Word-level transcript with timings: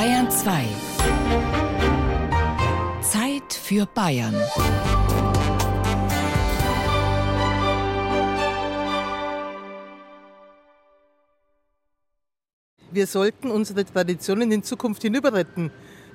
Bayern 0.00 0.30
2. 0.30 0.64
Zeit 3.02 3.52
für 3.52 3.84
Bayern. 3.84 4.34
Wir 12.90 13.06
sollten 13.06 13.50
unsere 13.50 13.84
Traditionen 13.84 14.50
in 14.50 14.62
Zukunft 14.62 15.02
hinüberretten. 15.02 15.70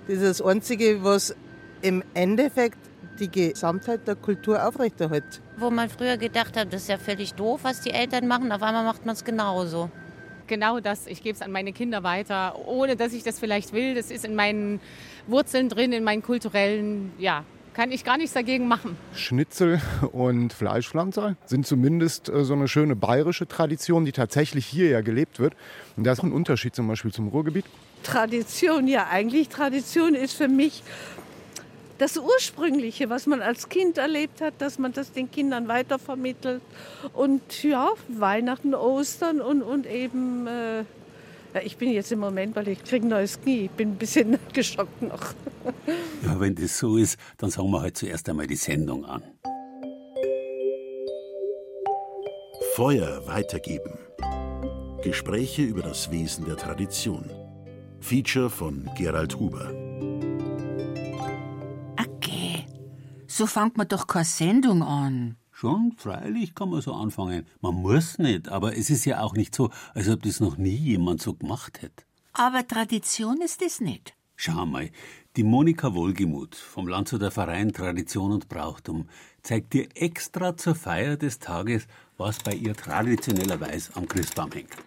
Das 0.07 0.17
ist 0.17 0.39
das 0.39 0.41
Einzige, 0.41 1.04
was 1.04 1.36
im 1.83 2.04
Endeffekt 2.15 2.79
die 3.20 3.29
Gesamtheit 3.29 4.07
der 4.07 4.15
Kultur 4.15 4.67
aufrechterhält. 4.67 5.43
Wo 5.57 5.70
man 5.70 5.89
früher 5.89 6.17
gedacht 6.17 6.57
hat, 6.57 6.73
das 6.73 6.81
ist 6.81 6.89
ja 6.89 6.97
völlig 6.97 7.36
doof, 7.36 7.59
was 7.61 7.81
die 7.81 7.91
Eltern 7.91 8.27
machen, 8.27 8.52
auf 8.52 8.63
einmal 8.63 8.83
macht 8.83 9.05
man 9.05 9.13
es 9.13 9.23
genauso. 9.23 9.91
Genau 10.48 10.80
das, 10.80 11.07
ich 11.07 11.23
gebe 11.23 11.36
es 11.36 11.41
an 11.41 11.52
meine 11.52 11.73
Kinder 11.73 12.04
weiter, 12.04 12.55
ohne 12.68 12.95
dass 12.95 13.14
ich 13.14 13.23
das 13.23 13.39
vielleicht 13.39 13.73
will. 13.73 13.95
Das 13.95 14.12
ist 14.12 14.26
in 14.26 14.36
meinen 14.36 14.80
Wurzeln 15.27 15.70
drin, 15.70 15.91
in 15.91 16.03
meinen 16.03 16.22
kulturellen, 16.22 17.12
ja, 17.17 17.44
kann 17.73 17.91
ich 17.91 18.05
gar 18.05 18.17
nichts 18.17 18.34
dagegen 18.34 18.67
machen. 18.67 18.95
Schnitzel 19.13 19.81
und 20.13 20.53
Fleischpflanzer 20.53 21.36
sind 21.45 21.67
zumindest 21.67 22.30
äh, 22.30 22.45
so 22.45 22.53
eine 22.53 22.67
schöne 22.67 22.95
bayerische 22.95 23.48
Tradition, 23.48 24.05
die 24.05 24.13
tatsächlich 24.13 24.66
hier 24.66 24.89
ja 24.89 25.02
gelebt 25.02 25.39
wird. 25.39 25.55
Und 25.98 26.05
da 26.05 26.13
ist 26.13 26.23
ein 26.23 26.31
Unterschied 26.31 26.73
zum 26.73 26.88
Beispiel 26.88 27.12
zum 27.12 27.27
Ruhrgebiet. 27.27 27.66
Tradition, 28.03 28.88
ja, 28.88 29.08
eigentlich 29.12 29.50
Tradition 29.50 30.16
ist 30.16 30.36
für 30.36 30.48
mich 30.48 30.84
das 31.98 32.17
Ursprüngliche, 32.17 33.09
was 33.09 33.26
man 33.26 33.41
als 33.41 33.70
Kind 33.70 33.98
erlebt 33.98 34.41
hat, 34.41 34.55
dass 34.59 34.80
man 34.80 34.94
das 34.94 35.12
den 35.12 35.31
Kindern 35.31 35.67
weitervermittelt. 35.67 36.62
Und 37.13 37.63
ja, 37.63 37.90
Weihnachten, 38.08 38.73
Ostern 38.73 39.41
und, 39.41 39.62
und 39.62 39.86
eben, 39.88 40.48
äh, 40.48 40.80
ja, 41.53 41.62
ich 41.63 41.77
bin 41.77 41.91
jetzt 41.91 42.12
im 42.12 42.20
Moment, 42.20 42.55
weil 42.55 42.67
ich 42.67 42.84
kriege 42.84 43.05
ein 43.05 43.09
neues 43.09 43.39
Knie, 43.41 43.66
ich 43.66 43.72
bin 43.72 43.91
ein 43.91 43.95
bisschen 43.95 44.38
geschockt 44.53 45.02
noch. 45.02 45.34
Ja, 46.25 46.39
wenn 46.39 46.56
das 46.56 46.78
so 46.78 46.97
ist, 46.97 47.17
dann 47.38 47.50
sagen 47.50 47.69
wir 47.72 47.81
halt 47.81 47.97
zuerst 47.97 48.28
einmal 48.30 48.47
die 48.47 48.56
Sendung 48.56 49.06
an. 49.06 49.23
Feuer 52.75 53.25
weitergeben. 53.25 53.97
Gespräche 55.02 55.62
über 55.62 55.81
das 55.81 56.12
Wesen 56.12 56.45
der 56.45 56.58
Tradition. 56.58 57.30
Feature 58.02 58.50
von 58.50 58.89
Gerald 58.97 59.39
Huber. 59.39 59.84
So 63.38 63.47
fängt 63.47 63.75
man 63.75 63.89
doch 63.89 64.08
keine 64.08 64.23
Sendung 64.23 64.81
an. 64.81 65.36
Schon, 65.52 65.91
freilich 65.97 66.55
kann 66.55 66.69
man 66.69 66.80
so 66.80 66.94
anfangen. 66.94 67.45
Man 67.59 67.75
muss 67.75 68.17
nicht, 68.17 68.47
aber 68.47 68.78
es 68.78 68.89
ist 68.89 69.03
ja 69.03 69.19
auch 69.19 69.33
nicht 69.33 69.53
so, 69.53 69.72
als 69.94 70.08
ob 70.08 70.23
das 70.23 70.39
noch 70.39 70.55
nie 70.55 70.78
jemand 70.78 71.22
so 71.22 71.33
gemacht 71.33 71.81
hätte. 71.81 72.06
Aber 72.31 72.66
Tradition 72.66 73.41
ist 73.41 73.61
es 73.61 73.81
nicht. 73.81 74.13
Schau 74.38 74.66
mal, 74.66 74.89
die 75.36 75.44
Monika 75.44 75.94
Wohlgemuth 75.94 76.56
vom 76.56 76.88
Landshuter 76.88 77.30
Verein 77.30 77.73
Tradition 77.73 78.31
und 78.31 78.47
Brauchtum 78.47 79.09
zeigt 79.41 79.73
dir 79.73 79.89
extra 79.95 80.56
zur 80.56 80.75
Feier 80.75 81.17
des 81.17 81.39
Tages, 81.39 81.88
was 82.16 82.39
bei 82.39 82.53
ihr 82.53 82.73
traditionellerweise 82.73 83.97
am 83.97 84.08
Christbaum 84.08 84.53
hängt. 84.53 84.78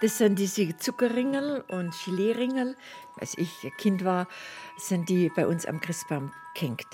Das 0.00 0.16
sind 0.16 0.38
diese 0.38 0.76
Zuckerringel 0.78 1.62
und 1.68 1.94
Gelee-Ringel. 2.04 2.74
Als 3.18 3.36
ich 3.36 3.50
Kind 3.76 4.02
war, 4.02 4.28
sind 4.78 5.10
die 5.10 5.28
bei 5.28 5.46
uns 5.46 5.66
am 5.66 5.80
Christbaum 5.80 6.32
gehängt. 6.54 6.86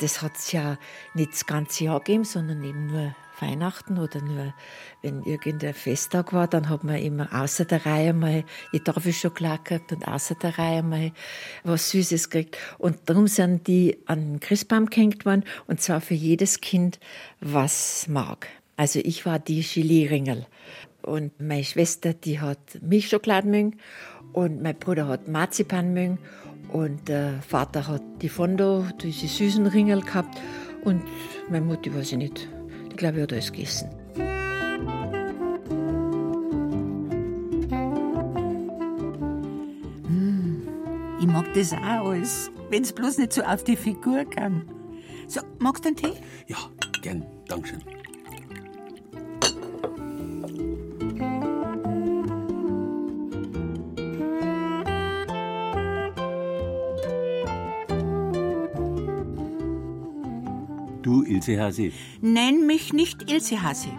Das 0.00 0.22
hat 0.22 0.36
es 0.36 0.50
ja 0.50 0.76
nicht 1.14 1.32
das 1.32 1.46
ganze 1.46 1.84
Jahr 1.84 2.00
gegeben, 2.00 2.24
sondern 2.24 2.64
eben 2.64 2.86
nur 2.88 3.14
Weihnachten 3.40 3.98
oder 3.98 4.20
nur, 4.20 4.54
wenn 5.02 5.22
irgendein 5.22 5.74
Festtag 5.74 6.32
war, 6.32 6.48
dann 6.48 6.68
hat 6.68 6.82
man 6.82 6.96
immer 6.96 7.28
außer 7.32 7.64
der 7.64 7.86
Reihe 7.86 8.12
mal 8.12 8.44
die 8.72 8.80
Tafelschokolade 8.80 9.62
gekriegt 9.62 9.92
und 9.92 10.08
außer 10.08 10.34
der 10.34 10.58
Reihe 10.58 10.82
mal 10.82 11.12
was 11.62 11.90
Süßes 11.90 12.30
gekriegt. 12.30 12.58
Und 12.78 12.98
darum 13.06 13.28
sind 13.28 13.66
die 13.68 13.98
an 14.06 14.32
den 14.32 14.40
Christbaum 14.40 14.86
gehängt 14.86 15.24
worden 15.24 15.44
und 15.66 15.80
zwar 15.80 16.00
für 16.00 16.14
jedes 16.14 16.60
Kind, 16.60 16.98
was 17.40 18.06
mag. 18.08 18.48
Also 18.76 19.00
ich 19.02 19.26
war 19.26 19.38
die 19.38 19.62
Gelee-Ringel. 19.62 20.46
Und 21.02 21.40
meine 21.40 21.64
Schwester, 21.64 22.12
die 22.12 22.40
hat 22.40 22.58
Milchschokoladen 22.80 23.50
mögen 23.50 23.76
und 24.32 24.62
mein 24.62 24.76
Bruder 24.76 25.08
hat 25.08 25.28
Marzipan 25.28 25.92
mögen 25.92 26.18
und 26.72 27.08
der 27.08 27.40
Vater 27.42 27.86
hat 27.86 28.02
die 28.20 28.28
Fondo, 28.28 28.84
diese 29.00 29.26
süßen 29.26 29.66
Ringel 29.66 30.02
gehabt 30.02 30.38
und 30.84 31.02
meine 31.48 31.64
Mutter 31.64 31.94
weiß 31.94 32.12
ich 32.12 32.18
nicht. 32.18 32.48
Ich 32.90 32.96
glaube, 32.96 33.16
ich 33.18 33.22
hat 33.22 33.32
alles 33.32 33.52
gegessen. 33.52 33.88
Hm, 40.06 40.68
ich 41.20 41.26
mag 41.26 41.52
das 41.54 41.72
auch 41.72 42.10
alles, 42.10 42.50
wenn 42.70 42.82
es 42.82 42.92
bloß 42.92 43.18
nicht 43.18 43.32
so 43.32 43.42
auf 43.42 43.64
die 43.64 43.76
Figur 43.76 44.24
kann. 44.24 44.68
So, 45.26 45.40
magst 45.58 45.84
du 45.84 45.88
einen 45.88 45.96
Tee? 45.96 46.12
Ja, 46.48 46.56
gern, 47.02 47.24
Dankeschön. 47.48 47.97
Ilse 61.38 61.60
Hase? 61.60 61.92
Nenn 62.20 62.66
mich 62.66 62.92
nicht 62.92 63.30
Ilse 63.30 63.62
Hase. 63.62 63.90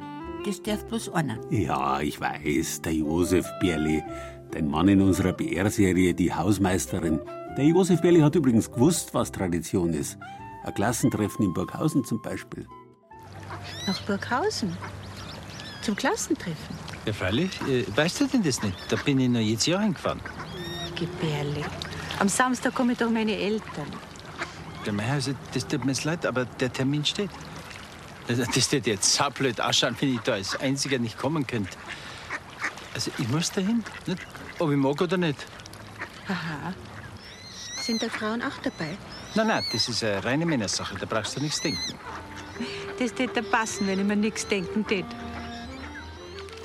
Das 0.45 0.61
darf 0.61 0.85
bloß 0.85 1.09
einer. 1.09 1.39
Ja, 1.49 2.01
ich 2.01 2.19
weiß, 2.19 2.81
der 2.81 2.93
Josef 2.93 3.47
Bierli, 3.61 4.03
dein 4.51 4.67
Mann 4.67 4.87
in 4.89 5.01
unserer 5.01 5.31
BR-Serie, 5.31 6.13
die 6.13 6.33
Hausmeisterin. 6.33 7.19
Der 7.57 7.65
Josef 7.65 8.01
Bierli 8.01 8.19
hat 8.19 8.35
übrigens 8.35 8.69
gewusst, 8.69 9.13
was 9.13 9.31
Tradition 9.31 9.93
ist. 9.93 10.17
Ein 10.65 10.73
Klassentreffen 10.73 11.45
in 11.45 11.53
Burghausen 11.53 12.03
zum 12.03 12.21
Beispiel. 12.21 12.67
Nach 13.87 14.01
Burghausen? 14.01 14.75
Zum 15.81 15.95
Klassentreffen? 15.95 16.75
Ja, 17.05 17.13
freilich. 17.13 17.51
Äh, 17.69 17.85
weißt 17.95 18.19
du 18.19 18.27
denn 18.27 18.43
das 18.43 18.61
nicht? 18.61 18.75
Da 18.89 18.97
bin 18.97 19.19
ich 19.19 19.29
noch 19.29 19.39
jetzt 19.39 19.65
Jahr 19.65 19.81
hingefahren. 19.81 20.19
Gebärle. 20.95 21.63
Am 22.19 22.27
Samstag 22.27 22.75
kommen 22.75 22.97
doch 22.97 23.09
meine 23.09 23.35
Eltern. 23.35 23.87
Der 24.85 24.93
Meier, 24.93 25.13
also, 25.13 25.33
das 25.53 25.67
tut 25.67 25.83
mir 25.85 25.91
jetzt 25.91 26.03
leid, 26.03 26.25
aber 26.25 26.45
der 26.45 26.71
Termin 26.71 27.03
steht. 27.05 27.29
Das, 28.27 28.37
das 28.37 28.71
wird 28.71 28.87
jetzt 28.87 29.13
saublöd 29.13 29.59
ausschauen, 29.59 29.95
wenn 29.99 30.15
ich 30.15 30.21
da 30.21 30.33
als 30.33 30.55
Einziger 30.59 30.99
nicht 30.99 31.17
kommen 31.17 31.45
könnte. 31.45 31.77
Also, 32.93 33.11
ich 33.17 33.27
muss 33.29 33.51
dahin, 33.51 33.83
nicht? 34.05 34.21
ob 34.59 34.71
ich 34.71 34.77
mag 34.77 35.01
oder 35.01 35.17
nicht. 35.17 35.45
Aha. 36.27 36.73
Sind 37.81 38.03
da 38.03 38.09
Frauen 38.09 38.41
auch 38.41 38.57
dabei? 38.61 38.97
Nein, 39.35 39.47
nein, 39.47 39.63
das 39.71 39.89
ist 39.89 40.03
eine 40.03 40.23
reine 40.23 40.45
Männersache, 40.45 40.95
da 40.97 41.05
brauchst 41.05 41.35
du 41.37 41.41
nichts 41.41 41.61
denken. 41.61 41.95
Das 42.99 43.13
täte 43.13 43.41
passen, 43.43 43.87
wenn 43.87 43.99
ich 43.99 44.05
mir 44.05 44.15
nichts 44.15 44.47
denken 44.47 44.85
tät. 44.85 45.05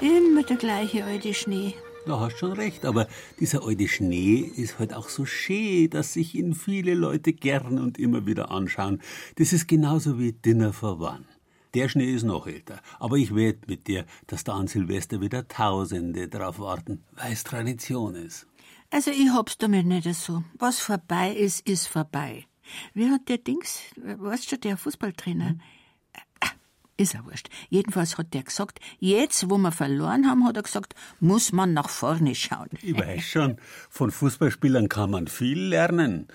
Immer 0.01 0.43
der 0.43 0.57
gleiche 0.57 1.05
alte 1.05 1.33
Schnee. 1.33 1.75
Da 2.07 2.21
hast 2.21 2.37
schon 2.37 2.53
recht, 2.53 2.85
aber 2.85 3.09
dieser 3.41 3.65
alte 3.65 3.89
Schnee 3.89 4.41
ist 4.41 4.79
halt 4.79 4.93
auch 4.93 5.09
so 5.09 5.25
schön, 5.25 5.89
dass 5.89 6.13
sich 6.13 6.35
ihn 6.35 6.55
viele 6.55 6.93
Leute 6.93 7.33
gern 7.33 7.79
und 7.79 7.99
immer 7.99 8.27
wieder 8.27 8.51
anschauen. 8.51 9.01
Das 9.37 9.55
ist 9.55 9.69
genauso 9.69 10.19
wie 10.19 10.33
Dinner 10.33 10.75
for 10.75 11.01
One. 11.01 11.25
Der 11.73 11.89
Schnee 11.89 12.13
ist 12.13 12.25
noch 12.25 12.47
älter, 12.47 12.81
aber 13.01 13.17
ich 13.17 13.35
wette 13.35 13.67
mit 13.69 13.89
dir, 13.89 14.05
dass 14.27 14.45
da 14.45 14.53
an 14.53 14.67
Silvester 14.67 15.23
wieder 15.23 15.49
Tausende 15.49 16.29
drauf 16.29 16.59
warten, 16.59 17.03
weil 17.13 17.33
es 17.33 17.43
Tradition 17.43 18.15
ist. 18.15 18.47
Also 18.91 19.11
ich 19.11 19.31
hab's 19.31 19.57
damit 19.57 19.87
nicht 19.87 20.13
so. 20.15 20.45
Was 20.59 20.81
vorbei 20.81 21.35
ist, 21.35 21.67
ist 21.67 21.87
vorbei. 21.87 22.45
Wie 22.93 23.11
hat 23.11 23.29
der 23.29 23.39
Dings, 23.39 23.81
weißt 23.97 24.53
du, 24.53 24.59
der 24.59 24.77
Fußballtrainer, 24.77 25.49
hm? 25.51 25.61
Ist 26.97 27.15
ja 27.15 27.25
wurscht. 27.25 27.49
Jedenfalls 27.71 28.19
hat 28.19 28.35
der 28.35 28.45
gesagt, 28.45 28.79
jetzt, 29.01 29.51
wo 29.51 29.59
wir 29.59 29.73
verloren 29.73 30.29
haben, 30.29 30.47
hat 30.47 30.57
er 30.57 30.63
gesagt, 30.63 30.95
muss 31.19 31.53
man 31.53 31.73
nach 31.73 31.89
vorne 31.89 32.37
schauen. 32.37 32.69
Ich 32.83 32.97
weiß 32.97 33.23
schon, 33.25 33.57
von 33.91 34.13
Fußballspielern 34.13 34.89
kann 34.89 35.11
man 35.11 35.27
viel 35.27 35.59
lernen. 35.59 36.29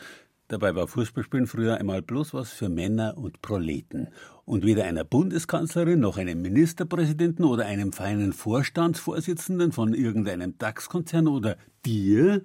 Dabei 0.50 0.76
war 0.76 0.88
Fußballspielen 0.88 1.48
früher 1.48 1.78
einmal 1.78 2.02
bloß 2.02 2.34
was 2.34 2.52
für 2.52 2.70
Männer 2.70 3.18
und 3.18 3.42
Proleten. 3.42 4.10
Und 4.46 4.66
weder 4.66 4.84
einer 4.86 5.04
Bundeskanzlerin 5.04 6.00
noch 6.00 6.18
einem 6.18 6.42
Ministerpräsidenten 6.42 7.46
oder 7.46 7.66
einem 7.66 7.94
feinen 7.94 8.34
Vorstandsvorsitzenden 8.34 9.72
von 9.72 9.94
irgendeinem 9.94 10.58
DAX-Konzern 10.58 11.28
oder 11.28 11.56
dir 11.86 12.42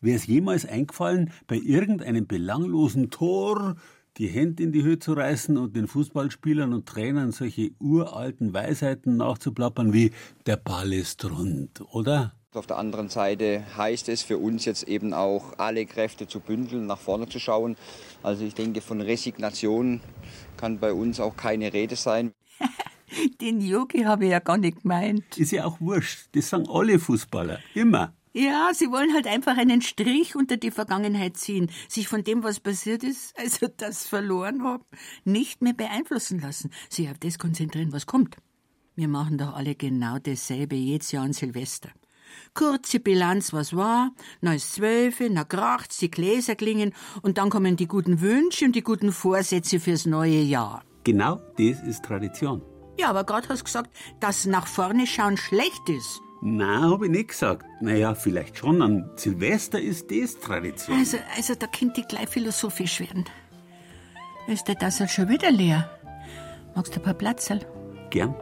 wäre 0.00 0.16
es 0.16 0.26
jemals 0.26 0.66
eingefallen, 0.66 1.30
bei 1.46 1.56
irgendeinem 1.56 2.26
belanglosen 2.26 3.10
Tor 3.10 3.76
die 4.18 4.28
Hände 4.28 4.62
in 4.62 4.72
die 4.72 4.82
Höhe 4.82 4.98
zu 4.98 5.14
reißen 5.14 5.56
und 5.56 5.74
den 5.74 5.88
Fußballspielern 5.88 6.72
und 6.72 6.86
Trainern 6.86 7.32
solche 7.32 7.70
uralten 7.78 8.52
Weisheiten 8.52 9.16
nachzuplappern 9.16 9.92
wie 9.92 10.12
der 10.46 10.56
Ball 10.56 10.92
ist 10.92 11.24
rund, 11.24 11.82
oder? 11.92 12.34
Auf 12.54 12.66
der 12.66 12.76
anderen 12.76 13.08
Seite 13.08 13.64
heißt 13.78 14.10
es 14.10 14.20
für 14.20 14.36
uns 14.36 14.66
jetzt 14.66 14.82
eben 14.82 15.14
auch, 15.14 15.58
alle 15.58 15.86
Kräfte 15.86 16.26
zu 16.26 16.38
bündeln, 16.38 16.86
nach 16.86 16.98
vorne 16.98 17.26
zu 17.26 17.38
schauen. 17.38 17.76
Also 18.22 18.44
ich 18.44 18.54
denke, 18.54 18.82
von 18.82 19.00
Resignation 19.00 20.02
kann 20.58 20.78
bei 20.78 20.92
uns 20.92 21.18
auch 21.18 21.34
keine 21.34 21.72
Rede 21.72 21.96
sein. 21.96 22.32
Den 23.40 23.62
Yogi 23.62 24.02
habe 24.02 24.26
ich 24.26 24.32
ja 24.32 24.38
gar 24.38 24.58
nicht 24.58 24.82
gemeint. 24.82 25.38
Ist 25.38 25.52
ja 25.52 25.64
auch 25.64 25.80
wurscht. 25.80 26.28
Das 26.32 26.50
sagen 26.50 26.66
alle 26.68 26.98
Fußballer. 26.98 27.58
Immer. 27.74 28.12
Ja, 28.34 28.70
sie 28.72 28.90
wollen 28.90 29.12
halt 29.12 29.26
einfach 29.26 29.58
einen 29.58 29.82
Strich 29.82 30.34
unter 30.34 30.56
die 30.56 30.70
Vergangenheit 30.70 31.36
ziehen, 31.36 31.70
sich 31.86 32.08
von 32.08 32.24
dem, 32.24 32.42
was 32.42 32.60
passiert 32.60 33.04
ist, 33.04 33.38
also 33.38 33.68
das 33.76 34.06
verloren 34.06 34.64
haben, 34.64 34.84
nicht 35.24 35.60
mehr 35.60 35.74
beeinflussen 35.74 36.40
lassen, 36.40 36.70
sich 36.88 37.10
auf 37.10 37.18
das 37.18 37.38
konzentrieren, 37.38 37.92
was 37.92 38.06
kommt. 38.06 38.36
Wir 38.94 39.08
machen 39.08 39.36
doch 39.36 39.54
alle 39.54 39.74
genau 39.74 40.18
dasselbe 40.18 40.76
jedes 40.76 41.12
Jahr 41.12 41.24
an 41.24 41.34
Silvester. 41.34 41.90
Kurze 42.54 43.00
Bilanz, 43.00 43.52
was 43.52 43.76
war, 43.76 44.12
neues 44.40 44.72
Zwölfe, 44.72 45.28
na 45.30 45.44
kracht's, 45.44 45.98
die 45.98 46.10
Gläser 46.10 46.54
klingen 46.54 46.94
und 47.20 47.36
dann 47.36 47.50
kommen 47.50 47.76
die 47.76 47.86
guten 47.86 48.22
Wünsche 48.22 48.64
und 48.64 48.74
die 48.74 48.82
guten 48.82 49.12
Vorsätze 49.12 49.78
fürs 49.78 50.06
neue 50.06 50.40
Jahr. 50.40 50.82
Genau 51.04 51.36
das 51.58 51.82
ist 51.82 52.02
Tradition. 52.02 52.62
Ja, 52.98 53.10
aber 53.10 53.24
gerade 53.24 53.48
hast 53.50 53.60
du 53.60 53.64
gesagt, 53.64 53.90
dass 54.20 54.46
nach 54.46 54.66
vorne 54.66 55.06
schauen 55.06 55.36
schlecht 55.36 55.88
ist. 55.88 56.21
Na, 56.44 56.90
habe 56.90 57.06
ich 57.06 57.12
nicht 57.12 57.28
gesagt. 57.28 57.64
Naja, 57.80 58.16
vielleicht 58.16 58.58
schon. 58.58 58.82
An 58.82 59.08
Silvester 59.14 59.80
ist 59.80 60.10
das 60.10 60.40
Tradition. 60.40 60.98
Also, 60.98 61.18
also 61.36 61.54
da 61.54 61.68
könnte 61.68 62.00
ich 62.00 62.08
gleich 62.08 62.28
philosophisch 62.28 62.98
werden. 62.98 63.24
Ist 64.48 64.66
der 64.66 64.76
Tassel 64.76 65.08
schon 65.08 65.28
wieder 65.28 65.52
leer? 65.52 65.88
Magst 66.74 66.96
du 66.96 66.98
ein 66.98 67.04
paar 67.04 67.14
Platzerl? 67.14 67.60
Gern. 68.10 68.34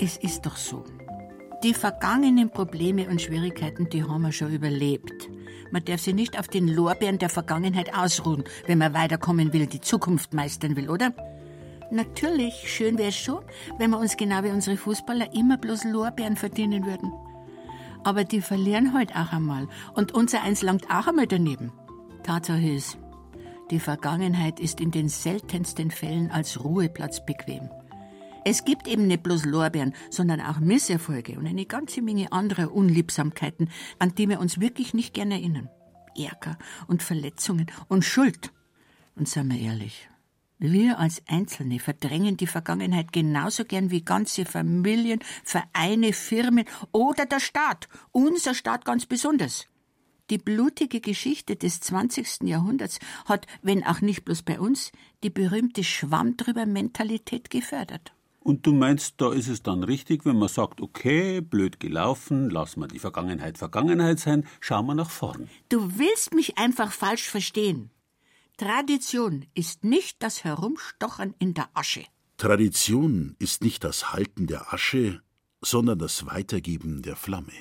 Es 0.00 0.16
ist 0.16 0.46
doch 0.46 0.56
so. 0.56 0.84
Die 1.64 1.72
vergangenen 1.72 2.50
Probleme 2.50 3.08
und 3.08 3.22
Schwierigkeiten, 3.22 3.88
die 3.88 4.04
haben 4.04 4.20
wir 4.20 4.32
schon 4.32 4.52
überlebt. 4.52 5.30
Man 5.70 5.82
darf 5.82 6.02
sich 6.02 6.14
nicht 6.14 6.38
auf 6.38 6.46
den 6.46 6.68
Lorbeeren 6.68 7.16
der 7.16 7.30
Vergangenheit 7.30 7.96
ausruhen, 7.96 8.44
wenn 8.66 8.76
man 8.76 8.92
weiterkommen 8.92 9.54
will, 9.54 9.66
die 9.66 9.80
Zukunft 9.80 10.34
meistern 10.34 10.76
will, 10.76 10.90
oder? 10.90 11.14
Natürlich, 11.90 12.70
schön 12.70 12.98
wäre 12.98 13.08
es 13.08 13.16
schon, 13.16 13.42
wenn 13.78 13.92
wir 13.92 13.98
uns 13.98 14.18
genau 14.18 14.42
wie 14.42 14.50
unsere 14.50 14.76
Fußballer 14.76 15.32
immer 15.34 15.56
bloß 15.56 15.84
Lorbeeren 15.84 16.36
verdienen 16.36 16.84
würden. 16.84 17.10
Aber 18.04 18.24
die 18.24 18.42
verlieren 18.42 18.92
halt 18.92 19.16
auch 19.16 19.32
einmal 19.32 19.66
und 19.94 20.12
unser 20.12 20.42
Eins 20.42 20.60
langt 20.60 20.90
auch 20.90 21.06
einmal 21.06 21.26
daneben. 21.26 21.72
Tatsache 22.24 22.68
ist, 22.68 22.98
die 23.70 23.80
Vergangenheit 23.80 24.60
ist 24.60 24.82
in 24.82 24.90
den 24.90 25.08
seltensten 25.08 25.90
Fällen 25.90 26.30
als 26.30 26.62
Ruheplatz 26.62 27.24
bequem. 27.24 27.70
Es 28.46 28.66
gibt 28.66 28.86
eben 28.86 29.06
nicht 29.06 29.22
bloß 29.22 29.46
Lorbeeren, 29.46 29.94
sondern 30.10 30.42
auch 30.42 30.58
Misserfolge 30.58 31.38
und 31.38 31.46
eine 31.46 31.64
ganze 31.64 32.02
Menge 32.02 32.30
anderer 32.30 32.72
Unliebsamkeiten, 32.72 33.70
an 33.98 34.14
die 34.14 34.28
wir 34.28 34.38
uns 34.38 34.60
wirklich 34.60 34.92
nicht 34.92 35.14
gern 35.14 35.30
erinnern. 35.30 35.70
Ärger 36.14 36.58
und 36.86 37.02
Verletzungen 37.02 37.70
und 37.88 38.04
Schuld. 38.04 38.52
Und 39.16 39.28
seien 39.28 39.50
wir 39.50 39.58
ehrlich, 39.58 40.10
wir 40.58 40.98
als 40.98 41.22
Einzelne 41.26 41.80
verdrängen 41.80 42.36
die 42.36 42.46
Vergangenheit 42.46 43.12
genauso 43.12 43.64
gern 43.64 43.90
wie 43.90 44.04
ganze 44.04 44.44
Familien, 44.44 45.20
Vereine, 45.42 46.12
Firmen 46.12 46.66
oder 46.92 47.26
der 47.26 47.40
Staat, 47.40 47.88
unser 48.12 48.54
Staat 48.54 48.84
ganz 48.84 49.06
besonders. 49.06 49.66
Die 50.30 50.38
blutige 50.38 51.00
Geschichte 51.00 51.56
des 51.56 51.80
20. 51.80 52.42
Jahrhunderts 52.44 52.98
hat, 53.24 53.46
wenn 53.62 53.84
auch 53.84 54.00
nicht 54.00 54.24
bloß 54.24 54.42
bei 54.42 54.60
uns, 54.60 54.92
die 55.22 55.30
berühmte 55.30 55.84
Schwamm 55.84 56.36
drüber 56.36 56.66
Mentalität 56.66 57.50
gefördert. 57.50 58.14
Und 58.44 58.66
du 58.66 58.74
meinst, 58.74 59.22
da 59.22 59.32
ist 59.32 59.48
es 59.48 59.62
dann 59.62 59.82
richtig, 59.82 60.26
wenn 60.26 60.38
man 60.38 60.48
sagt, 60.48 60.82
okay, 60.82 61.40
blöd 61.40 61.80
gelaufen, 61.80 62.50
lassen 62.50 62.80
wir 62.80 62.88
die 62.88 62.98
Vergangenheit 62.98 63.56
Vergangenheit 63.56 64.20
sein, 64.20 64.46
schauen 64.60 64.84
wir 64.84 64.94
nach 64.94 65.08
vorn. 65.08 65.48
Du 65.70 65.98
willst 65.98 66.34
mich 66.34 66.58
einfach 66.58 66.92
falsch 66.92 67.26
verstehen. 67.26 67.90
Tradition 68.58 69.46
ist 69.54 69.82
nicht 69.82 70.22
das 70.22 70.44
Herumstochern 70.44 71.34
in 71.38 71.54
der 71.54 71.70
Asche. 71.72 72.04
Tradition 72.36 73.34
ist 73.38 73.64
nicht 73.64 73.82
das 73.82 74.12
Halten 74.12 74.46
der 74.46 74.74
Asche, 74.74 75.22
sondern 75.62 75.98
das 75.98 76.26
Weitergeben 76.26 77.00
der 77.00 77.16
Flamme. 77.16 77.52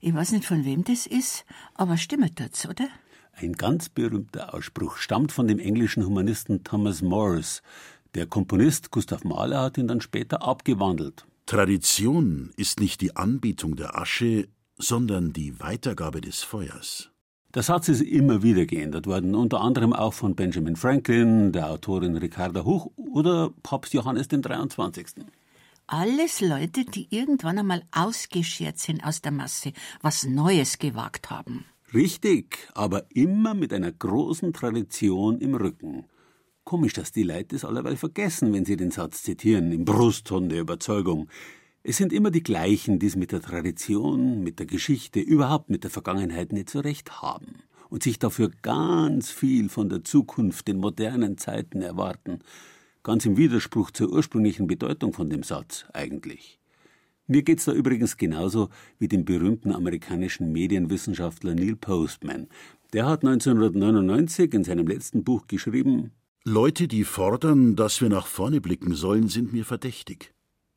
Ich 0.00 0.12
weiß 0.12 0.32
nicht, 0.32 0.46
von 0.46 0.64
wem 0.64 0.82
das 0.82 1.06
ist, 1.06 1.44
aber 1.74 1.96
stimmt 1.96 2.40
das, 2.40 2.66
oder? 2.68 2.88
Ein 3.34 3.52
ganz 3.52 3.88
berühmter 3.88 4.52
Ausspruch 4.52 4.96
stammt 4.96 5.30
von 5.30 5.46
dem 5.46 5.60
englischen 5.60 6.04
Humanisten 6.04 6.64
Thomas 6.64 7.02
Morris. 7.02 7.62
Der 8.14 8.26
Komponist 8.26 8.90
Gustav 8.90 9.24
Mahler 9.24 9.62
hat 9.62 9.78
ihn 9.78 9.88
dann 9.88 10.02
später 10.02 10.42
abgewandelt. 10.42 11.24
Tradition 11.46 12.50
ist 12.56 12.78
nicht 12.78 13.00
die 13.00 13.16
Anbetung 13.16 13.74
der 13.74 13.98
Asche, 13.98 14.48
sondern 14.76 15.32
die 15.32 15.58
Weitergabe 15.60 16.20
des 16.20 16.42
Feuers. 16.42 17.10
Der 17.54 17.62
Satz 17.62 17.88
ist 17.88 18.02
immer 18.02 18.42
wieder 18.42 18.66
geändert 18.66 19.06
worden, 19.06 19.34
unter 19.34 19.62
anderem 19.62 19.94
auch 19.94 20.12
von 20.12 20.34
Benjamin 20.34 20.76
Franklin, 20.76 21.52
der 21.52 21.70
Autorin 21.70 22.16
Ricarda 22.16 22.64
Huch 22.64 22.90
oder 22.96 23.50
Papst 23.62 23.94
Johannes 23.94 24.28
dem 24.28 24.42
23. 24.42 25.24
Alles 25.86 26.42
Leute, 26.42 26.84
die 26.84 27.08
irgendwann 27.10 27.58
einmal 27.58 27.82
ausgeschert 27.92 28.78
sind 28.78 29.02
aus 29.04 29.22
der 29.22 29.32
Masse, 29.32 29.72
was 30.02 30.24
Neues 30.24 30.78
gewagt 30.78 31.30
haben. 31.30 31.64
Richtig, 31.94 32.58
aber 32.74 33.04
immer 33.10 33.54
mit 33.54 33.72
einer 33.72 33.92
großen 33.92 34.52
Tradition 34.52 35.38
im 35.40 35.54
Rücken. 35.54 36.04
Komisch, 36.64 36.92
dass 36.92 37.12
die 37.12 37.24
Leute 37.24 37.56
das 37.56 37.64
allerweil 37.64 37.96
vergessen, 37.96 38.52
wenn 38.52 38.64
sie 38.64 38.76
den 38.76 38.90
Satz 38.90 39.22
zitieren, 39.22 39.72
im 39.72 39.84
Brustton 39.84 40.48
der 40.48 40.60
Überzeugung. 40.60 41.28
Es 41.82 41.96
sind 41.96 42.12
immer 42.12 42.30
die 42.30 42.44
gleichen, 42.44 43.00
die 43.00 43.06
es 43.06 43.16
mit 43.16 43.32
der 43.32 43.42
Tradition, 43.42 44.42
mit 44.42 44.60
der 44.60 44.66
Geschichte, 44.66 45.18
überhaupt 45.18 45.70
mit 45.70 45.82
der 45.82 45.90
Vergangenheit 45.90 46.52
nicht 46.52 46.70
so 46.70 46.78
recht 46.78 47.20
haben 47.20 47.56
und 47.90 48.04
sich 48.04 48.18
dafür 48.18 48.50
ganz 48.62 49.30
viel 49.30 49.68
von 49.68 49.88
der 49.88 50.04
Zukunft, 50.04 50.68
den 50.68 50.78
modernen 50.78 51.36
Zeiten 51.36 51.82
erwarten. 51.82 52.38
Ganz 53.02 53.26
im 53.26 53.36
Widerspruch 53.36 53.90
zur 53.90 54.12
ursprünglichen 54.12 54.68
Bedeutung 54.68 55.12
von 55.12 55.28
dem 55.28 55.42
Satz 55.42 55.84
eigentlich. 55.92 56.60
Mir 57.26 57.42
geht's 57.42 57.64
da 57.64 57.72
übrigens 57.72 58.16
genauso 58.16 58.70
wie 58.98 59.08
dem 59.08 59.24
berühmten 59.24 59.72
amerikanischen 59.72 60.52
Medienwissenschaftler 60.52 61.54
Neil 61.54 61.76
Postman. 61.76 62.48
Der 62.92 63.06
hat 63.06 63.24
1999 63.24 64.54
in 64.54 64.64
seinem 64.64 64.86
letzten 64.86 65.24
Buch 65.24 65.46
geschrieben, 65.46 66.12
Leute, 66.44 66.88
die 66.88 67.04
fordern, 67.04 67.76
dass 67.76 68.00
wir 68.00 68.08
nach 68.08 68.26
vorne 68.26 68.60
blicken 68.60 68.94
sollen, 68.94 69.28
sind 69.28 69.52
mir 69.52 69.64
verdächtig. 69.64 70.34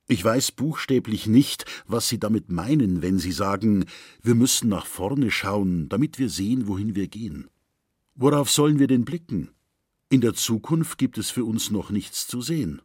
Ich 0.08 0.24
weiß 0.24 0.52
buchstäblich 0.52 1.26
nicht, 1.26 1.66
was 1.88 2.08
Sie 2.08 2.20
damit 2.20 2.52
meinen, 2.52 3.02
wenn 3.02 3.18
Sie 3.18 3.32
sagen, 3.32 3.86
wir 4.22 4.36
müssen 4.36 4.70
nach 4.70 4.86
vorne 4.86 5.32
schauen, 5.32 5.90
damit 5.90 6.20
wir 6.20 6.30
sehen, 6.30 6.68
wohin 6.68 6.94
wir 6.94 7.08
gehen. 7.08 7.50
Worauf 8.14 8.52
sollen 8.52 8.78
wir 8.78 8.86
denn 8.86 9.06
blicken? 9.06 9.50
In 10.08 10.22
der 10.22 10.36
Zukunft 10.36 11.00
gibt 11.00 11.18
es 11.18 11.32
für 11.32 11.46
uns 11.46 11.72
noch 11.72 11.90
nichts 11.90 12.28
zu 12.28 12.42
sehen. 12.42 12.84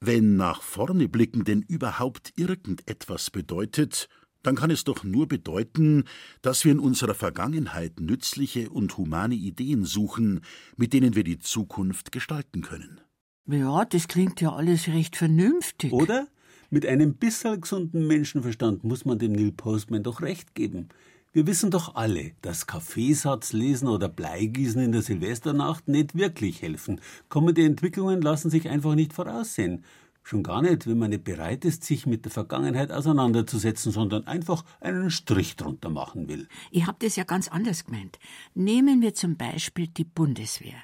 Wenn 0.00 0.36
nach 0.36 0.62
vorne 0.62 1.10
blicken 1.10 1.44
denn 1.44 1.60
überhaupt 1.60 2.32
irgendetwas 2.36 3.30
bedeutet, 3.30 4.08
dann 4.46 4.56
kann 4.56 4.70
es 4.70 4.84
doch 4.84 5.04
nur 5.04 5.26
bedeuten, 5.26 6.04
dass 6.42 6.64
wir 6.64 6.72
in 6.72 6.78
unserer 6.78 7.14
Vergangenheit 7.14 8.00
nützliche 8.00 8.70
und 8.70 8.96
humane 8.96 9.34
Ideen 9.34 9.84
suchen, 9.84 10.40
mit 10.76 10.92
denen 10.92 11.16
wir 11.16 11.24
die 11.24 11.38
Zukunft 11.38 12.12
gestalten 12.12 12.62
können. 12.62 13.00
Ja, 13.46 13.84
das 13.84 14.08
klingt 14.08 14.40
ja 14.40 14.52
alles 14.52 14.88
recht 14.88 15.16
vernünftig. 15.16 15.92
Oder? 15.92 16.26
Mit 16.70 16.84
einem 16.84 17.14
bisschen 17.14 17.60
gesunden 17.60 18.06
Menschenverstand 18.06 18.82
muss 18.82 19.04
man 19.04 19.18
dem 19.18 19.32
Neil 19.32 19.52
Postman 19.52 20.02
doch 20.02 20.20
recht 20.20 20.54
geben. 20.54 20.88
Wir 21.32 21.46
wissen 21.46 21.70
doch 21.70 21.96
alle, 21.96 22.32
dass 22.40 22.66
Kaffeesatz 22.66 23.52
lesen 23.52 23.88
oder 23.88 24.08
Bleigießen 24.08 24.80
in 24.80 24.92
der 24.92 25.02
Silvesternacht 25.02 25.86
nicht 25.86 26.16
wirklich 26.16 26.62
helfen. 26.62 27.00
Kommende 27.28 27.62
Entwicklungen 27.62 28.22
lassen 28.22 28.50
sich 28.50 28.68
einfach 28.68 28.94
nicht 28.94 29.12
voraussehen. 29.12 29.84
Schon 30.26 30.42
gar 30.42 30.60
nicht, 30.60 30.88
wenn 30.88 30.98
man 30.98 31.10
nicht 31.10 31.22
bereit 31.22 31.64
ist, 31.64 31.84
sich 31.84 32.04
mit 32.04 32.24
der 32.24 32.32
Vergangenheit 32.32 32.90
auseinanderzusetzen, 32.90 33.92
sondern 33.92 34.26
einfach 34.26 34.64
einen 34.80 35.08
Strich 35.08 35.54
drunter 35.54 35.88
machen 35.88 36.28
will. 36.28 36.48
Ich 36.72 36.88
hab 36.88 36.98
das 36.98 37.14
ja 37.14 37.22
ganz 37.22 37.46
anders 37.46 37.84
gemeint. 37.84 38.18
Nehmen 38.52 39.02
wir 39.02 39.14
zum 39.14 39.36
Beispiel 39.36 39.86
die 39.86 40.02
Bundeswehr. 40.02 40.82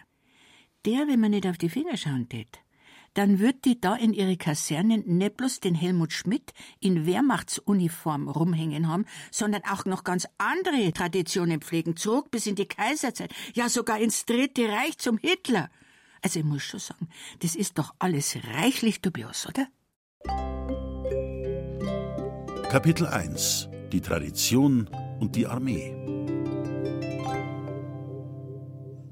Der, 0.84 1.08
wenn 1.08 1.18
man 1.18 1.32
nicht 1.32 1.49
auf 1.49 1.58
die 1.58 1.70
Finger 1.70 1.96
schauen 1.96 2.28
tät, 2.28 2.61
dann 3.14 3.40
wird 3.40 3.64
die 3.64 3.80
da 3.80 3.96
in 3.96 4.12
ihre 4.12 4.37
Kasernen 4.37 5.02
nicht 5.06 5.37
bloß 5.37 5.58
den 5.58 5.75
Helmut 5.75 6.12
Schmidt 6.12 6.52
in 6.78 7.04
Wehrmachtsuniform 7.04 8.28
rumhängen 8.28 8.87
haben, 8.87 9.06
sondern 9.32 9.62
auch 9.68 9.84
noch 9.87 10.04
ganz 10.04 10.28
andere 10.38 10.92
Traditionen 10.92 11.62
pflegen, 11.62 11.96
zurück 11.96 12.30
bis 12.30 12.46
in 12.46 12.54
die 12.54 12.66
Kaiserzeit, 12.66 13.34
ja 13.54 13.68
sogar 13.68 13.99
ins 13.99 14.25
Dritte 14.25 14.68
Reich 14.68 14.99
zum 14.99 15.18
Hitler. 15.18 15.68
Also 16.23 16.38
ich 16.38 16.45
muss 16.45 16.62
schon 16.62 16.81
sagen, 16.81 17.09
das 17.41 17.55
ist 17.55 17.79
doch 17.79 17.95
alles 17.99 18.37
reichlich 18.55 19.00
dubios, 19.00 19.47
oder? 19.47 19.67
Kapitel 22.71 23.07
1 23.07 23.69
Die 23.93 24.00
Tradition 24.00 24.88
und 25.21 25.37
die 25.37 25.47
Armee 25.47 26.02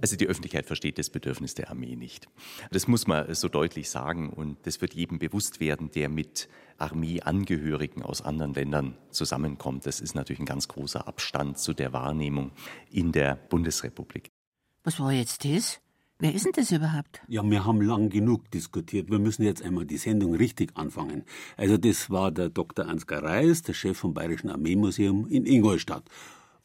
Also 0.03 0.17
die 0.17 0.27
Öffentlichkeit 0.27 0.67
versteht 0.67 0.99
das 0.99 1.11
Bedürfnis 1.11 1.55
der 1.55 1.71
Armee 1.71 1.95
nicht. 1.95 2.29
Das 2.71 2.89
muss 2.89 3.07
man 3.07 3.35
so 3.35 3.49
deutlich 3.49 3.91
sagen 3.91 4.31
und 4.31 4.67
das 4.67 4.81
wird 4.81 4.95
jedem 4.95 5.19
bewusst 5.19 5.61
werden, 5.61 5.91
der 5.91 6.09
mit 6.09 6.49
Armeeangehörigen 6.79 8.03
aus 8.03 8.23
anderen 8.23 8.55
Ländern 8.55 8.97
zusammenkommt. 9.11 9.85
Das 9.85 10.01
ist 10.01 10.15
natürlich 10.15 10.41
ein 10.41 10.47
ganz 10.47 10.69
großer 10.69 11.07
Abstand 11.07 11.59
zu 11.59 11.75
der 11.75 11.93
Wahrnehmung 11.93 12.53
in 12.91 13.13
der 13.13 13.35
Bundesrepublik. 13.35 14.31
Was 14.85 14.99
war 14.99 15.13
jetzt 15.13 15.45
das? 15.45 15.81
Wer 16.21 16.35
ist 16.35 16.45
denn 16.45 16.53
das 16.55 16.71
überhaupt? 16.71 17.23
Ja, 17.29 17.43
wir 17.43 17.65
haben 17.65 17.81
lang 17.81 18.11
genug 18.11 18.51
diskutiert. 18.51 19.11
Wir 19.11 19.19
müssen 19.19 19.43
jetzt 19.43 19.63
einmal 19.63 19.87
die 19.87 19.97
Sendung 19.97 20.35
richtig 20.35 20.71
anfangen. 20.77 21.25
Also 21.57 21.79
das 21.79 22.11
war 22.11 22.31
der 22.31 22.51
Dr. 22.51 22.87
Ansgar 22.87 23.23
Reis, 23.23 23.63
der 23.63 23.73
Chef 23.73 23.97
vom 23.97 24.13
Bayerischen 24.13 24.51
Armeemuseum 24.51 25.27
in 25.29 25.47
Ingolstadt 25.47 26.05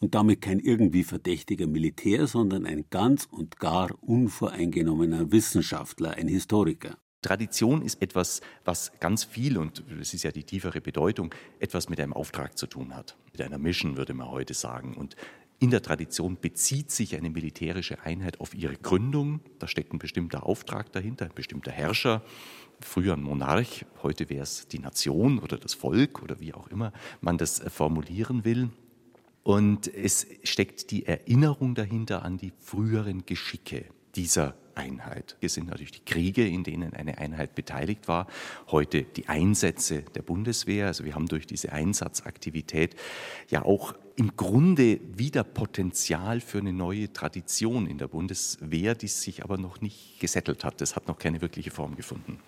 und 0.01 0.13
damit 0.13 0.41
kein 0.41 0.59
irgendwie 0.59 1.05
verdächtiger 1.05 1.67
Militär, 1.67 2.27
sondern 2.27 2.65
ein 2.65 2.83
ganz 2.89 3.29
und 3.31 3.57
gar 3.57 3.91
unvoreingenommener 4.03 5.31
Wissenschaftler, 5.31 6.11
ein 6.11 6.27
Historiker. 6.27 6.97
Tradition 7.21 7.81
ist 7.81 8.01
etwas, 8.01 8.41
was 8.65 8.91
ganz 8.99 9.23
viel, 9.23 9.57
und 9.57 9.85
das 9.97 10.13
ist 10.13 10.23
ja 10.23 10.31
die 10.31 10.43
tiefere 10.43 10.81
Bedeutung, 10.81 11.33
etwas 11.59 11.87
mit 11.87 12.01
einem 12.01 12.11
Auftrag 12.11 12.57
zu 12.57 12.67
tun 12.67 12.93
hat. 12.93 13.17
Mit 13.31 13.41
einer 13.41 13.57
Mission, 13.57 13.95
würde 13.95 14.13
man 14.13 14.29
heute 14.29 14.53
sagen. 14.53 14.95
Und 14.95 15.15
in 15.59 15.71
der 15.71 15.81
Tradition 15.81 16.37
bezieht 16.39 16.91
sich 16.91 17.15
eine 17.15 17.29
militärische 17.29 18.01
Einheit 18.03 18.41
auf 18.41 18.53
ihre 18.53 18.75
Gründung. 18.75 19.39
Da 19.59 19.67
steckt 19.67 19.93
ein 19.93 19.99
bestimmter 19.99 20.45
Auftrag 20.45 20.91
dahinter, 20.91 21.25
ein 21.25 21.33
bestimmter 21.33 21.71
Herrscher. 21.71 22.23
Früher 22.81 23.13
ein 23.13 23.23
Monarch, 23.23 23.85
heute 24.03 24.29
wäre 24.29 24.43
es 24.43 24.67
die 24.67 24.79
Nation 24.79 25.39
oder 25.39 25.57
das 25.57 25.73
Volk 25.73 26.21
oder 26.21 26.41
wie 26.41 26.53
auch 26.53 26.67
immer 26.67 26.91
man 27.21 27.37
das 27.37 27.59
formulieren 27.69 28.43
will. 28.43 28.69
Und 29.43 29.87
es 29.87 30.27
steckt 30.43 30.91
die 30.91 31.05
Erinnerung 31.05 31.73
dahinter 31.73 32.23
an 32.23 32.37
die 32.37 32.51
früheren 32.59 33.25
Geschicke 33.25 33.85
dieser 34.15 34.55
Einheit. 34.75 35.37
Hier 35.39 35.49
sind 35.49 35.67
natürlich 35.67 35.91
die 35.91 36.03
Kriege, 36.03 36.45
in 36.45 36.63
denen 36.63 36.93
eine 36.93 37.17
Einheit 37.17 37.55
beteiligt 37.55 38.07
war. 38.07 38.27
Heute 38.71 39.03
die 39.03 39.29
Einsätze 39.29 40.03
der 40.15 40.21
Bundeswehr. 40.21 40.87
Also 40.87 41.05
wir 41.05 41.15
haben 41.15 41.27
durch 41.27 41.47
diese 41.47 41.71
Einsatzaktivität 41.71 42.95
ja 43.49 43.63
auch 43.63 43.93
im 44.15 44.35
Grunde 44.37 44.99
wieder 45.15 45.43
Potenzial 45.43 46.39
für 46.39 46.59
eine 46.59 46.71
neue 46.71 47.11
Tradition 47.11 47.87
in 47.87 47.97
der 47.97 48.07
Bundeswehr, 48.07 48.95
die 48.95 49.07
sich 49.07 49.43
aber 49.43 49.57
noch 49.57 49.81
nicht 49.81 50.19
gesettelt 50.19 50.63
hat. 50.63 50.79
Das 50.79 50.95
hat 50.95 51.07
noch 51.07 51.17
keine 51.17 51.41
wirkliche 51.41 51.71
Form 51.71 51.95
gefunden. 51.95 52.39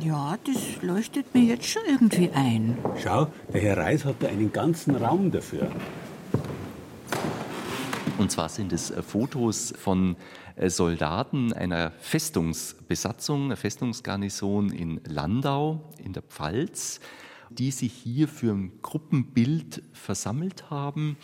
Ja, 0.00 0.36
das 0.44 0.82
leuchtet 0.82 1.34
mir 1.34 1.42
jetzt 1.42 1.66
schon 1.66 1.82
irgendwie 1.88 2.30
ein. 2.34 2.76
Schau, 3.02 3.28
der 3.52 3.60
Herr 3.62 3.76
Reis 3.78 4.04
hat 4.04 4.16
da 4.20 4.28
einen 4.28 4.52
ganzen 4.52 4.94
Raum 4.96 5.30
dafür. 5.30 5.70
Und 8.18 8.30
zwar 8.30 8.50
sind 8.50 8.74
es 8.74 8.90
äh, 8.90 9.02
Fotos 9.02 9.72
von 9.78 10.16
äh, 10.56 10.68
Soldaten 10.68 11.54
einer 11.54 11.90
Festungsbesatzung, 12.00 13.46
einer 13.46 13.56
Festungsgarnison 13.56 14.70
in 14.70 15.00
Landau 15.06 15.90
in 16.04 16.12
der 16.12 16.22
Pfalz 16.22 17.00
die 17.50 17.70
sich 17.70 17.92
hier 17.92 18.28
für 18.28 18.52
ein 18.52 18.72
Gruppenbild 18.82 19.82
versammelt 19.92 20.70
haben. 20.70 21.16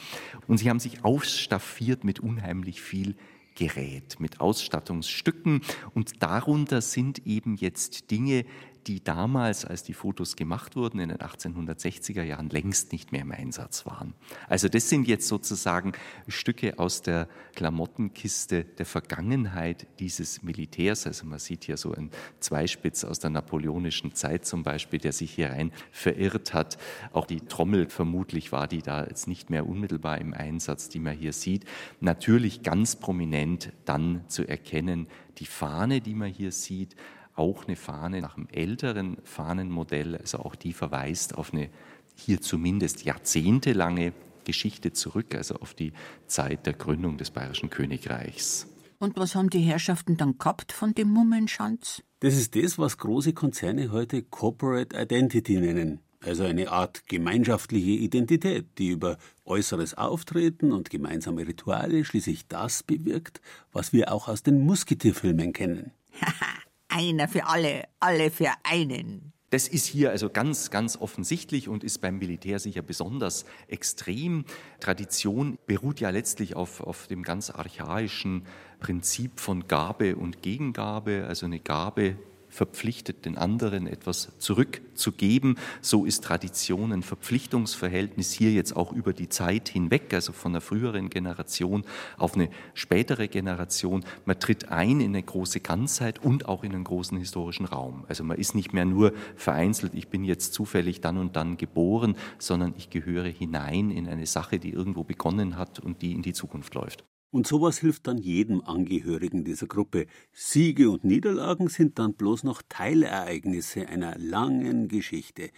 Und 0.46 0.58
sie 0.58 0.68
haben 0.68 0.80
sich 0.80 1.04
ausstaffiert 1.04 2.04
mit 2.04 2.20
unheimlich 2.20 2.82
viel 2.82 3.16
Gerät, 3.54 4.20
mit 4.20 4.40
Ausstattungsstücken. 4.40 5.62
Und 5.94 6.22
darunter 6.22 6.82
sind 6.82 7.26
eben 7.26 7.56
jetzt 7.56 8.10
Dinge, 8.10 8.44
die 8.86 9.02
damals, 9.02 9.64
als 9.64 9.82
die 9.82 9.94
Fotos 9.94 10.36
gemacht 10.36 10.76
wurden, 10.76 11.00
in 11.00 11.08
den 11.08 11.18
1860er 11.18 12.22
Jahren 12.22 12.48
längst 12.50 12.92
nicht 12.92 13.10
mehr 13.10 13.22
im 13.22 13.32
Einsatz 13.32 13.84
waren. 13.84 14.14
Also 14.48 14.68
das 14.68 14.88
sind 14.88 15.08
jetzt 15.08 15.26
sozusagen 15.26 15.92
Stücke 16.28 16.78
aus 16.78 17.02
der 17.02 17.28
Klamottenkiste 17.56 18.64
der 18.64 18.86
Vergangenheit 18.86 19.86
dieses 19.98 20.42
Militärs. 20.42 21.06
Also 21.06 21.26
man 21.26 21.40
sieht 21.40 21.64
hier 21.64 21.76
so 21.76 21.92
einen 21.92 22.10
Zweispitz 22.38 23.04
aus 23.04 23.18
der 23.18 23.30
napoleonischen 23.30 24.14
Zeit 24.14 24.46
zum 24.46 24.62
Beispiel, 24.62 25.00
der 25.00 25.12
sich 25.12 25.32
hier 25.32 25.50
rein 25.50 25.72
verirrt 25.90 26.54
hat. 26.54 26.78
Auch 27.12 27.26
die 27.26 27.40
Trommel 27.40 27.88
vermutlich 27.88 28.52
war 28.52 28.68
die 28.68 28.82
da 28.82 29.04
jetzt 29.04 29.26
nicht 29.26 29.50
mehr 29.50 29.66
unmittelbar 29.66 30.18
im 30.18 30.32
Einsatz, 30.32 30.88
die 30.88 31.00
man 31.00 31.16
hier 31.16 31.32
sieht. 31.32 31.64
Natürlich 32.00 32.62
ganz 32.62 32.94
prominent 32.96 33.72
dann 33.84 34.24
zu 34.28 34.46
erkennen 34.46 35.08
die 35.38 35.46
Fahne, 35.46 36.00
die 36.00 36.14
man 36.14 36.30
hier 36.30 36.52
sieht, 36.52 36.96
auch 37.36 37.66
eine 37.66 37.76
Fahne 37.76 38.20
nach 38.20 38.36
einem 38.36 38.48
älteren 38.50 39.18
Fahnenmodell, 39.24 40.16
also 40.16 40.38
auch 40.38 40.54
die 40.54 40.72
verweist 40.72 41.36
auf 41.36 41.52
eine 41.52 41.70
hier 42.14 42.40
zumindest 42.40 43.04
jahrzehntelange 43.04 44.12
Geschichte 44.44 44.92
zurück, 44.92 45.34
also 45.34 45.56
auf 45.56 45.74
die 45.74 45.92
Zeit 46.26 46.66
der 46.66 46.72
Gründung 46.72 47.18
des 47.18 47.30
Bayerischen 47.30 47.68
Königreichs. 47.68 48.66
Und 48.98 49.18
was 49.18 49.34
haben 49.34 49.50
die 49.50 49.60
Herrschaften 49.60 50.16
dann 50.16 50.38
gehabt 50.38 50.72
von 50.72 50.94
dem 50.94 51.10
Mummenschanz? 51.10 52.02
Das 52.20 52.34
ist 52.34 52.56
das, 52.56 52.78
was 52.78 52.96
große 52.96 53.34
Konzerne 53.34 53.92
heute 53.92 54.22
Corporate 54.22 54.96
Identity 54.98 55.60
nennen. 55.60 56.00
Also 56.24 56.44
eine 56.44 56.72
Art 56.72 57.06
gemeinschaftliche 57.06 57.90
Identität, 57.90 58.66
die 58.78 58.88
über 58.88 59.18
äußeres 59.44 59.94
Auftreten 59.94 60.72
und 60.72 60.88
gemeinsame 60.88 61.46
Rituale 61.46 62.04
schließlich 62.04 62.48
das 62.48 62.82
bewirkt, 62.82 63.42
was 63.72 63.92
wir 63.92 64.10
auch 64.12 64.28
aus 64.28 64.42
den 64.42 64.64
Musketierfilmen 64.64 65.52
kennen. 65.52 65.92
Einer 66.88 67.28
für 67.28 67.46
alle, 67.46 67.84
alle 68.00 68.30
für 68.30 68.52
einen. 68.62 69.32
Das 69.50 69.68
ist 69.68 69.86
hier 69.86 70.10
also 70.10 70.28
ganz, 70.28 70.70
ganz 70.70 70.96
offensichtlich 70.96 71.68
und 71.68 71.84
ist 71.84 72.00
beim 72.00 72.18
Militär 72.18 72.58
sicher 72.58 72.82
besonders 72.82 73.44
extrem. 73.68 74.44
Tradition 74.80 75.56
beruht 75.66 76.00
ja 76.00 76.10
letztlich 76.10 76.56
auf, 76.56 76.80
auf 76.80 77.06
dem 77.06 77.22
ganz 77.22 77.50
archaischen 77.50 78.44
Prinzip 78.80 79.38
von 79.38 79.68
Gabe 79.68 80.16
und 80.16 80.42
Gegengabe. 80.42 81.26
Also 81.28 81.46
eine 81.46 81.60
Gabe 81.60 82.16
verpflichtet, 82.56 83.26
den 83.26 83.36
anderen 83.36 83.86
etwas 83.86 84.32
zurückzugeben. 84.38 85.58
So 85.82 86.06
ist 86.06 86.24
Tradition 86.24 86.90
ein 86.92 87.02
Verpflichtungsverhältnis 87.02 88.32
hier 88.32 88.50
jetzt 88.50 88.74
auch 88.74 88.92
über 88.92 89.12
die 89.12 89.28
Zeit 89.28 89.68
hinweg, 89.68 90.12
also 90.14 90.32
von 90.32 90.52
der 90.52 90.62
früheren 90.62 91.10
Generation 91.10 91.84
auf 92.16 92.34
eine 92.34 92.48
spätere 92.72 93.28
Generation. 93.28 94.04
Man 94.24 94.40
tritt 94.40 94.70
ein 94.70 95.00
in 95.00 95.14
eine 95.14 95.22
große 95.22 95.60
Ganzheit 95.60 96.24
und 96.24 96.48
auch 96.48 96.64
in 96.64 96.72
einen 96.72 96.84
großen 96.84 97.18
historischen 97.18 97.66
Raum. 97.66 98.04
Also 98.08 98.24
man 98.24 98.38
ist 98.38 98.54
nicht 98.54 98.72
mehr 98.72 98.86
nur 98.86 99.12
vereinzelt, 99.36 99.92
ich 99.94 100.08
bin 100.08 100.24
jetzt 100.24 100.54
zufällig 100.54 101.02
dann 101.02 101.18
und 101.18 101.36
dann 101.36 101.58
geboren, 101.58 102.16
sondern 102.38 102.74
ich 102.78 102.88
gehöre 102.88 103.28
hinein 103.28 103.90
in 103.90 104.08
eine 104.08 104.26
Sache, 104.26 104.58
die 104.58 104.70
irgendwo 104.70 105.04
begonnen 105.04 105.56
hat 105.56 105.78
und 105.78 106.00
die 106.00 106.12
in 106.12 106.22
die 106.22 106.32
Zukunft 106.32 106.74
läuft. 106.74 107.04
Und 107.30 107.46
sowas 107.46 107.78
hilft 107.78 108.06
dann 108.06 108.18
jedem 108.18 108.62
Angehörigen 108.62 109.44
dieser 109.44 109.66
Gruppe. 109.66 110.06
Siege 110.32 110.90
und 110.90 111.04
Niederlagen 111.04 111.68
sind 111.68 111.98
dann 111.98 112.14
bloß 112.14 112.44
noch 112.44 112.62
Teilereignisse 112.68 113.88
einer 113.88 114.16
langen 114.18 114.88
Geschichte. 114.88 115.50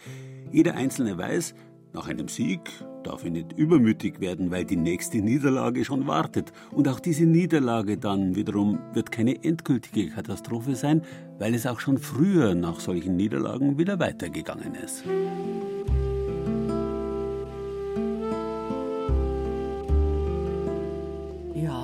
Jeder 0.51 0.75
Einzelne 0.75 1.17
weiß, 1.17 1.53
nach 1.93 2.07
einem 2.07 2.27
Sieg 2.27 2.69
darf 3.03 3.23
er 3.23 3.31
nicht 3.31 3.53
übermütig 3.53 4.19
werden, 4.19 4.51
weil 4.51 4.63
die 4.65 4.75
nächste 4.75 5.19
Niederlage 5.19 5.83
schon 5.83 6.05
wartet. 6.05 6.51
Und 6.71 6.87
auch 6.87 6.99
diese 6.99 7.25
Niederlage 7.25 7.97
dann 7.97 8.35
wiederum 8.35 8.79
wird 8.93 9.11
keine 9.11 9.43
endgültige 9.43 10.09
Katastrophe 10.09 10.75
sein, 10.75 11.01
weil 11.39 11.55
es 11.55 11.65
auch 11.65 11.79
schon 11.79 11.97
früher 11.97 12.53
nach 12.53 12.79
solchen 12.79 13.15
Niederlagen 13.15 13.79
wieder 13.79 13.99
weitergegangen 13.99 14.75
ist. 14.75 15.03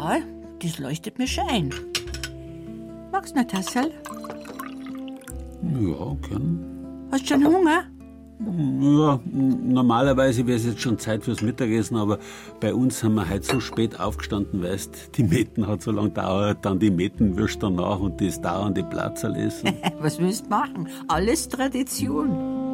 Ja, 0.05 0.19
das 0.62 0.77
leuchtet 0.77 1.17
mir 1.17 1.25
schon 1.25 1.50
ein. 1.50 1.74
Magst 3.12 3.33
du 3.33 3.39
eine 3.39 3.47
Tasse? 3.47 3.91
Ja, 5.63 6.15
gern. 6.29 7.07
Hast 7.12 7.24
du 7.24 7.27
schon 7.33 7.45
Hunger? 7.45 7.85
Ja, 8.39 9.19
normalerweise 9.25 10.45
wäre 10.45 10.57
es 10.57 10.65
jetzt 10.65 10.81
schon 10.81 11.00
Zeit 11.00 11.24
fürs 11.24 11.41
Mittagessen, 11.41 11.95
aber 11.95 12.19
bei 12.59 12.74
uns 12.74 13.00
sind 13.00 13.15
wir 13.15 13.27
heute 13.27 13.45
so 13.45 13.59
spät 13.59 14.00
aufgestanden, 14.00 14.62
weißt, 14.62 15.17
die 15.17 15.24
Meten 15.24 15.65
hat 15.65 15.81
so 15.81 15.91
lange 15.91 16.09
gedauert, 16.09 16.59
dann 16.62 16.77
die 16.77 16.91
Metenwürst 16.91 17.63
danach 17.63 18.00
und 18.00 18.21
das 18.21 18.39
dauernde 18.39 18.83
Platzerl 18.83 19.35
essen. 19.38 19.74
Was 20.00 20.19
willst 20.19 20.45
du 20.45 20.50
machen? 20.50 20.88
Alles 21.07 21.50
Tradition. 21.50 22.64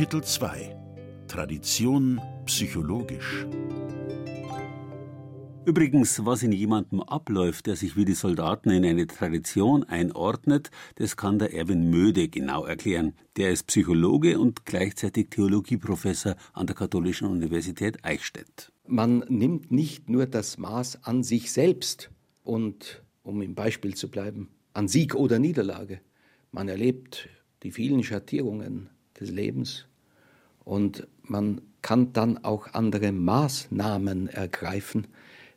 Kapitel 0.00 0.24
2 0.24 0.76
Tradition 1.28 2.18
psychologisch 2.46 3.46
Übrigens, 5.66 6.24
was 6.24 6.42
in 6.42 6.52
jemandem 6.52 7.02
abläuft, 7.02 7.66
der 7.66 7.76
sich 7.76 7.98
wie 7.98 8.06
die 8.06 8.14
Soldaten 8.14 8.70
in 8.70 8.86
eine 8.86 9.06
Tradition 9.06 9.84
einordnet, 9.84 10.70
das 10.94 11.18
kann 11.18 11.38
der 11.38 11.52
Erwin 11.52 11.90
Möde 11.90 12.28
genau 12.28 12.64
erklären. 12.64 13.12
Der 13.36 13.50
ist 13.50 13.66
Psychologe 13.66 14.38
und 14.38 14.64
gleichzeitig 14.64 15.28
Theologieprofessor 15.28 16.34
an 16.54 16.66
der 16.66 16.76
Katholischen 16.76 17.28
Universität 17.28 18.02
Eichstätt. 18.02 18.72
Man 18.86 19.18
nimmt 19.28 19.70
nicht 19.70 20.08
nur 20.08 20.24
das 20.24 20.56
Maß 20.56 21.04
an 21.04 21.22
sich 21.22 21.52
selbst 21.52 22.10
und, 22.42 23.04
um 23.22 23.42
im 23.42 23.54
Beispiel 23.54 23.94
zu 23.94 24.10
bleiben, 24.10 24.48
an 24.72 24.88
Sieg 24.88 25.14
oder 25.14 25.38
Niederlage. 25.38 26.00
Man 26.52 26.68
erlebt 26.68 27.28
die 27.64 27.70
vielen 27.70 28.02
Schattierungen 28.02 28.88
des 29.20 29.30
Lebens 29.30 29.89
und 30.70 31.08
man 31.24 31.62
kann 31.82 32.12
dann 32.12 32.44
auch 32.44 32.74
andere 32.74 33.10
Maßnahmen 33.10 34.28
ergreifen, 34.28 35.08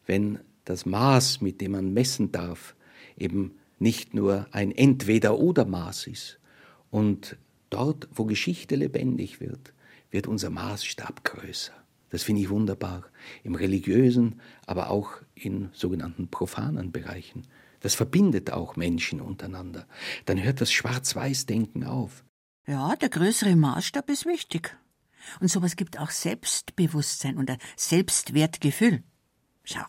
wenn 0.08 0.40
das 0.66 0.88
Maß, 0.88 1.40
mit 1.40 1.62
dem 1.62 1.74
man 1.74 1.94
messen 1.94 2.32
darf, 2.32 2.76
eben 3.16 3.52
nicht 3.78 4.16
nur 4.16 4.48
ein 4.50 4.72
Entweder-oder-Maß 4.72 6.08
ist. 6.08 6.40
Und 6.90 7.38
dort, 7.70 8.10
wo 8.16 8.26
Geschichte 8.26 8.76
lebendig 8.76 9.40
wird, 9.40 9.74
wird 10.10 10.26
unser 10.26 10.50
Maßstab 10.50 11.24
größer. 11.24 11.74
Das 12.10 12.24
finde 12.24 12.42
ich 12.42 12.50
wunderbar. 12.50 13.04
Im 13.44 13.54
religiösen, 13.54 14.42
aber 14.66 14.90
auch 14.90 15.12
in 15.36 15.70
sogenannten 15.74 16.28
profanen 16.30 16.92
Bereichen. 16.92 17.44
Das 17.82 17.94
verbindet 17.94 18.52
auch 18.52 18.78
Menschen 18.78 19.22
untereinander. 19.22 19.86
Dann 20.26 20.42
hört 20.42 20.60
das 20.60 20.72
Schwarz-Weiß-Denken 20.72 21.84
auf. 21.84 22.26
Ja, 22.66 22.96
der 22.96 23.10
größere 23.10 23.56
Maßstab 23.56 24.10
ist 24.10 24.26
wichtig. 24.26 24.76
Und 25.40 25.50
sowas 25.50 25.76
gibt 25.76 26.00
auch 26.00 26.12
Selbstbewusstsein 26.12 27.38
und 27.38 27.50
ein 27.50 27.58
Selbstwertgefühl. 27.76 29.04
Schau, 29.66 29.84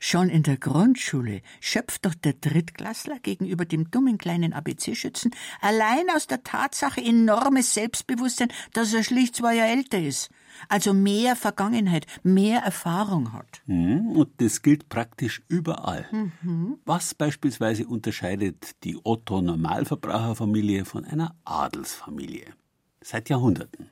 schon 0.00 0.28
in 0.28 0.42
der 0.42 0.58
Grundschule 0.58 1.40
schöpft 1.58 2.04
doch 2.04 2.12
der 2.14 2.34
Drittklassler 2.34 3.20
gegenüber 3.20 3.64
dem 3.64 3.90
dummen 3.90 4.18
kleinen 4.18 4.52
ABC-Schützen 4.52 5.34
allein 5.62 6.10
aus 6.14 6.26
der 6.26 6.42
Tatsache 6.42 7.00
enormes 7.00 7.72
Selbstbewusstsein, 7.72 8.48
dass 8.74 8.92
er 8.92 9.02
schlicht 9.02 9.36
zwei 9.36 9.56
Jahre 9.56 9.70
älter 9.70 9.98
ist. 9.98 10.28
Also 10.68 10.92
mehr 10.92 11.36
Vergangenheit, 11.36 12.06
mehr 12.22 12.60
Erfahrung 12.60 13.32
hat. 13.32 13.62
Mhm, 13.64 14.10
und 14.10 14.42
das 14.42 14.60
gilt 14.60 14.90
praktisch 14.90 15.42
überall. 15.48 16.06
Mhm. 16.12 16.76
Was 16.84 17.14
beispielsweise 17.14 17.86
unterscheidet 17.86 18.84
die 18.84 18.98
Otto-Normalverbraucherfamilie 19.02 20.84
von 20.84 21.06
einer 21.06 21.34
Adelsfamilie? 21.46 22.52
Seit 23.00 23.30
Jahrhunderten. 23.30 23.88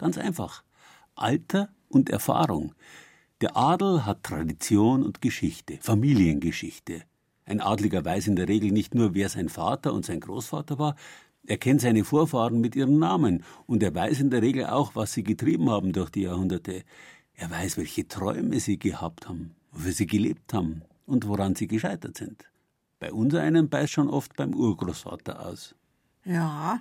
Ganz 0.00 0.16
einfach. 0.16 0.64
Alter 1.14 1.68
und 1.90 2.08
Erfahrung. 2.08 2.74
Der 3.42 3.54
Adel 3.54 4.06
hat 4.06 4.22
Tradition 4.22 5.02
und 5.02 5.20
Geschichte, 5.20 5.76
Familiengeschichte. 5.82 7.02
Ein 7.44 7.60
Adliger 7.60 8.02
weiß 8.02 8.28
in 8.28 8.34
der 8.34 8.48
Regel 8.48 8.72
nicht 8.72 8.94
nur, 8.94 9.12
wer 9.14 9.28
sein 9.28 9.50
Vater 9.50 9.92
und 9.92 10.06
sein 10.06 10.20
Großvater 10.20 10.78
war, 10.78 10.96
er 11.46 11.58
kennt 11.58 11.82
seine 11.82 12.04
Vorfahren 12.04 12.62
mit 12.62 12.76
ihren 12.76 12.98
Namen 12.98 13.44
und 13.66 13.82
er 13.82 13.94
weiß 13.94 14.20
in 14.20 14.30
der 14.30 14.40
Regel 14.40 14.68
auch, 14.68 14.94
was 14.94 15.12
sie 15.12 15.22
getrieben 15.22 15.68
haben 15.68 15.92
durch 15.92 16.08
die 16.08 16.22
Jahrhunderte. 16.22 16.84
Er 17.34 17.50
weiß, 17.50 17.76
welche 17.76 18.08
Träume 18.08 18.58
sie 18.58 18.78
gehabt 18.78 19.28
haben, 19.28 19.54
wofür 19.70 19.92
sie 19.92 20.06
gelebt 20.06 20.54
haben 20.54 20.80
und 21.04 21.28
woran 21.28 21.56
sie 21.56 21.66
gescheitert 21.66 22.16
sind. 22.16 22.50
Bei 23.00 23.12
uns 23.12 23.34
einen 23.34 23.68
beißt 23.68 23.92
schon 23.92 24.08
oft 24.08 24.34
beim 24.34 24.54
Urgroßvater 24.54 25.44
aus. 25.46 25.74
Ja, 26.24 26.80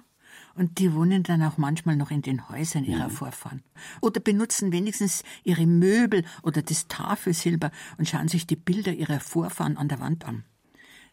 und 0.55 0.79
die 0.79 0.93
wohnen 0.93 1.23
dann 1.23 1.41
auch 1.43 1.57
manchmal 1.57 1.95
noch 1.95 2.11
in 2.11 2.21
den 2.21 2.49
Häusern 2.49 2.83
ihrer 2.85 3.07
Mhm. 3.07 3.13
Vorfahren. 3.13 3.63
Oder 4.01 4.19
benutzen 4.19 4.71
wenigstens 4.71 5.23
ihre 5.43 5.65
Möbel 5.65 6.23
oder 6.43 6.61
das 6.61 6.87
Tafelsilber 6.87 7.71
und 7.97 8.07
schauen 8.07 8.27
sich 8.27 8.47
die 8.47 8.55
Bilder 8.55 8.93
ihrer 8.93 9.19
Vorfahren 9.19 9.77
an 9.77 9.87
der 9.87 9.99
Wand 9.99 10.25
an. 10.25 10.43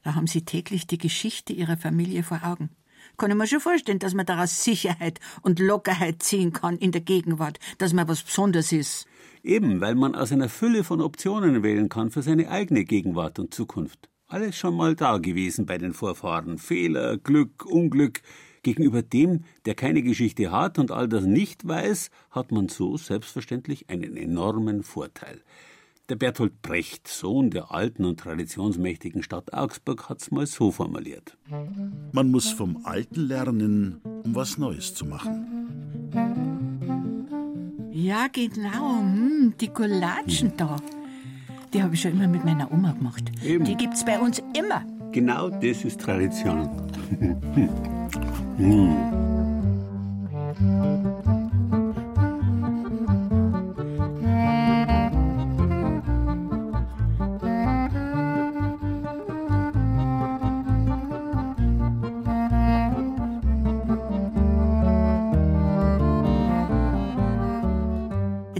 Da 0.02 0.14
haben 0.14 0.26
sie 0.26 0.44
täglich 0.44 0.86
die 0.86 0.98
Geschichte 0.98 1.52
ihrer 1.52 1.76
Familie 1.76 2.22
vor 2.22 2.40
Augen. 2.44 2.70
Kann 3.18 3.30
ich 3.30 3.36
mir 3.36 3.46
schon 3.46 3.60
vorstellen, 3.60 3.98
dass 3.98 4.14
man 4.14 4.26
daraus 4.26 4.62
Sicherheit 4.62 5.20
und 5.42 5.58
Lockerheit 5.58 6.22
ziehen 6.22 6.52
kann 6.52 6.76
in 6.76 6.92
der 6.92 7.00
Gegenwart, 7.00 7.58
dass 7.78 7.92
man 7.92 8.06
was 8.08 8.22
Besonderes 8.22 8.72
ist. 8.72 9.06
Eben, 9.42 9.80
weil 9.80 9.94
man 9.94 10.14
aus 10.14 10.32
einer 10.32 10.48
Fülle 10.48 10.84
von 10.84 11.00
Optionen 11.00 11.62
wählen 11.62 11.88
kann 11.88 12.10
für 12.10 12.22
seine 12.22 12.50
eigene 12.50 12.84
Gegenwart 12.84 13.38
und 13.38 13.54
Zukunft. 13.54 14.10
Alles 14.28 14.56
schon 14.56 14.74
mal 14.76 14.96
da 14.96 15.18
gewesen 15.18 15.66
bei 15.66 15.78
den 15.78 15.94
Vorfahren. 15.94 16.58
Fehler, 16.58 17.16
Glück, 17.16 17.64
Unglück. 17.64 18.22
Gegenüber 18.66 19.00
dem, 19.00 19.44
der 19.64 19.76
keine 19.76 20.02
Geschichte 20.02 20.50
hat 20.50 20.80
und 20.80 20.90
all 20.90 21.06
das 21.06 21.24
nicht 21.24 21.68
weiß, 21.68 22.10
hat 22.32 22.50
man 22.50 22.68
so 22.68 22.96
selbstverständlich 22.96 23.88
einen 23.88 24.16
enormen 24.16 24.82
Vorteil. 24.82 25.40
Der 26.08 26.16
Bertolt 26.16 26.62
Brecht, 26.62 27.06
Sohn 27.06 27.50
der 27.50 27.70
alten 27.70 28.04
und 28.04 28.18
traditionsmächtigen 28.18 29.22
Stadt 29.22 29.54
Augsburg, 29.54 30.08
hat's 30.08 30.32
mal 30.32 30.48
so 30.48 30.72
formuliert. 30.72 31.36
Man 32.10 32.32
muss 32.32 32.50
vom 32.50 32.84
Alten 32.84 33.20
lernen, 33.28 34.00
um 34.24 34.34
was 34.34 34.58
Neues 34.58 34.94
zu 34.94 35.06
machen. 35.06 35.46
Ja, 37.92 38.26
genau. 38.32 38.98
Hm, 38.98 39.54
die 39.60 39.68
Collagen 39.68 40.54
da. 40.56 40.76
Die 41.72 41.84
habe 41.84 41.94
ich 41.94 42.00
schon 42.00 42.14
immer 42.14 42.26
mit 42.26 42.44
meiner 42.44 42.72
Oma 42.72 42.90
gemacht. 42.94 43.30
Eben. 43.44 43.64
Die 43.64 43.76
gibt's 43.76 44.04
bei 44.04 44.18
uns 44.18 44.42
immer. 44.58 44.84
Genau 45.12 45.50
das 45.50 45.84
ist 45.84 46.00
Tradition. 46.00 46.68
Hm. 48.58 48.96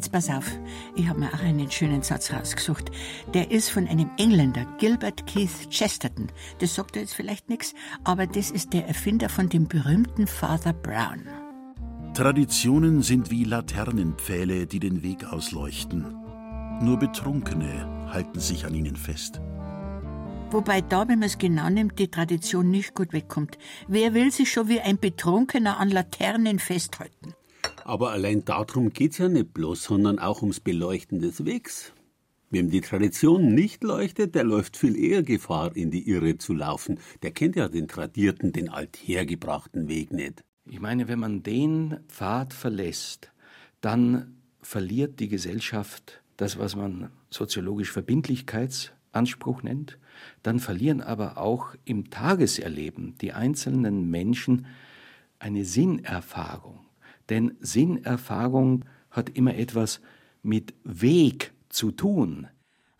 Jetzt 0.07 0.13
pass 0.13 0.31
auf, 0.31 0.49
ich 0.95 1.09
habe 1.09 1.19
mir 1.19 1.35
auch 1.35 1.41
einen 1.41 1.69
schönen 1.69 2.01
Satz 2.01 2.33
rausgesucht. 2.33 2.93
Der 3.35 3.51
ist 3.51 3.71
von 3.71 3.89
einem 3.89 4.09
Engländer, 4.19 4.65
Gilbert 4.79 5.27
Keith 5.27 5.69
Chesterton. 5.69 6.29
Das 6.61 6.77
sagt 6.77 6.95
dir 6.95 7.01
jetzt 7.01 7.15
vielleicht 7.15 7.49
nichts, 7.49 7.75
aber 8.05 8.29
das 8.29 8.53
ist 8.53 8.73
der 8.73 8.87
Erfinder 8.87 9.29
von 9.29 9.49
dem 9.49 9.67
berühmten 9.67 10.29
Father 10.29 10.75
Brown. 10.75 11.27
Traditionen 12.15 13.03
sind 13.03 13.33
wie 13.33 13.43
Laternenpfähle, 13.43 14.69
die 14.69 14.79
den 14.79 15.03
Weg 15.03 15.25
ausleuchten. 15.25 16.05
Nur 16.81 17.01
Betrunkene 17.01 18.09
halten 18.13 18.39
sich 18.39 18.65
an 18.65 18.75
ihnen 18.77 18.95
fest. 18.95 19.41
Wobei 20.53 20.83
da, 20.83 21.09
wenn 21.09 21.19
man 21.19 21.27
es 21.27 21.39
genau 21.39 21.69
nimmt, 21.69 21.99
die 21.99 22.13
Tradition 22.13 22.71
nicht 22.71 22.95
gut 22.95 23.13
wegkommt. 23.13 23.59
Wer 23.89 24.15
will 24.15 24.31
sich 24.31 24.53
schon 24.53 24.69
wie 24.69 24.81
ein 24.81 25.01
Betrunkener 25.01 25.81
an 25.81 25.91
Laternen 25.91 26.61
festhalten? 26.61 27.35
Aber 27.85 28.11
allein 28.11 28.45
darum 28.45 28.93
geht's 28.93 29.19
ja 29.19 29.29
nicht 29.29 29.55
bloß, 29.55 29.85
sondern 29.85 30.19
auch 30.19 30.43
ums 30.43 30.61
Beleuchten 30.61 31.21
des 31.21 31.45
Wegs. 31.45 31.93
Wem 32.51 32.71
die 32.71 32.81
Tradition 32.81 33.55
nicht 33.55 33.83
leuchtet, 33.83 34.35
der 34.35 34.45
läuft 34.45 34.77
viel 34.77 34.97
eher 34.97 35.23
Gefahr, 35.23 35.75
in 35.75 35.91
die 35.91 36.09
Irre 36.09 36.39
zu 36.39 36.55
laufen. 36.55 37.01
Der 37.23 37.33
kennt 37.33 37.57
ja 37.57 37.69
den 37.69 37.89
tradierten, 37.89 38.53
den 38.53 38.69
althergebrachten 38.69 39.89
Weg 39.89 40.13
nicht. 40.13 40.45
Ich 40.65 40.81
meine, 40.81 41.09
wenn 41.09 41.19
man 41.19 41.43
den 41.43 41.99
Pfad 42.09 42.55
verlässt, 42.55 43.33
dann 43.81 44.37
verliert 44.61 45.21
die 45.21 45.29
Gesellschaft 45.29 46.23
das, 46.37 46.59
was 46.59 46.77
man 46.77 47.11
soziologisch 47.31 47.93
Verbindlichkeitsanspruch 47.93 49.63
nennt. 49.63 49.99
Dann 50.43 50.61
verlieren 50.61 51.01
aber 51.01 51.39
auch 51.39 51.75
im 51.85 52.11
Tageserleben 52.11 53.17
die 53.19 53.33
einzelnen 53.33 54.09
Menschen 54.11 54.67
eine 55.39 55.65
Sinnerfahrung. 55.65 56.86
Denn 57.29 57.57
Sinnerfahrung 57.61 58.85
hat 59.11 59.31
immer 59.31 59.55
etwas 59.57 60.01
mit 60.43 60.75
Weg 60.85 61.53
zu 61.69 61.91
tun. 61.91 62.49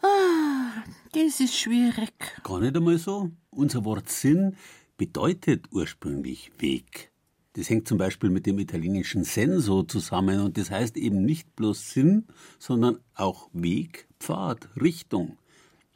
Ah, 0.03 0.85
das 1.13 1.41
ist 1.41 1.57
schwierig. 1.57 2.13
Gar 2.43 2.61
nicht 2.61 2.77
einmal 2.77 2.99
so. 2.99 3.31
Unser 3.51 3.85
Wort 3.85 4.09
Sinn 4.09 4.57
bedeutet 4.97 5.67
ursprünglich 5.71 6.51
Weg. 6.59 7.11
Das 7.55 7.71
hängt 7.71 7.89
zum 7.89 7.97
Beispiel 7.97 8.29
mit 8.29 8.45
dem 8.45 8.59
italienischen 8.59 9.25
Senso 9.25 9.83
zusammen 9.83 10.41
und 10.41 10.59
das 10.59 10.71
heißt 10.71 10.97
eben 10.99 11.25
nicht 11.25 11.57
bloß 11.57 11.91
Sinn, 11.91 12.27
sondern 12.59 12.99
auch 13.15 13.49
Weg, 13.55 14.09
Pfad, 14.21 14.69
Richtung. 14.79 15.39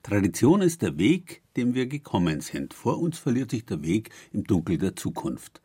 Tradition 0.03 0.63
ist 0.63 0.81
der 0.81 0.97
Weg, 0.97 1.43
dem 1.57 1.75
wir 1.75 1.87
gekommen 1.87 2.41
sind. 2.41 2.73
Vor 2.73 2.99
uns 2.99 3.19
verliert 3.19 3.51
sich 3.51 3.67
der 3.67 3.83
Weg 3.83 4.09
im 4.33 4.45
Dunkel 4.45 4.79
der 4.79 4.97
Zukunft. 4.97 5.61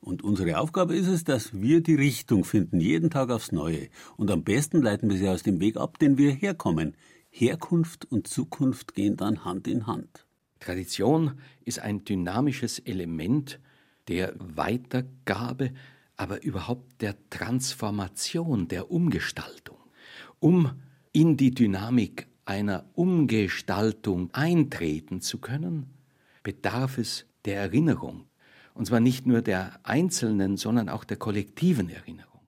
Und 0.00 0.22
unsere 0.24 0.58
Aufgabe 0.58 0.94
ist 0.94 1.08
es, 1.08 1.24
dass 1.24 1.52
wir 1.52 1.82
die 1.82 1.94
Richtung 1.94 2.44
finden, 2.44 2.80
jeden 2.80 3.10
Tag 3.10 3.30
aufs 3.30 3.52
Neue. 3.52 3.88
Und 4.16 4.30
am 4.30 4.44
besten 4.44 4.80
leiten 4.80 5.10
wir 5.10 5.18
sie 5.18 5.28
aus 5.28 5.42
dem 5.42 5.60
Weg 5.60 5.76
ab, 5.76 5.98
den 5.98 6.16
wir 6.16 6.32
herkommen. 6.32 6.96
Herkunft 7.28 8.10
und 8.10 8.26
Zukunft 8.26 8.94
gehen 8.94 9.16
dann 9.16 9.44
Hand 9.44 9.68
in 9.68 9.86
Hand. 9.86 10.26
Tradition 10.58 11.38
ist 11.64 11.80
ein 11.80 12.04
dynamisches 12.04 12.78
Element 12.78 13.60
der 14.08 14.34
Weitergabe, 14.38 15.72
aber 16.16 16.42
überhaupt 16.42 17.02
der 17.02 17.16
Transformation, 17.30 18.68
der 18.68 18.90
Umgestaltung. 18.90 19.78
Um 20.38 20.72
in 21.12 21.36
die 21.36 21.50
Dynamik 21.50 22.26
einer 22.44 22.84
Umgestaltung 22.94 24.30
eintreten 24.32 25.20
zu 25.20 25.38
können, 25.38 25.90
bedarf 26.42 26.98
es 26.98 27.26
der 27.44 27.56
Erinnerung. 27.56 28.29
Und 28.74 28.86
zwar 28.86 29.00
nicht 29.00 29.26
nur 29.26 29.42
der 29.42 29.78
einzelnen, 29.82 30.56
sondern 30.56 30.88
auch 30.88 31.04
der 31.04 31.16
kollektiven 31.16 31.88
Erinnerung. 31.88 32.40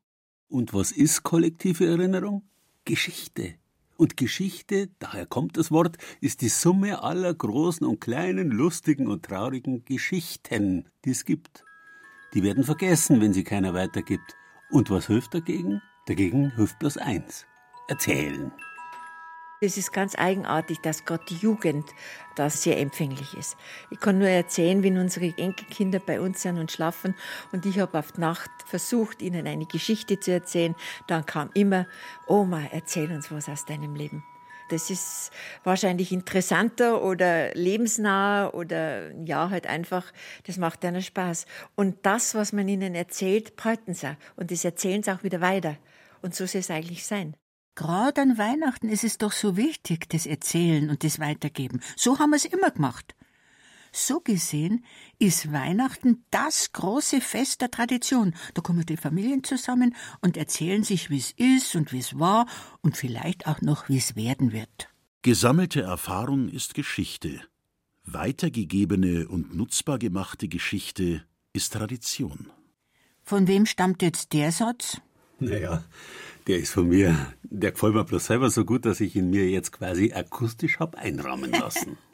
Und 0.48 0.74
was 0.74 0.92
ist 0.92 1.22
kollektive 1.22 1.86
Erinnerung? 1.86 2.42
Geschichte. 2.84 3.54
Und 3.96 4.16
Geschichte, 4.16 4.88
daher 4.98 5.26
kommt 5.26 5.56
das 5.56 5.70
Wort, 5.70 5.96
ist 6.20 6.40
die 6.40 6.48
Summe 6.48 7.02
aller 7.02 7.32
großen 7.32 7.86
und 7.86 8.00
kleinen, 8.00 8.50
lustigen 8.50 9.06
und 9.06 9.24
traurigen 9.24 9.84
Geschichten, 9.84 10.88
die 11.04 11.10
es 11.10 11.24
gibt. 11.24 11.64
Die 12.34 12.42
werden 12.42 12.64
vergessen, 12.64 13.20
wenn 13.20 13.32
sie 13.32 13.44
keiner 13.44 13.74
weitergibt. 13.74 14.34
Und 14.70 14.90
was 14.90 15.06
hilft 15.06 15.34
dagegen? 15.34 15.82
Dagegen 16.06 16.54
hilft 16.56 16.78
bloß 16.78 16.96
eins. 16.96 17.46
Erzählen. 17.88 18.50
Es 19.64 19.76
ist 19.76 19.92
ganz 19.92 20.18
eigenartig, 20.18 20.80
dass 20.80 21.04
gerade 21.04 21.24
die 21.28 21.36
Jugend 21.36 21.88
da 22.34 22.50
sehr 22.50 22.80
empfänglich 22.80 23.34
ist. 23.34 23.56
Ich 23.90 24.00
kann 24.00 24.18
nur 24.18 24.26
erzählen, 24.26 24.82
wenn 24.82 24.98
unsere 24.98 25.26
Enkelkinder 25.38 26.00
bei 26.00 26.20
uns 26.20 26.42
sind 26.42 26.58
und 26.58 26.72
schlafen 26.72 27.14
und 27.52 27.64
ich 27.64 27.78
habe 27.78 27.96
auf 27.96 28.10
die 28.10 28.22
Nacht 28.22 28.50
versucht, 28.66 29.22
ihnen 29.22 29.46
eine 29.46 29.66
Geschichte 29.66 30.18
zu 30.18 30.32
erzählen, 30.32 30.74
dann 31.06 31.24
kam 31.26 31.50
immer, 31.54 31.86
Oma, 32.26 32.60
erzähl 32.72 33.12
uns 33.12 33.30
was 33.30 33.48
aus 33.48 33.64
deinem 33.64 33.94
Leben. 33.94 34.24
Das 34.68 34.90
ist 34.90 35.30
wahrscheinlich 35.62 36.10
interessanter 36.10 37.00
oder 37.00 37.54
lebensnaher 37.54 38.54
oder 38.54 39.12
ja, 39.24 39.48
halt 39.50 39.68
einfach, 39.68 40.12
das 40.44 40.56
macht 40.56 40.84
einer 40.84 41.02
Spaß. 41.02 41.46
Und 41.76 42.04
das, 42.04 42.34
was 42.34 42.52
man 42.52 42.66
ihnen 42.66 42.96
erzählt, 42.96 43.54
behalten 43.54 43.94
sie 43.94 44.16
und 44.34 44.50
das 44.50 44.64
erzählen 44.64 45.04
sie 45.04 45.12
auch 45.12 45.22
wieder 45.22 45.40
weiter. 45.40 45.76
Und 46.20 46.34
so 46.34 46.46
soll 46.46 46.62
es 46.62 46.70
eigentlich 46.70 47.06
sein. 47.06 47.36
Gerade 47.74 48.20
an 48.20 48.38
Weihnachten 48.38 48.88
ist 48.88 49.04
es 49.04 49.18
doch 49.18 49.32
so 49.32 49.56
wichtig, 49.56 50.08
das 50.10 50.26
Erzählen 50.26 50.90
und 50.90 51.04
das 51.04 51.18
Weitergeben. 51.18 51.80
So 51.96 52.18
haben 52.18 52.30
wir 52.30 52.36
es 52.36 52.44
immer 52.44 52.70
gemacht. 52.70 53.14
So 53.92 54.20
gesehen 54.20 54.84
ist 55.18 55.52
Weihnachten 55.52 56.24
das 56.30 56.72
große 56.72 57.20
Fest 57.20 57.60
der 57.60 57.70
Tradition. 57.70 58.34
Da 58.54 58.62
kommen 58.62 58.86
die 58.86 58.96
Familien 58.96 59.44
zusammen 59.44 59.94
und 60.22 60.36
erzählen 60.38 60.82
sich, 60.82 61.10
wie 61.10 61.18
es 61.18 61.32
ist 61.32 61.76
und 61.76 61.92
wie 61.92 61.98
es 61.98 62.18
war 62.18 62.46
und 62.80 62.96
vielleicht 62.96 63.46
auch 63.46 63.60
noch, 63.60 63.88
wie 63.90 63.98
es 63.98 64.16
werden 64.16 64.52
wird. 64.52 64.88
Gesammelte 65.20 65.82
Erfahrung 65.82 66.48
ist 66.48 66.74
Geschichte. 66.74 67.40
Weitergegebene 68.04 69.28
und 69.28 69.54
nutzbar 69.54 69.98
gemachte 69.98 70.48
Geschichte 70.48 71.22
ist 71.52 71.74
Tradition. 71.74 72.50
Von 73.22 73.46
wem 73.46 73.66
stammt 73.66 74.02
jetzt 74.02 74.32
der 74.32 74.52
Satz? 74.52 75.00
Naja, 75.38 75.84
der 76.46 76.58
ist 76.58 76.72
von 76.72 76.88
mir. 76.88 77.16
Der 77.44 77.72
gefällt 77.72 77.94
mir 77.94 78.04
bloß 78.04 78.26
selber 78.26 78.50
so 78.50 78.64
gut, 78.64 78.84
dass 78.84 79.00
ich 79.00 79.16
ihn 79.16 79.30
mir 79.30 79.48
jetzt 79.48 79.72
quasi 79.72 80.12
akustisch 80.12 80.78
hab 80.78 80.96
einrahmen 80.96 81.52
lassen. 81.52 81.96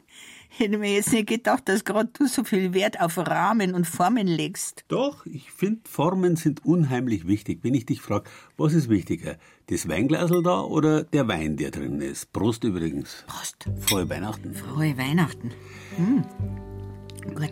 Hätte 0.51 0.77
mir 0.77 0.91
jetzt 0.91 1.13
nicht 1.13 1.27
gedacht, 1.27 1.69
dass 1.69 1.85
gerade 1.85 2.09
du 2.11 2.27
so 2.27 2.43
viel 2.43 2.73
Wert 2.73 2.99
auf 2.99 3.17
Rahmen 3.17 3.75
und 3.75 3.85
Formen 3.85 4.27
legst. 4.27 4.83
Doch, 4.87 5.25
ich 5.25 5.51
finde, 5.51 5.81
Formen 5.87 6.35
sind 6.35 6.65
unheimlich 6.65 7.27
wichtig. 7.27 7.59
Wenn 7.61 7.75
ich 7.75 7.85
dich 7.85 8.01
frage, 8.01 8.29
was 8.57 8.73
ist 8.73 8.89
wichtiger? 8.89 9.37
Das 9.67 9.87
Weinglasel 9.87 10.41
da 10.41 10.61
oder 10.61 11.03
der 11.03 11.27
Wein, 11.27 11.55
der 11.55 11.71
drin 11.71 12.01
ist? 12.01 12.33
Prost 12.33 12.63
übrigens. 12.63 13.23
Prost. 13.27 13.69
Frohe 13.79 14.09
Weihnachten. 14.09 14.53
Frohe 14.55 14.97
Weihnachten. 14.97 15.51
Hm. 15.97 16.23
Gut. 17.35 17.51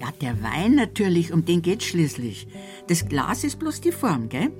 Ja, 0.00 0.10
der 0.20 0.42
Wein 0.42 0.74
natürlich, 0.74 1.32
um 1.32 1.44
den 1.44 1.62
geht's 1.62 1.86
schließlich. 1.86 2.48
Das 2.88 3.08
Glas 3.08 3.44
ist 3.44 3.58
bloß 3.58 3.80
die 3.80 3.92
Form, 3.92 4.28
gell? 4.28 4.50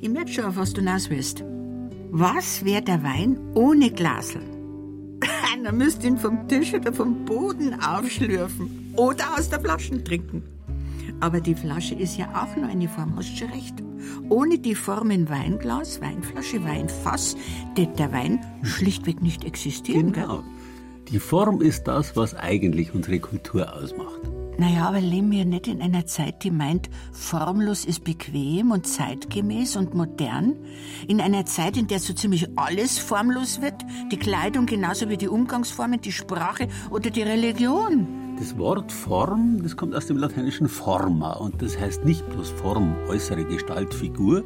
Ich 0.00 0.08
merk 0.08 0.28
schon, 0.28 0.44
auf 0.44 0.56
was 0.56 0.72
du 0.72 0.80
hinaus 0.80 1.08
willst. 1.08 1.42
Was 2.10 2.64
wäre 2.64 2.82
der 2.82 3.02
Wein 3.02 3.38
ohne 3.54 3.90
Glasel? 3.90 4.42
Dann 5.64 5.78
müsst 5.78 6.04
ihn 6.04 6.18
vom 6.18 6.46
Tisch 6.48 6.74
oder 6.74 6.92
vom 6.92 7.24
Boden 7.24 7.80
aufschlürfen 7.80 8.92
oder 8.96 9.36
aus 9.36 9.48
der 9.48 9.60
Flasche 9.60 10.02
trinken. 10.04 10.42
Aber 11.20 11.40
die 11.40 11.54
Flasche 11.54 11.94
ist 11.94 12.18
ja 12.18 12.28
auch 12.34 12.54
nur 12.56 12.68
eine 12.68 12.88
Form, 12.88 13.16
hast 13.16 13.36
schon 13.36 13.50
recht. 13.50 13.74
Ohne 14.28 14.58
die 14.58 14.74
Formen 14.74 15.28
Weinglas, 15.30 16.00
Weinflasche, 16.00 16.62
Weinfass, 16.62 17.36
wird 17.74 17.98
der 17.98 18.12
Wein 18.12 18.40
schlichtweg 18.62 19.22
nicht 19.22 19.44
existieren. 19.44 20.12
Genau. 20.12 20.44
Die 21.08 21.18
Form 21.18 21.62
ist 21.62 21.84
das, 21.84 22.16
was 22.16 22.34
eigentlich 22.34 22.94
unsere 22.94 23.18
Kultur 23.18 23.74
ausmacht. 23.74 24.20
Naja, 24.58 24.88
aber 24.88 25.02
leben 25.02 25.30
wir 25.30 25.44
nicht 25.44 25.66
in 25.68 25.82
einer 25.82 26.06
Zeit, 26.06 26.42
die 26.42 26.50
meint, 26.50 26.88
formlos 27.12 27.84
ist 27.84 28.04
bequem 28.04 28.70
und 28.70 28.86
zeitgemäß 28.86 29.76
und 29.76 29.94
modern? 29.94 30.56
In 31.06 31.20
einer 31.20 31.44
Zeit, 31.44 31.76
in 31.76 31.88
der 31.88 31.98
so 31.98 32.14
ziemlich 32.14 32.48
alles 32.56 32.98
formlos 32.98 33.60
wird? 33.60 33.74
Die 34.10 34.16
Kleidung 34.16 34.64
genauso 34.64 35.10
wie 35.10 35.18
die 35.18 35.28
Umgangsformen, 35.28 36.00
die 36.00 36.12
Sprache 36.12 36.68
oder 36.90 37.10
die 37.10 37.22
Religion? 37.22 38.06
Das 38.38 38.56
Wort 38.56 38.90
Form, 38.92 39.62
das 39.62 39.76
kommt 39.76 39.94
aus 39.94 40.06
dem 40.06 40.16
lateinischen 40.16 40.68
forma 40.68 41.34
und 41.34 41.60
das 41.60 41.78
heißt 41.78 42.06
nicht 42.06 42.26
bloß 42.30 42.50
Form, 42.50 42.96
äußere 43.08 43.44
Gestalt, 43.44 43.92
Figur, 43.92 44.42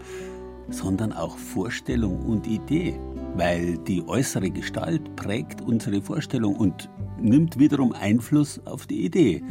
sondern 0.71 1.13
auch 1.13 1.37
Vorstellung 1.37 2.21
und 2.27 2.49
Idee. 2.49 2.99
Weil 3.37 3.79
die 3.79 4.03
äußere 4.07 4.51
Gestalt 4.51 5.15
prägt 5.15 5.61
unsere 5.61 6.03
Vorstellung 6.03 6.57
und 6.57 6.91
nimmt 7.21 7.61
wiederum 7.61 7.93
Einfluss 7.93 8.61
auf 8.65 8.89
die 8.89 9.05
Idee. 9.05 9.43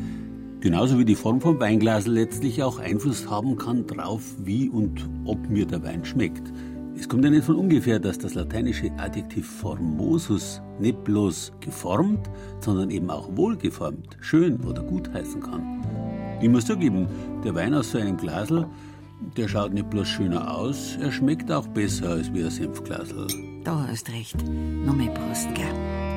Genauso 0.62 1.00
wie 1.00 1.06
die 1.06 1.16
Form 1.16 1.40
vom 1.40 1.58
Weinglasel 1.58 2.14
letztlich 2.14 2.62
auch 2.62 2.80
Einfluss 2.80 3.30
haben 3.30 3.56
kann 3.56 3.88
drauf, 3.88 4.22
wie 4.40 4.68
und 4.68 5.10
ob 5.24 5.50
mir 5.50 5.66
der 5.66 5.82
Wein 5.84 6.04
schmeckt. 6.04 6.52
Es 6.98 7.08
kommt 7.08 7.24
ja 7.24 7.30
nicht 7.30 7.46
von 7.46 7.56
ungefähr, 7.56 7.98
dass 7.98 8.18
das 8.18 8.34
lateinische 8.34 8.92
Adjektiv 8.98 9.48
formosus 9.48 10.62
nicht 10.78 11.02
bloß 11.06 11.54
geformt, 11.62 12.30
sondern 12.60 12.90
eben 12.92 13.10
auch 13.10 13.30
wohlgeformt, 13.38 14.18
schön 14.20 14.60
oder 14.66 14.84
gut 14.84 15.10
heißen 15.14 15.42
kann. 15.42 15.82
Ich 16.42 16.50
muss 16.50 16.66
zugeben, 16.66 17.08
der 17.46 17.56
Wein 17.56 17.74
aus 17.74 17.92
so 17.92 17.98
einem 17.98 18.18
Glasel, 18.18 18.68
der 19.38 19.48
schaut 19.48 19.74
nicht 19.74 19.90
bloß 19.90 20.10
schöner 20.10 20.54
aus, 20.54 20.98
er 21.02 21.12
schmeckt 21.14 21.50
auch 21.50 21.68
besser 21.68 22.10
als 22.10 22.34
wie 22.34 22.44
ein 22.44 22.50
Senfglasel. 22.50 23.28
Da 23.64 23.88
hast 23.88 24.12
recht. 24.12 24.36
Nochmal 24.86 25.14
Prost, 25.14 25.48
gell? 25.56 26.09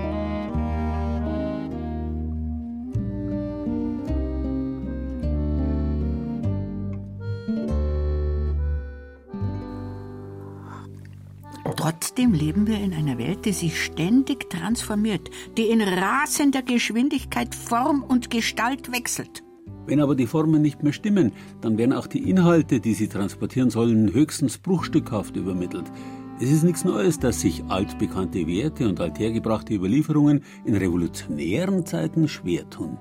Trotzdem 11.82 12.32
leben 12.32 12.68
wir 12.68 12.78
in 12.78 12.94
einer 12.94 13.18
Welt, 13.18 13.44
die 13.44 13.52
sich 13.52 13.82
ständig 13.82 14.48
transformiert, 14.48 15.28
die 15.56 15.64
in 15.64 15.82
rasender 15.82 16.62
Geschwindigkeit 16.62 17.56
Form 17.56 18.04
und 18.04 18.30
Gestalt 18.30 18.92
wechselt. 18.92 19.42
Wenn 19.86 20.00
aber 20.00 20.14
die 20.14 20.28
Formen 20.28 20.62
nicht 20.62 20.84
mehr 20.84 20.92
stimmen, 20.92 21.32
dann 21.60 21.78
werden 21.78 21.92
auch 21.92 22.06
die 22.06 22.30
Inhalte, 22.30 22.78
die 22.78 22.94
sie 22.94 23.08
transportieren 23.08 23.70
sollen, 23.70 24.12
höchstens 24.12 24.58
bruchstückhaft 24.58 25.34
übermittelt. 25.34 25.90
Es 26.40 26.52
ist 26.52 26.62
nichts 26.62 26.84
Neues, 26.84 27.18
dass 27.18 27.40
sich 27.40 27.64
altbekannte 27.64 28.46
Werte 28.46 28.88
und 28.88 29.00
althergebrachte 29.00 29.74
Überlieferungen 29.74 30.44
in 30.64 30.76
revolutionären 30.76 31.84
Zeiten 31.84 32.28
schwer 32.28 32.70
tun. 32.70 32.96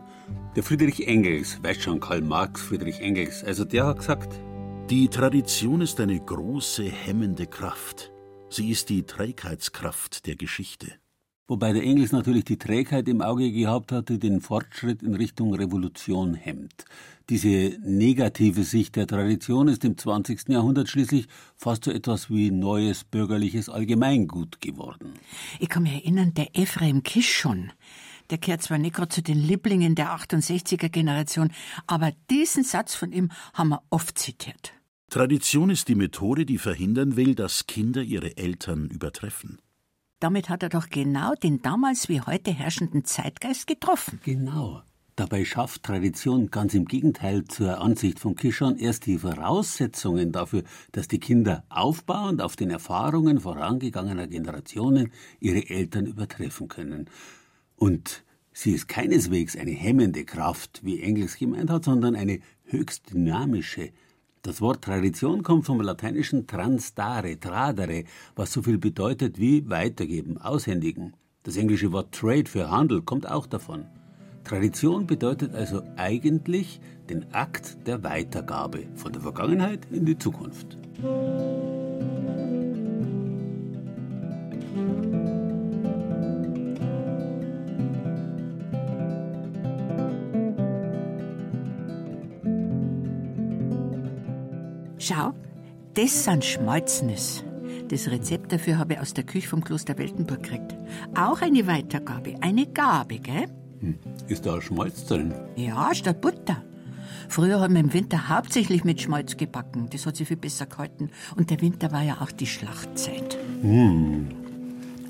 Der 0.56 0.64
Friedrich 0.64 1.08
Engels, 1.08 1.60
weiß 1.62 1.84
schon 1.84 2.00
Karl 2.00 2.22
Marx, 2.22 2.64
Friedrich 2.64 3.00
Engels, 3.00 3.44
also 3.44 3.64
der 3.64 3.86
hat 3.86 3.98
gesagt, 4.00 4.40
die 4.90 5.08
Tradition 5.08 5.82
ist 5.82 6.00
eine 6.00 6.20
große 6.20 6.86
hemmende 6.86 7.46
Kraft. 7.46 8.11
Sie 8.54 8.70
ist 8.70 8.90
die 8.90 9.04
Trägheitskraft 9.04 10.28
der 10.28 10.36
Geschichte. 10.36 10.92
Wobei 11.48 11.72
der 11.72 11.84
Engels 11.84 12.12
natürlich 12.12 12.44
die 12.44 12.58
Trägheit 12.58 13.08
im 13.08 13.22
Auge 13.22 13.50
gehabt 13.50 13.94
hatte, 13.94 14.20
den 14.20 14.42
Fortschritt 14.42 15.02
in 15.04 15.16
Richtung 15.16 15.54
Revolution 15.54 16.34
hemmt. 16.34 16.84
Diese 17.30 17.78
negative 17.82 18.66
Sicht 18.66 18.98
der 18.98 19.08
Tradition 19.08 19.70
ist 19.70 19.86
im 19.86 19.98
20. 19.98 20.50
Jahrhundert 20.50 20.90
schließlich 20.90 21.28
fast 21.56 21.86
so 21.86 21.92
etwas 21.92 22.30
wie 22.30 22.52
neues 22.52 23.06
bürgerliches 23.06 23.70
Allgemeingut 23.70 24.60
geworden. 24.60 25.14
Ich 25.62 25.70
kann 25.70 25.84
mich 25.84 25.94
erinnern, 25.94 26.34
der 26.34 26.50
Ephraim 26.54 27.04
Kishon, 27.04 27.72
der 28.32 28.38
kehrt 28.38 28.64
zwar 28.64 28.80
nicht 28.80 28.96
gerade 28.96 29.10
zu 29.16 29.24
den 29.24 29.38
Lieblingen 29.38 29.96
der 29.96 30.14
68er 30.14 30.90
Generation, 30.90 31.54
aber 31.88 32.12
diesen 32.30 32.66
Satz 32.66 32.96
von 32.96 33.14
ihm 33.14 33.30
haben 33.54 33.70
wir 33.70 33.82
oft 33.92 34.20
zitiert. 34.20 34.74
Tradition 35.12 35.70
ist 35.70 35.90
die 35.90 35.96
Methode, 35.96 36.46
die 36.46 36.58
verhindern 36.58 37.18
will, 37.18 37.36
dass 37.36 37.68
Kinder 37.68 38.02
ihre 38.02 38.38
Eltern 38.38 38.90
übertreffen. 38.90 39.60
Damit 40.22 40.48
hat 40.48 40.64
er 40.64 40.70
doch 40.70 40.88
genau 40.88 41.34
den 41.36 41.62
damals 41.62 42.08
wie 42.08 42.22
heute 42.22 42.52
herrschenden 42.52 43.04
Zeitgeist 43.04 43.68
getroffen. 43.68 44.22
Genau. 44.24 44.84
Dabei 45.18 45.44
schafft 45.44 45.84
Tradition 45.84 46.50
ganz 46.50 46.74
im 46.76 46.86
Gegenteil 46.86 47.44
zur 47.44 47.82
Ansicht 47.82 48.20
von 48.20 48.36
Kishon 48.36 48.78
erst 48.78 49.06
die 49.06 49.18
Voraussetzungen 49.18 50.32
dafür, 50.32 50.64
dass 50.94 51.10
die 51.10 51.20
Kinder 51.20 51.66
aufbauend 51.68 52.42
auf 52.42 52.56
den 52.56 52.70
Erfahrungen 52.70 53.42
vorangegangener 53.42 54.28
Generationen 54.28 55.12
ihre 55.42 55.70
Eltern 55.70 56.06
übertreffen 56.06 56.70
können. 56.70 57.10
Und 57.76 58.24
sie 58.54 58.72
ist 58.72 58.88
keineswegs 58.88 59.58
eine 59.58 59.72
hemmende 59.72 60.24
Kraft, 60.24 60.80
wie 60.86 61.02
Engels 61.02 61.36
gemeint 61.36 61.70
hat, 61.70 61.84
sondern 61.84 62.16
eine 62.16 62.40
höchst 62.64 63.12
dynamische, 63.12 63.92
Das 64.44 64.60
Wort 64.60 64.84
Tradition 64.84 65.44
kommt 65.44 65.68
vom 65.68 65.82
lateinischen 65.82 66.48
transdare, 66.48 67.40
tradere, 67.40 68.06
was 68.36 68.52
so 68.52 68.64
viel 68.64 68.80
bedeutet 68.80 69.40
wie 69.40 69.70
weitergeben, 69.70 70.40
aushändigen. 70.40 71.14
Das 71.44 71.58
englische 71.58 71.92
Wort 71.92 72.12
Trade 72.12 72.50
für 72.50 72.72
Handel 72.72 73.04
kommt 73.04 73.30
auch 73.30 73.46
davon. 73.46 73.86
Tradition 74.44 75.06
bedeutet 75.06 75.54
also 75.54 75.84
eigentlich 75.96 76.82
den 77.08 77.32
Akt 77.36 77.86
der 77.86 78.04
Weitergabe 78.04 78.88
von 78.96 79.14
der 79.14 79.22
Vergangenheit 79.22 79.86
in 79.92 80.06
die 80.06 80.18
Zukunft. 80.18 80.76
Schau, 95.02 95.34
das 95.96 96.26
sind 96.26 96.46
Schmalznis. 96.46 97.44
Das 97.90 98.08
Rezept 98.12 98.52
dafür 98.52 98.78
habe 98.78 98.94
ich 98.94 99.00
aus 99.00 99.16
der 99.16 99.24
Küche 99.24 99.48
vom 99.48 99.64
Kloster 99.64 99.98
Weltenburg 99.98 100.44
gekriegt. 100.44 100.76
Auch 101.16 101.42
eine 101.42 101.66
Weitergabe, 101.66 102.36
eine 102.40 102.68
Gabe, 102.68 103.18
gell? 103.18 103.48
Hm. 103.80 103.98
Ist 104.28 104.46
da 104.46 104.62
Schmalz 104.62 105.08
drin? 105.08 105.34
Ja, 105.56 105.90
statt 105.96 106.22
Butter. 106.22 106.64
Früher 107.30 107.60
haben 107.60 107.74
wir 107.74 107.82
im 107.82 107.94
Winter 107.94 108.30
hauptsächlich 108.30 108.84
mit 108.84 109.02
Schmalz 109.02 109.38
gebacken. 109.38 109.88
Das 109.92 110.06
hat 110.06 110.18
sich 110.18 110.28
viel 110.28 110.38
besser 110.38 110.68
gehalten. 110.68 111.10
Und 111.36 111.50
der 111.50 111.62
Winter 111.62 111.92
war 111.92 112.04
ja 112.04 112.22
auch 112.22 112.32
die 112.32 112.46
Schlachtzeit. 112.46 113.40
Hm. 113.64 114.28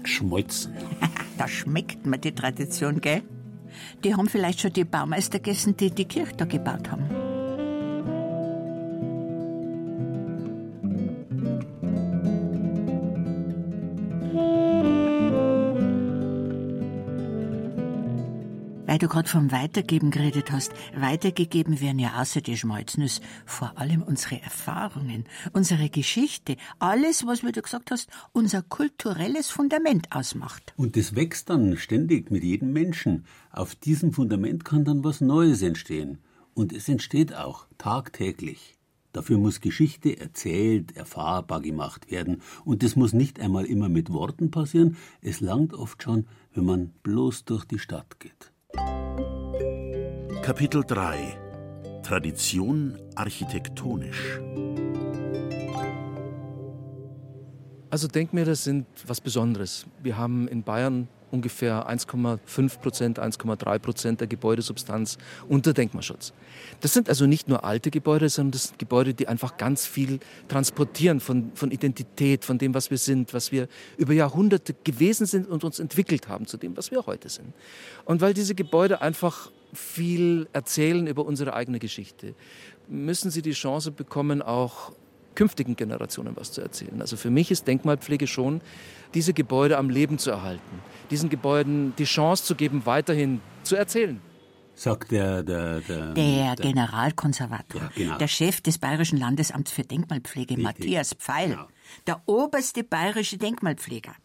Schmolzen. 0.05 0.73
da 1.37 1.49
schmeckt 1.49 2.05
mir 2.05 2.17
die 2.17 2.33
Tradition, 2.33 3.01
gell? 3.01 3.23
Die 4.05 4.15
haben 4.15 4.29
vielleicht 4.29 4.61
schon 4.61 4.71
die 4.71 4.85
Baumeister 4.85 5.39
gegessen, 5.39 5.75
die 5.75 5.91
die 5.91 6.05
Kirche 6.05 6.37
da 6.37 6.45
gebaut 6.45 6.89
haben. 6.89 7.20
Du 19.01 19.07
gerade 19.07 19.27
vom 19.27 19.51
Weitergeben 19.51 20.11
geredet 20.11 20.51
hast. 20.51 20.71
Weitergegeben 20.95 21.81
werden 21.81 21.99
ja 21.99 22.21
außer 22.21 22.41
die 22.41 22.55
Schmalznüsse 22.55 23.21
vor 23.45 23.77
allem 23.77 24.03
unsere 24.03 24.41
Erfahrungen, 24.41 25.25
unsere 25.53 25.89
Geschichte, 25.89 26.57
alles, 26.79 27.25
was, 27.25 27.43
wie 27.43 27.51
du 27.51 27.61
gesagt 27.61 27.91
hast, 27.91 28.09
unser 28.31 28.61
kulturelles 28.61 29.49
Fundament 29.49 30.11
ausmacht. 30.11 30.73
Und 30.77 30.95
das 30.95 31.15
wächst 31.15 31.49
dann 31.49 31.77
ständig 31.77 32.29
mit 32.31 32.43
jedem 32.43 32.73
Menschen. 32.73 33.25
Auf 33.51 33.75
diesem 33.75 34.13
Fundament 34.13 34.65
kann 34.65 34.85
dann 34.85 35.03
was 35.03 35.21
Neues 35.21 35.61
entstehen. 35.61 36.19
Und 36.53 36.73
es 36.73 36.87
entsteht 36.87 37.33
auch 37.33 37.65
tagtäglich. 37.77 38.77
Dafür 39.13 39.37
muss 39.37 39.61
Geschichte 39.61 40.19
erzählt, 40.19 40.95
erfahrbar 40.95 41.61
gemacht 41.61 42.11
werden. 42.11 42.41
Und 42.63 42.83
das 42.83 42.95
muss 42.95 43.13
nicht 43.13 43.39
einmal 43.39 43.65
immer 43.65 43.89
mit 43.89 44.11
Worten 44.11 44.51
passieren. 44.51 44.95
Es 45.21 45.41
langt 45.41 45.73
oft 45.73 46.03
schon, 46.03 46.27
wenn 46.53 46.65
man 46.65 46.89
bloß 47.03 47.45
durch 47.45 47.65
die 47.65 47.79
Stadt 47.79 48.19
geht. 48.19 48.51
Kapitel 50.41 50.83
3 50.85 51.37
Tradition 52.03 52.97
architektonisch 53.15 54.39
Also 57.91 58.07
Denkmäler 58.07 58.55
sind 58.55 58.85
was 59.05 59.19
Besonderes. 59.19 59.85
Wir 60.01 60.17
haben 60.17 60.47
in 60.47 60.63
Bayern 60.63 61.09
ungefähr 61.31 61.89
1,5 61.89 62.79
Prozent, 62.79 63.19
1,3 63.19 63.79
Prozent 63.79 64.19
der 64.19 64.27
Gebäudesubstanz 64.27 65.17
unter 65.47 65.73
Denkmalschutz. 65.73 66.33
Das 66.81 66.93
sind 66.93 67.09
also 67.09 67.25
nicht 67.25 67.47
nur 67.47 67.63
alte 67.63 67.91
Gebäude, 67.91 68.29
sondern 68.29 68.51
das 68.51 68.65
sind 68.65 68.79
Gebäude, 68.79 69.13
die 69.13 69.27
einfach 69.27 69.57
ganz 69.57 69.85
viel 69.85 70.19
transportieren 70.47 71.19
von, 71.19 71.51
von 71.55 71.71
Identität, 71.71 72.45
von 72.45 72.57
dem, 72.57 72.73
was 72.73 72.91
wir 72.91 72.97
sind, 72.97 73.33
was 73.33 73.51
wir 73.51 73.67
über 73.97 74.13
Jahrhunderte 74.13 74.75
gewesen 74.83 75.25
sind 75.25 75.47
und 75.47 75.63
uns 75.63 75.79
entwickelt 75.79 76.27
haben 76.27 76.45
zu 76.45 76.57
dem, 76.57 76.77
was 76.77 76.91
wir 76.91 77.05
heute 77.05 77.29
sind. 77.29 77.53
Und 78.05 78.21
weil 78.21 78.33
diese 78.33 78.55
Gebäude 78.55 79.01
einfach 79.01 79.51
viel 79.73 80.47
erzählen 80.53 81.07
über 81.07 81.25
unsere 81.25 81.53
eigene 81.53 81.79
Geschichte, 81.79 82.35
müssen 82.87 83.31
sie 83.31 83.41
die 83.41 83.51
Chance 83.51 83.91
bekommen, 83.91 84.41
auch 84.41 84.91
künftigen 85.35 85.75
Generationen 85.75 86.35
was 86.35 86.51
zu 86.51 86.61
erzählen. 86.61 87.01
Also 87.01 87.17
für 87.17 87.29
mich 87.29 87.51
ist 87.51 87.67
Denkmalpflege 87.67 88.27
schon, 88.27 88.61
diese 89.13 89.33
Gebäude 89.33 89.77
am 89.77 89.89
Leben 89.89 90.17
zu 90.17 90.31
erhalten, 90.31 90.79
diesen 91.09 91.29
Gebäuden 91.29 91.93
die 91.97 92.05
Chance 92.05 92.43
zu 92.43 92.55
geben, 92.55 92.85
weiterhin 92.85 93.41
zu 93.63 93.75
erzählen. 93.75 94.21
Sagt 94.73 95.11
der, 95.11 95.43
der, 95.43 95.81
der, 95.81 96.13
der 96.13 96.55
Generalkonservator, 96.55 97.81
Ja, 97.81 97.91
genau. 97.93 98.17
der 98.17 98.27
Chef 98.27 98.61
des 98.61 98.77
Bayerischen 98.77 99.19
Landesamts 99.19 99.71
für 99.71 99.83
Denkmalpflege, 99.83 100.55
Richtig. 100.55 100.63
Matthias 100.63 101.13
Pfeil, 101.13 101.57
der 102.07 102.21
oberste 102.25 102.83
bayerische 102.83 103.37
Denkmalpfleger. 103.37 104.15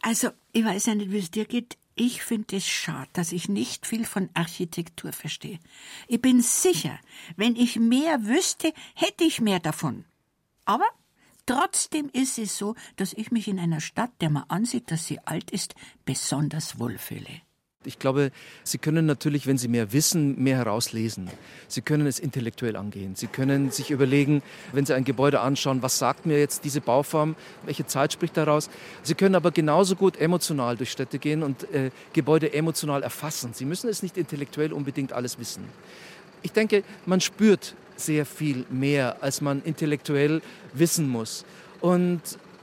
Also, 0.00 0.30
ich 0.52 0.64
weiß 0.64 0.86
ja 0.86 0.94
nicht, 0.94 1.10
wie 1.12 1.18
es 1.18 1.30
dir 1.30 1.44
geht. 1.44 1.76
Ich 1.94 2.22
finde 2.22 2.56
es 2.56 2.66
schade, 2.66 3.08
dass 3.12 3.32
ich 3.32 3.48
nicht 3.48 3.86
viel 3.86 4.04
von 4.04 4.30
Architektur 4.34 5.12
verstehe. 5.12 5.58
Ich 6.06 6.22
bin 6.22 6.40
sicher, 6.40 6.98
wenn 7.36 7.56
ich 7.56 7.78
mehr 7.78 8.24
wüsste, 8.24 8.72
hätte 8.94 9.24
ich 9.24 9.40
mehr 9.40 9.58
davon. 9.58 10.04
Aber 10.68 10.84
trotzdem 11.46 12.10
ist 12.12 12.38
es 12.38 12.58
so, 12.58 12.74
dass 12.96 13.14
ich 13.14 13.32
mich 13.32 13.48
in 13.48 13.58
einer 13.58 13.80
Stadt, 13.80 14.10
der 14.20 14.28
man 14.28 14.44
ansieht, 14.48 14.90
dass 14.90 15.06
sie 15.06 15.18
alt 15.24 15.50
ist, 15.50 15.74
besonders 16.04 16.78
wohlfühle. 16.78 17.40
Ich 17.84 17.98
glaube, 17.98 18.32
Sie 18.64 18.76
können 18.76 19.06
natürlich, 19.06 19.46
wenn 19.46 19.56
Sie 19.56 19.68
mehr 19.68 19.92
wissen, 19.92 20.42
mehr 20.42 20.58
herauslesen. 20.58 21.30
Sie 21.68 21.80
können 21.80 22.06
es 22.06 22.18
intellektuell 22.18 22.76
angehen. 22.76 23.14
Sie 23.14 23.28
können 23.28 23.70
sich 23.70 23.90
überlegen, 23.90 24.42
wenn 24.72 24.84
Sie 24.84 24.94
ein 24.94 25.04
Gebäude 25.04 25.40
anschauen, 25.40 25.80
was 25.80 25.98
sagt 25.98 26.26
mir 26.26 26.38
jetzt 26.38 26.64
diese 26.64 26.82
Bauform, 26.82 27.34
welche 27.64 27.86
Zeit 27.86 28.12
spricht 28.12 28.36
daraus. 28.36 28.68
Sie 29.02 29.14
können 29.14 29.36
aber 29.36 29.52
genauso 29.52 29.96
gut 29.96 30.18
emotional 30.20 30.76
durch 30.76 30.90
Städte 30.90 31.18
gehen 31.18 31.42
und 31.42 31.72
äh, 31.72 31.90
Gebäude 32.12 32.52
emotional 32.52 33.02
erfassen. 33.02 33.54
Sie 33.54 33.64
müssen 33.64 33.88
es 33.88 34.02
nicht 34.02 34.18
intellektuell 34.18 34.74
unbedingt 34.74 35.14
alles 35.14 35.38
wissen. 35.38 35.64
Ich 36.42 36.52
denke, 36.52 36.82
man 37.06 37.22
spürt 37.22 37.74
sehr 37.98 38.24
viel 38.24 38.64
mehr, 38.70 39.22
als 39.22 39.40
man 39.40 39.62
intellektuell 39.62 40.40
wissen 40.72 41.08
muss. 41.08 41.44
Und 41.80 42.20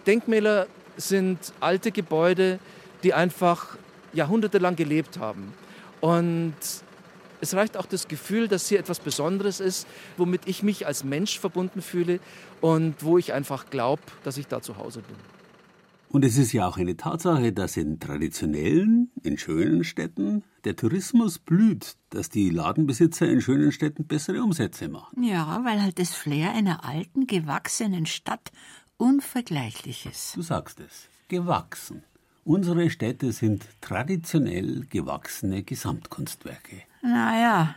Denkmäler 0.07 0.67
sind 0.97 1.39
alte 1.59 1.91
Gebäude, 1.91 2.59
die 3.03 3.13
einfach 3.13 3.77
jahrhundertelang 4.13 4.75
gelebt 4.75 5.19
haben. 5.19 5.53
Und 6.01 6.55
es 7.41 7.53
reicht 7.53 7.77
auch 7.77 7.85
das 7.85 8.07
Gefühl, 8.07 8.47
dass 8.47 8.67
hier 8.67 8.79
etwas 8.79 8.99
Besonderes 8.99 9.59
ist, 9.59 9.87
womit 10.17 10.41
ich 10.47 10.63
mich 10.63 10.87
als 10.87 11.03
Mensch 11.03 11.39
verbunden 11.39 11.81
fühle 11.81 12.19
und 12.61 12.95
wo 13.03 13.17
ich 13.17 13.33
einfach 13.33 13.69
glaube, 13.69 14.01
dass 14.23 14.37
ich 14.37 14.47
da 14.47 14.61
zu 14.61 14.77
Hause 14.77 15.01
bin. 15.01 15.15
Und 16.09 16.23
es 16.23 16.37
ist 16.37 16.53
ja 16.53 16.67
auch 16.67 16.77
eine 16.77 16.95
Tatsache, 16.95 17.51
dass 17.51 17.75
in 17.75 17.99
traditionellen, 17.99 19.11
in 19.23 19.37
schönen 19.37 19.83
Städten 19.83 20.43
der 20.65 20.75
Tourismus 20.75 21.39
blüht, 21.39 21.95
dass 22.09 22.29
die 22.29 22.49
Ladenbesitzer 22.49 23.27
in 23.27 23.41
schönen 23.41 23.71
Städten 23.71 24.05
bessere 24.05 24.43
Umsätze 24.43 24.89
machen. 24.89 25.23
Ja, 25.23 25.61
weil 25.63 25.81
halt 25.81 25.99
das 25.99 26.13
Flair 26.13 26.51
einer 26.51 26.83
alten, 26.83 27.27
gewachsenen 27.27 28.05
Stadt 28.05 28.51
unvergleichlich 28.97 30.05
ist. 30.05 30.35
Du 30.35 30.41
sagst 30.41 30.79
es, 30.79 31.07
gewachsen. 31.27 32.03
Unsere 32.43 32.89
Städte 32.89 33.31
sind 33.31 33.65
traditionell 33.81 34.85
gewachsene 34.89 35.63
Gesamtkunstwerke. 35.63 36.83
Naja, 37.01 37.75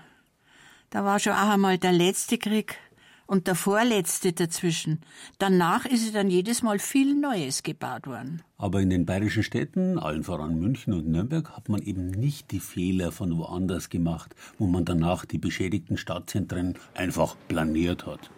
da 0.90 1.04
war 1.04 1.18
schon 1.18 1.32
auch 1.32 1.50
einmal 1.50 1.78
der 1.78 1.92
letzte 1.92 2.38
Krieg 2.38 2.78
und 3.28 3.46
der 3.46 3.54
vorletzte 3.54 4.32
dazwischen. 4.32 5.00
Danach 5.38 5.84
ist 5.84 6.14
dann 6.14 6.30
jedes 6.30 6.62
Mal 6.62 6.78
viel 6.78 7.14
Neues 7.14 7.62
gebaut 7.62 8.06
worden. 8.06 8.42
Aber 8.56 8.80
in 8.80 8.90
den 8.90 9.06
bayerischen 9.06 9.42
Städten, 9.42 9.98
allen 9.98 10.24
voran 10.24 10.58
München 10.58 10.94
und 10.94 11.06
Nürnberg, 11.06 11.50
hat 11.50 11.68
man 11.68 11.82
eben 11.82 12.10
nicht 12.10 12.50
die 12.50 12.58
Fehler 12.58 13.12
von 13.12 13.36
woanders 13.36 13.90
gemacht, 13.90 14.34
wo 14.58 14.66
man 14.66 14.84
danach 14.84 15.26
die 15.26 15.38
beschädigten 15.38 15.98
Stadtzentren 15.98 16.74
einfach 16.94 17.36
planiert 17.48 18.06
hat. 18.06 18.30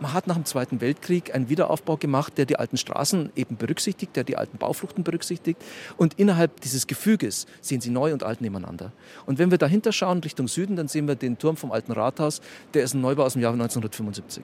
Man 0.00 0.12
hat 0.12 0.26
nach 0.26 0.34
dem 0.34 0.44
Zweiten 0.44 0.80
Weltkrieg 0.80 1.34
einen 1.34 1.48
Wiederaufbau 1.48 1.96
gemacht, 1.96 2.36
der 2.36 2.46
die 2.46 2.58
alten 2.58 2.76
Straßen 2.76 3.30
eben 3.36 3.56
berücksichtigt, 3.56 4.16
der 4.16 4.24
die 4.24 4.36
alten 4.36 4.58
Baufluchten 4.58 5.04
berücksichtigt. 5.04 5.62
Und 5.96 6.14
innerhalb 6.18 6.60
dieses 6.60 6.86
Gefüges 6.86 7.46
sehen 7.60 7.80
Sie 7.80 7.90
neu 7.90 8.12
und 8.12 8.24
alt 8.24 8.40
nebeneinander. 8.40 8.92
Und 9.26 9.38
wenn 9.38 9.50
wir 9.50 9.58
dahinter 9.58 9.92
schauen, 9.92 10.20
Richtung 10.20 10.48
Süden, 10.48 10.76
dann 10.76 10.88
sehen 10.88 11.06
wir 11.06 11.14
den 11.14 11.38
Turm 11.38 11.56
vom 11.56 11.70
alten 11.70 11.92
Rathaus. 11.92 12.40
Der 12.74 12.82
ist 12.82 12.94
ein 12.94 13.00
Neubau 13.00 13.24
aus 13.24 13.34
dem 13.34 13.42
Jahr 13.42 13.52
1975. 13.52 14.42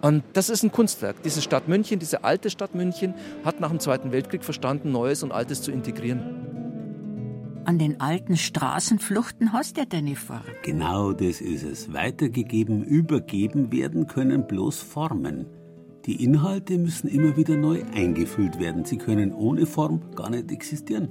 Und 0.00 0.22
das 0.32 0.48
ist 0.48 0.62
ein 0.62 0.72
Kunstwerk. 0.72 1.22
Diese 1.22 1.42
Stadt 1.42 1.68
München, 1.68 1.98
diese 1.98 2.24
alte 2.24 2.50
Stadt 2.50 2.74
München, 2.74 3.14
hat 3.44 3.60
nach 3.60 3.70
dem 3.70 3.80
Zweiten 3.80 4.12
Weltkrieg 4.12 4.44
verstanden, 4.44 4.92
Neues 4.92 5.22
und 5.22 5.32
Altes 5.32 5.60
zu 5.60 5.72
integrieren. 5.72 6.67
An 7.68 7.78
den 7.78 8.00
alten 8.00 8.38
Straßenfluchten 8.38 9.52
hast 9.52 9.76
du 9.76 9.82
ja 9.82 9.84
deine 9.84 10.16
Farbe. 10.16 10.46
Genau 10.62 11.12
das 11.12 11.42
ist 11.42 11.64
es. 11.64 11.92
Weitergegeben, 11.92 12.82
übergeben 12.82 13.70
werden 13.70 14.06
können 14.06 14.46
bloß 14.46 14.80
Formen. 14.80 15.44
Die 16.06 16.24
Inhalte 16.24 16.78
müssen 16.78 17.08
immer 17.08 17.36
wieder 17.36 17.56
neu 17.56 17.82
eingefüllt 17.94 18.58
werden. 18.58 18.86
Sie 18.86 18.96
können 18.96 19.34
ohne 19.34 19.66
Form 19.66 20.00
gar 20.16 20.30
nicht 20.30 20.50
existieren. 20.50 21.10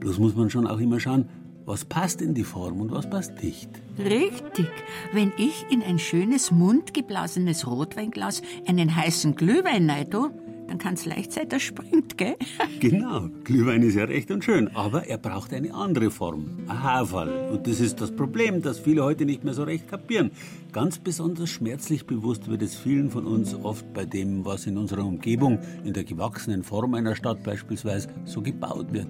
Bloß 0.00 0.18
muss 0.18 0.34
man 0.34 0.50
schon 0.50 0.66
auch 0.66 0.80
immer 0.80 0.98
schauen, 0.98 1.28
Was 1.66 1.84
passt 1.84 2.20
in 2.20 2.34
die 2.34 2.42
Form 2.42 2.80
und 2.80 2.90
was 2.90 3.08
passt 3.08 3.40
nicht? 3.40 3.70
Richtig. 3.96 4.66
Wenn 5.12 5.32
ich 5.36 5.66
in 5.70 5.84
ein 5.84 6.00
schönes, 6.00 6.50
mundgeblasenes 6.50 7.64
Rotweinglas 7.68 8.42
einen 8.66 8.96
heißen 8.96 9.36
Glühwein 9.36 9.86
neide, 9.86 10.32
dann 10.70 10.78
kann 10.78 10.94
es 10.94 11.04
leicht 11.04 11.32
sein, 11.32 11.48
dass 11.48 11.62
springt, 11.62 12.16
gell? 12.16 12.36
Genau, 12.80 13.28
Glühwein 13.42 13.82
ist 13.82 13.96
ja 13.96 14.04
recht 14.04 14.30
und 14.30 14.44
schön, 14.44 14.68
aber 14.76 15.08
er 15.08 15.18
braucht 15.18 15.52
eine 15.52 15.74
andere 15.74 16.12
Form, 16.12 16.46
ein 16.68 16.82
Haferl. 16.82 17.50
Und 17.50 17.66
das 17.66 17.80
ist 17.80 18.00
das 18.00 18.14
Problem, 18.14 18.62
das 18.62 18.78
viele 18.78 19.02
heute 19.02 19.24
nicht 19.24 19.42
mehr 19.42 19.52
so 19.52 19.64
recht 19.64 19.88
kapieren. 19.88 20.30
Ganz 20.72 20.98
besonders 20.98 21.50
schmerzlich 21.50 22.06
bewusst 22.06 22.48
wird 22.48 22.62
es 22.62 22.76
vielen 22.76 23.10
von 23.10 23.26
uns 23.26 23.52
oft 23.52 23.92
bei 23.92 24.04
dem, 24.04 24.44
was 24.44 24.66
in 24.66 24.78
unserer 24.78 25.04
Umgebung, 25.04 25.58
in 25.84 25.92
der 25.92 26.04
gewachsenen 26.04 26.62
Form 26.62 26.94
einer 26.94 27.16
Stadt 27.16 27.42
beispielsweise, 27.42 28.08
so 28.24 28.40
gebaut 28.40 28.92
wird. 28.92 29.08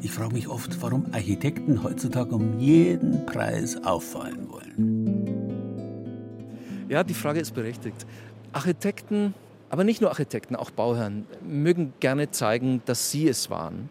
Ich 0.00 0.12
frage 0.12 0.34
mich 0.34 0.46
oft, 0.46 0.80
warum 0.80 1.06
Architekten 1.10 1.82
heutzutage 1.82 2.36
um 2.36 2.60
jeden 2.60 3.26
Preis 3.26 3.76
auffallen 3.84 4.48
wollen. 4.48 5.34
Ja, 6.88 7.02
die 7.02 7.14
Frage 7.14 7.40
ist 7.40 7.52
berechtigt. 7.52 8.06
Architekten 8.52 9.34
aber 9.74 9.82
nicht 9.82 10.00
nur 10.00 10.10
Architekten, 10.10 10.54
auch 10.54 10.70
Bauherren 10.70 11.26
mögen 11.44 11.94
gerne 11.98 12.30
zeigen, 12.30 12.80
dass 12.84 13.10
sie 13.10 13.26
es 13.26 13.50
waren. 13.50 13.90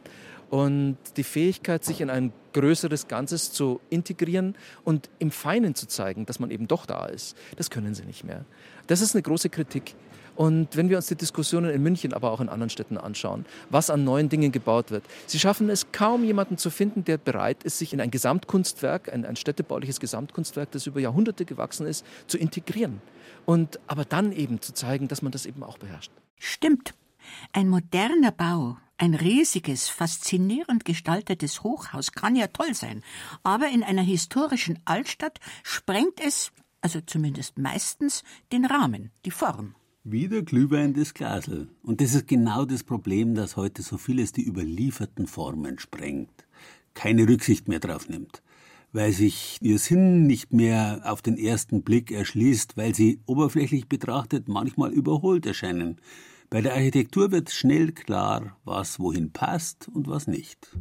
Und 0.49 0.95
die 1.17 1.25
Fähigkeit, 1.25 1.83
sich 1.83 1.99
in 1.99 2.09
ein 2.09 2.31
größeres 2.53 3.09
Ganzes 3.09 3.51
zu 3.51 3.81
integrieren 3.89 4.55
und 4.85 5.09
im 5.19 5.29
Feinen 5.29 5.75
zu 5.75 5.85
zeigen, 5.85 6.25
dass 6.25 6.39
man 6.39 6.51
eben 6.51 6.69
doch 6.69 6.85
da 6.85 7.07
ist, 7.07 7.35
das 7.57 7.69
können 7.69 7.95
sie 7.95 8.05
nicht 8.05 8.23
mehr. 8.23 8.45
Das 8.87 9.01
ist 9.01 9.13
eine 9.13 9.23
große 9.23 9.49
Kritik. 9.49 9.93
Und 10.35 10.75
wenn 10.75 10.89
wir 10.89 10.97
uns 10.97 11.07
die 11.07 11.15
Diskussionen 11.15 11.69
in 11.69 11.83
München, 11.83 12.13
aber 12.13 12.31
auch 12.31 12.41
in 12.41 12.49
anderen 12.49 12.69
Städten 12.69 12.97
anschauen, 12.97 13.45
was 13.69 13.89
an 13.89 14.03
neuen 14.03 14.29
Dingen 14.29 14.51
gebaut 14.51 14.91
wird, 14.91 15.03
sie 15.27 15.39
schaffen 15.39 15.69
es 15.69 15.91
kaum 15.91 16.23
jemanden 16.23 16.57
zu 16.57 16.69
finden, 16.69 17.03
der 17.03 17.17
bereit 17.17 17.63
ist, 17.63 17.77
sich 17.77 17.93
in 17.93 18.01
ein 18.01 18.11
Gesamtkunstwerk, 18.11 19.11
ein, 19.13 19.25
ein 19.25 19.35
städtebauliches 19.35 19.99
Gesamtkunstwerk, 19.99 20.71
das 20.71 20.87
über 20.87 20.99
Jahrhunderte 20.99 21.45
gewachsen 21.45 21.85
ist, 21.85 22.05
zu 22.27 22.37
integrieren. 22.37 23.01
Und 23.45 23.79
aber 23.87 24.05
dann 24.05 24.31
eben 24.31 24.61
zu 24.61 24.73
zeigen, 24.73 25.07
dass 25.07 25.21
man 25.21 25.31
das 25.31 25.45
eben 25.45 25.63
auch 25.63 25.77
beherrscht. 25.77 26.11
Stimmt. 26.37 26.93
Ein 27.51 27.69
moderner 27.69 28.31
Bau, 28.31 28.77
ein 28.97 29.15
riesiges, 29.15 29.89
faszinierend 29.89 30.85
gestaltetes 30.85 31.63
Hochhaus 31.63 32.11
kann 32.11 32.35
ja 32.35 32.47
toll 32.47 32.73
sein, 32.73 33.03
aber 33.43 33.69
in 33.69 33.83
einer 33.83 34.01
historischen 34.01 34.79
Altstadt 34.85 35.39
sprengt 35.63 36.19
es, 36.19 36.51
also 36.81 37.01
zumindest 37.01 37.57
meistens, 37.57 38.23
den 38.51 38.65
Rahmen, 38.65 39.11
die 39.25 39.31
Form. 39.31 39.75
Wieder 40.05 40.41
Glühwein 40.41 40.93
des 40.93 41.13
Glasel. 41.13 41.69
Und 41.81 42.01
das 42.01 42.13
ist 42.13 42.27
genau 42.27 42.65
das 42.65 42.83
Problem, 42.83 43.35
dass 43.35 43.55
heute 43.55 43.81
so 43.81 43.97
vieles 43.97 44.33
die 44.33 44.45
überlieferten 44.45 45.27
Formen 45.27 45.79
sprengt. 45.79 46.45
Keine 46.93 47.27
Rücksicht 47.27 47.67
mehr 47.67 47.79
drauf 47.79 48.09
nimmt 48.09 48.43
weil 48.93 49.11
sich 49.11 49.57
ihr 49.59 49.79
Sinn 49.79 50.27
nicht 50.27 50.53
mehr 50.53 51.01
auf 51.03 51.21
den 51.21 51.37
ersten 51.37 51.81
Blick 51.81 52.11
erschließt, 52.11 52.77
weil 52.77 52.95
sie 52.95 53.19
oberflächlich 53.25 53.89
betrachtet 53.89 54.47
manchmal 54.47 54.91
überholt 54.91 55.45
erscheinen. 55.45 55.97
Bei 56.49 56.61
der 56.61 56.75
Architektur 56.75 57.31
wird 57.31 57.49
schnell 57.49 57.91
klar, 57.91 58.57
was 58.63 58.99
wohin 58.99 59.31
passt 59.31 59.89
und 59.89 60.07
was 60.07 60.27
nicht. 60.27 60.77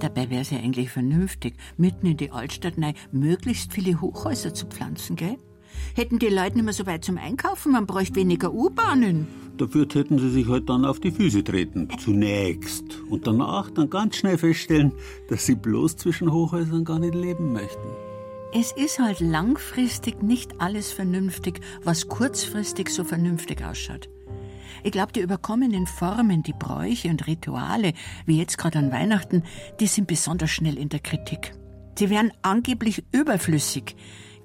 Dabei 0.00 0.30
wäre 0.30 0.42
es 0.42 0.50
ja 0.50 0.58
eigentlich 0.58 0.90
vernünftig, 0.90 1.56
mitten 1.76 2.06
in 2.06 2.18
die 2.18 2.30
Altstadt 2.30 2.74
rein 2.78 2.94
möglichst 3.10 3.72
viele 3.72 4.00
Hochhäuser 4.00 4.52
zu 4.52 4.66
pflanzen, 4.66 5.16
gell? 5.16 5.38
Hätten 5.98 6.20
die 6.20 6.28
Leute 6.28 6.54
nicht 6.54 6.64
mehr 6.64 6.72
so 6.72 6.86
weit 6.86 7.04
zum 7.04 7.18
Einkaufen, 7.18 7.72
man 7.72 7.84
bräuchte 7.84 8.14
weniger 8.14 8.54
U-Bahnen. 8.54 9.26
Dafür 9.56 9.88
täten 9.88 10.20
sie 10.20 10.30
sich 10.30 10.46
halt 10.46 10.68
dann 10.68 10.84
auf 10.84 11.00
die 11.00 11.10
Füße 11.10 11.42
treten, 11.42 11.88
zunächst. 11.98 13.00
Und 13.10 13.26
danach 13.26 13.68
dann 13.72 13.90
ganz 13.90 14.14
schnell 14.14 14.38
feststellen, 14.38 14.92
dass 15.28 15.44
sie 15.44 15.56
bloß 15.56 15.96
zwischen 15.96 16.30
Hochhäusern 16.30 16.84
gar 16.84 17.00
nicht 17.00 17.16
leben 17.16 17.52
möchten. 17.52 17.88
Es 18.54 18.70
ist 18.70 19.00
halt 19.00 19.18
langfristig 19.18 20.22
nicht 20.22 20.60
alles 20.60 20.92
vernünftig, 20.92 21.62
was 21.82 22.06
kurzfristig 22.06 22.90
so 22.90 23.02
vernünftig 23.02 23.64
ausschaut. 23.64 24.08
Ich 24.84 24.92
glaube, 24.92 25.10
die 25.10 25.20
überkommenen 25.20 25.88
Formen, 25.88 26.44
die 26.44 26.54
Bräuche 26.56 27.08
und 27.08 27.26
Rituale, 27.26 27.92
wie 28.24 28.38
jetzt 28.38 28.56
gerade 28.56 28.78
an 28.78 28.92
Weihnachten, 28.92 29.42
die 29.80 29.88
sind 29.88 30.06
besonders 30.06 30.50
schnell 30.50 30.78
in 30.78 30.90
der 30.90 31.00
Kritik. 31.00 31.54
Sie 31.98 32.08
wären 32.08 32.30
angeblich 32.42 33.02
überflüssig 33.10 33.96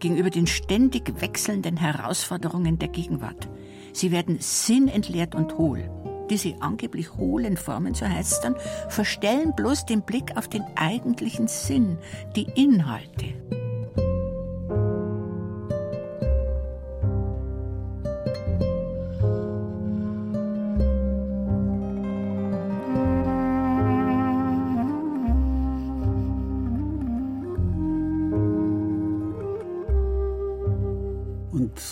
gegenüber 0.03 0.29
den 0.29 0.47
ständig 0.47 1.21
wechselnden 1.21 1.77
Herausforderungen 1.77 2.77
der 2.77 2.89
Gegenwart. 2.89 3.47
Sie 3.93 4.11
werden 4.11 4.37
sinnentleert 4.41 5.33
und 5.33 5.57
hohl. 5.57 5.89
Diese 6.29 6.61
angeblich 6.61 7.15
hohlen 7.15 7.55
Formen, 7.55 7.93
so 7.93 8.05
heißt 8.05 8.33
es 8.33 8.41
dann, 8.41 8.57
verstellen 8.89 9.53
bloß 9.55 9.85
den 9.85 10.01
Blick 10.01 10.35
auf 10.35 10.49
den 10.49 10.63
eigentlichen 10.75 11.47
Sinn, 11.47 11.97
die 12.35 12.47
Inhalte. 12.55 13.33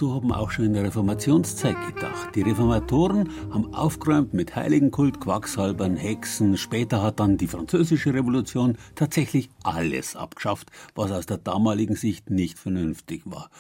So 0.01 0.15
haben 0.15 0.31
auch 0.31 0.49
schon 0.49 0.65
in 0.65 0.73
der 0.73 0.85
Reformationszeit 0.85 1.75
gedacht. 1.93 2.33
Die 2.33 2.41
Reformatoren 2.41 3.29
haben 3.51 3.71
aufgeräumt 3.75 4.33
mit 4.33 4.55
Heiligenkult, 4.55 5.21
Quacksalbern, 5.21 5.95
Hexen. 5.95 6.57
Später 6.57 7.03
hat 7.03 7.19
dann 7.19 7.37
die 7.37 7.45
französische 7.45 8.11
Revolution 8.11 8.79
tatsächlich 8.95 9.51
alles 9.61 10.15
abgeschafft, 10.15 10.71
was 10.95 11.11
aus 11.11 11.27
der 11.27 11.37
damaligen 11.37 11.95
Sicht 11.95 12.31
nicht 12.31 12.57
vernünftig 12.57 13.21
war 13.25 13.51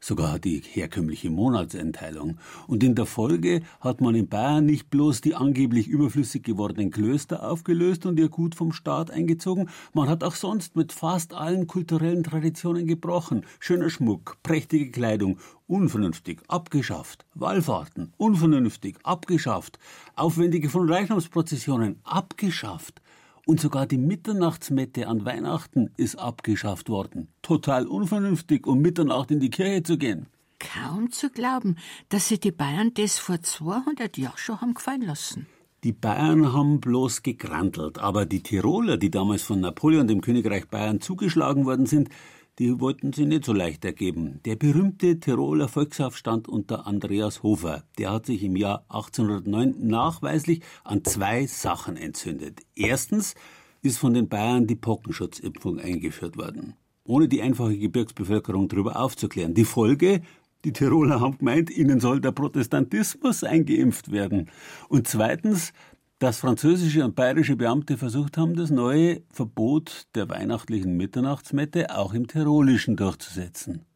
sogar 0.00 0.38
die 0.38 0.60
herkömmliche 0.60 1.30
Monatsentteilung. 1.30 2.38
Und 2.66 2.82
in 2.82 2.94
der 2.94 3.06
Folge 3.06 3.62
hat 3.80 4.00
man 4.00 4.14
in 4.14 4.28
Bayern 4.28 4.66
nicht 4.66 4.90
bloß 4.90 5.20
die 5.20 5.34
angeblich 5.34 5.88
überflüssig 5.88 6.42
gewordenen 6.42 6.90
Klöster 6.90 7.48
aufgelöst 7.48 8.06
und 8.06 8.18
ihr 8.18 8.28
Gut 8.28 8.54
vom 8.54 8.72
Staat 8.72 9.10
eingezogen, 9.10 9.68
man 9.92 10.08
hat 10.08 10.24
auch 10.24 10.34
sonst 10.34 10.76
mit 10.76 10.92
fast 10.92 11.34
allen 11.34 11.66
kulturellen 11.66 12.24
Traditionen 12.24 12.86
gebrochen. 12.86 13.44
Schöner 13.58 13.90
Schmuck, 13.90 14.38
prächtige 14.42 14.90
Kleidung, 14.90 15.38
unvernünftig, 15.66 16.40
abgeschafft. 16.48 17.26
Wallfahrten, 17.34 18.12
unvernünftig, 18.16 18.96
abgeschafft. 19.02 19.78
Aufwendige 20.16 20.68
von 20.68 20.90
Reichtumsprozessionen, 20.90 22.00
abgeschafft. 22.04 23.00
Und 23.46 23.60
sogar 23.60 23.86
die 23.86 23.98
Mitternachtsmette 23.98 25.08
an 25.08 25.24
Weihnachten 25.24 25.90
ist 25.96 26.16
abgeschafft 26.16 26.88
worden. 26.88 27.28
Total 27.42 27.86
unvernünftig, 27.86 28.66
um 28.66 28.80
Mitternacht 28.80 29.30
in 29.30 29.40
die 29.40 29.50
Kirche 29.50 29.82
zu 29.82 29.98
gehen. 29.98 30.26
Kaum 30.58 31.10
zu 31.10 31.30
glauben, 31.30 31.76
dass 32.10 32.28
sie 32.28 32.38
die 32.38 32.52
Bayern 32.52 32.92
das 32.94 33.18
vor 33.18 33.40
200 33.40 34.18
Jahren 34.18 34.36
schon 34.36 34.60
haben 34.60 34.74
gefallen 34.74 35.02
lassen. 35.02 35.46
Die 35.82 35.92
Bayern 35.92 36.52
haben 36.52 36.80
bloß 36.80 37.22
gegrantelt, 37.22 37.98
aber 37.98 38.26
die 38.26 38.42
Tiroler, 38.42 38.98
die 38.98 39.10
damals 39.10 39.42
von 39.42 39.60
Napoleon 39.60 40.06
dem 40.06 40.20
Königreich 40.20 40.68
Bayern 40.68 41.00
zugeschlagen 41.00 41.64
worden 41.64 41.86
sind, 41.86 42.10
die 42.58 42.80
wollten 42.80 43.12
sie 43.12 43.26
nicht 43.26 43.44
so 43.44 43.52
leicht 43.52 43.84
ergeben. 43.84 44.40
Der 44.44 44.56
berühmte 44.56 45.20
Tiroler 45.20 45.68
Volksaufstand 45.68 46.48
unter 46.48 46.86
Andreas 46.86 47.42
Hofer, 47.42 47.84
der 47.98 48.12
hat 48.12 48.26
sich 48.26 48.42
im 48.42 48.56
Jahr 48.56 48.84
1809 48.88 49.76
nachweislich 49.86 50.60
an 50.84 51.04
zwei 51.04 51.46
Sachen 51.46 51.96
entzündet. 51.96 52.60
Erstens 52.74 53.34
ist 53.82 53.98
von 53.98 54.14
den 54.14 54.28
Bayern 54.28 54.66
die 54.66 54.76
Pockenschutzimpfung 54.76 55.78
eingeführt 55.78 56.36
worden, 56.36 56.74
ohne 57.04 57.28
die 57.28 57.40
einfache 57.40 57.78
Gebirgsbevölkerung 57.78 58.68
darüber 58.68 59.00
aufzuklären. 59.00 59.54
Die 59.54 59.64
Folge, 59.64 60.20
die 60.64 60.74
Tiroler 60.74 61.20
haben 61.20 61.38
gemeint, 61.38 61.70
ihnen 61.70 62.00
soll 62.00 62.20
der 62.20 62.32
Protestantismus 62.32 63.44
eingeimpft 63.44 64.12
werden. 64.12 64.50
Und 64.90 65.08
zweitens 65.08 65.72
dass 66.20 66.36
französische 66.36 67.02
und 67.04 67.16
bayerische 67.16 67.56
Beamte 67.56 67.96
versucht 67.96 68.36
haben, 68.36 68.54
das 68.54 68.70
neue 68.70 69.22
Verbot 69.32 70.06
der 70.14 70.28
weihnachtlichen 70.28 70.96
Mitternachtsmette 70.96 71.96
auch 71.96 72.12
im 72.12 72.28
Tirolischen 72.28 72.94
durchzusetzen. 72.94 73.86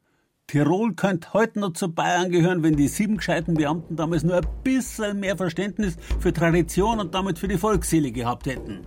Tirol 0.47 0.95
könnte 0.95 1.33
heute 1.35 1.61
noch 1.61 1.75
zu 1.75 1.93
Bayern 1.93 2.31
gehören, 2.31 2.63
wenn 2.63 2.77
die 2.77 2.89
sieben 2.89 3.19
gescheiten 3.19 3.55
Beamten 3.55 3.97
damals 3.97 4.25
nur 4.25 4.37
ein 4.37 4.47
bisschen 4.63 5.21
mehr 5.21 5.37
Verständnis 5.37 5.97
für 6.19 6.33
Tradition 6.33 6.99
und 6.99 7.15
damit 7.15 7.39
für 7.39 7.49
die 7.49 7.59
Volksseele 7.59 8.11
gehabt 8.11 8.47
hätten. 8.47 8.81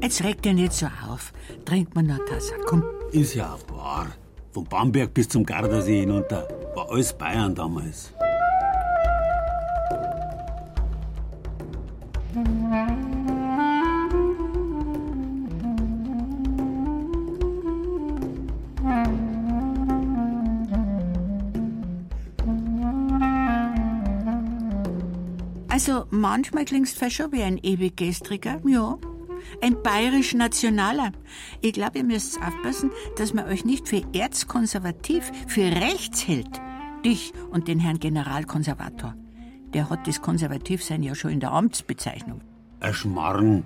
Jetzt 0.00 0.22
regt 0.22 0.46
ihr 0.46 0.54
nicht 0.54 0.72
so 0.72 0.86
auf. 1.08 1.32
Trinkt 1.64 1.94
man 1.94 2.06
noch 2.06 2.24
Tasse, 2.26 2.54
komm. 2.64 2.84
Ist 3.10 3.34
ja 3.34 3.56
wahr. 3.68 4.08
Von 4.52 4.64
Bamberg 4.64 5.14
bis 5.14 5.28
zum 5.28 5.44
Gardasee 5.44 6.00
hinunter. 6.00 6.46
War 6.74 6.90
alles 6.90 7.12
Bayern 7.12 7.54
damals. 7.54 8.12
Also 25.84 26.06
manchmal 26.10 26.64
klingst 26.64 27.02
du 27.02 27.10
schon 27.10 27.32
wie 27.32 27.42
ein 27.42 27.58
ewig 27.58 27.96
gestriger, 27.96 28.60
ja. 28.64 28.98
Ein 29.60 29.82
bayerisch-nationaler. 29.82 31.10
Ich 31.60 31.72
glaube, 31.72 31.98
ihr 31.98 32.04
müsst 32.04 32.40
aufpassen, 32.40 32.92
dass 33.16 33.34
man 33.34 33.46
euch 33.46 33.64
nicht 33.64 33.88
für 33.88 34.00
erzkonservativ, 34.12 35.32
für 35.48 35.64
rechts 35.64 36.28
hält. 36.28 36.60
Dich 37.04 37.32
und 37.50 37.66
den 37.66 37.80
Herrn 37.80 37.98
Generalkonservator. 37.98 39.16
Der 39.74 39.90
hat 39.90 40.06
das 40.06 40.22
Konservativsein 40.22 41.02
ja 41.02 41.16
schon 41.16 41.32
in 41.32 41.40
der 41.40 41.50
Amtsbezeichnung. 41.50 42.42
Ein 42.78 42.94
Schmarrn. 42.94 43.64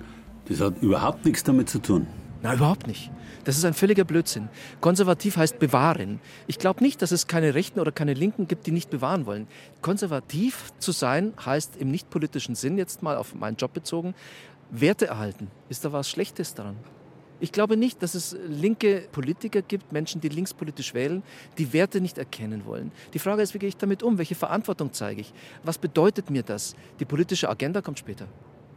Das 0.49 0.63
hat 0.63 0.81
überhaupt 0.81 1.27
nichts 1.27 1.45
damit 1.45 1.69
zu 1.69 1.81
tun. 1.81 2.07
Na, 2.47 2.55
überhaupt 2.55 2.87
nicht. 2.87 3.11
Das 3.43 3.59
ist 3.59 3.65
ein 3.65 3.75
völliger 3.75 4.05
Blödsinn. 4.05 4.49
Konservativ 4.81 5.37
heißt 5.37 5.59
bewahren. 5.59 6.21
Ich 6.47 6.61
glaube 6.61 6.81
nicht, 6.81 7.03
dass 7.03 7.11
es 7.11 7.27
keine 7.27 7.55
Rechten 7.55 7.81
oder 7.81 7.91
keine 7.91 8.15
Linken 8.15 8.47
gibt, 8.47 8.69
die 8.69 8.71
nicht 8.71 8.89
bewahren 8.89 9.27
wollen. 9.27 9.49
Konservativ 9.83 10.73
zu 10.79 10.93
sein 10.93 11.33
heißt 11.45 11.77
im 11.77 11.91
nicht 11.91 12.09
politischen 12.09 12.55
Sinn, 12.55 12.79
jetzt 12.79 13.03
mal 13.03 13.17
auf 13.17 13.35
meinen 13.35 13.57
Job 13.57 13.73
bezogen, 13.73 14.15
Werte 14.71 15.09
erhalten. 15.09 15.49
Ist 15.69 15.85
da 15.85 15.93
was 15.93 16.09
Schlechtes 16.09 16.55
daran? 16.55 16.77
Ich 17.41 17.51
glaube 17.51 17.77
nicht, 17.77 18.01
dass 18.01 18.15
es 18.15 18.37
linke 18.47 19.09
Politiker 19.11 19.61
gibt, 19.61 19.91
Menschen, 19.91 20.21
die 20.21 20.29
linkspolitisch 20.29 20.95
wählen, 20.95 21.25
die 21.59 21.73
Werte 21.73 22.01
nicht 22.01 22.17
erkennen 22.17 22.65
wollen. 22.65 22.93
Die 23.13 23.19
Frage 23.19 23.43
ist, 23.43 23.55
wie 23.55 23.59
gehe 23.59 23.69
ich 23.69 23.77
damit 23.77 24.05
um? 24.05 24.19
Welche 24.19 24.37
Verantwortung 24.37 24.93
zeige 24.93 25.21
ich? 25.21 25.35
Was 25.65 25.79
bedeutet 25.79 26.31
mir 26.31 26.45
das? 26.45 26.77
Die 27.01 27.05
politische 27.07 27.49
Agenda 27.49 27.83
kommt 27.83 27.99
später. 27.99 28.29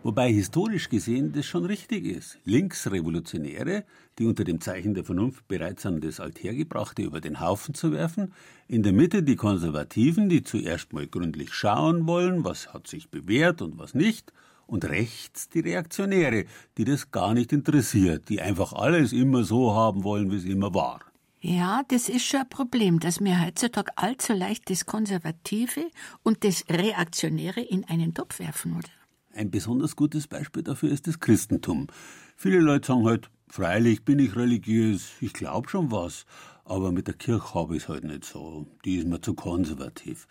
Wobei 0.02 0.32
historisch 0.32 0.88
gesehen 0.88 1.34
das 1.34 1.46
schon 1.46 1.66
richtig 1.66 2.06
ist. 2.06 2.40
Linksrevolutionäre, 2.46 3.84
die 4.18 4.28
unter 4.28 4.46
dem 4.46 4.62
Zeichen 4.62 4.94
der 4.94 5.04
Vernunft 5.04 5.46
bereit 5.50 5.82
sind, 5.82 6.06
das 6.06 6.22
Althergebrachte 6.22 7.02
über 7.02 7.20
den 7.20 7.42
Haufen 7.42 7.74
zu 7.74 7.92
werfen, 7.92 8.34
in 8.70 8.82
der 8.82 8.94
Mitte 8.94 9.24
die 9.24 9.36
Konservativen, 9.36 10.30
die 10.30 10.44
zuerst 10.44 10.94
mal 10.94 11.06
gründlich 11.06 11.54
schauen 11.54 12.08
wollen, 12.08 12.46
was 12.46 12.74
hat 12.74 12.88
sich 12.88 13.10
bewährt 13.10 13.62
und 13.62 13.78
was 13.78 13.94
nicht, 13.94 14.32
und 14.68 14.86
rechts 14.86 15.50
die 15.50 15.60
Reaktionäre, 15.60 16.46
die 16.78 16.86
das 16.86 17.12
gar 17.12 17.34
nicht 17.34 17.52
interessiert, 17.52 18.30
die 18.30 18.40
einfach 18.40 18.72
alles 18.72 19.12
immer 19.12 19.44
so 19.44 19.74
haben 19.76 20.06
wollen, 20.06 20.32
wie 20.32 20.38
es 20.38 20.46
immer 20.46 20.74
war. 20.74 21.02
Ja, 21.42 21.82
das 21.90 22.08
ist 22.08 22.26
schon 22.26 22.42
ein 22.42 22.50
Problem, 22.50 23.00
dass 23.02 23.20
wir 23.20 23.46
heutzutage 23.46 23.92
allzu 23.98 24.32
leicht 24.32 24.70
das 24.70 24.86
Konservative 24.86 25.90
und 26.24 26.46
das 26.46 26.64
Reaktionäre 26.70 27.62
in 27.62 27.84
einen 27.86 28.14
Topf 28.14 28.40
werfen, 28.40 28.78
oder? 28.78 28.99
Ein 29.40 29.52
besonders 29.52 29.96
gutes 29.96 30.28
Beispiel 30.28 30.64
dafür 30.64 30.92
ist 30.92 31.08
das 31.08 31.22
Christentum. 31.22 31.88
Viele 32.36 32.60
Leute 32.60 32.88
sagen 32.88 33.06
halt, 33.06 33.30
freilich 33.48 34.04
bin 34.04 34.20
ich 34.20 34.36
religiös, 34.36 35.12
ich 35.22 35.32
glaube 35.32 35.70
schon 35.70 35.92
was, 35.94 36.26
aber 36.66 36.92
mit 36.92 37.08
der 37.08 37.14
Kirche 37.14 37.54
habe 37.54 37.78
ich 37.78 37.84
es 37.84 37.88
halt 37.88 38.04
nicht 38.04 38.26
so. 38.26 38.68
Die 38.84 38.98
ist 38.98 39.08
mir 39.08 39.22
zu 39.22 39.36
konservativ. 39.36 40.28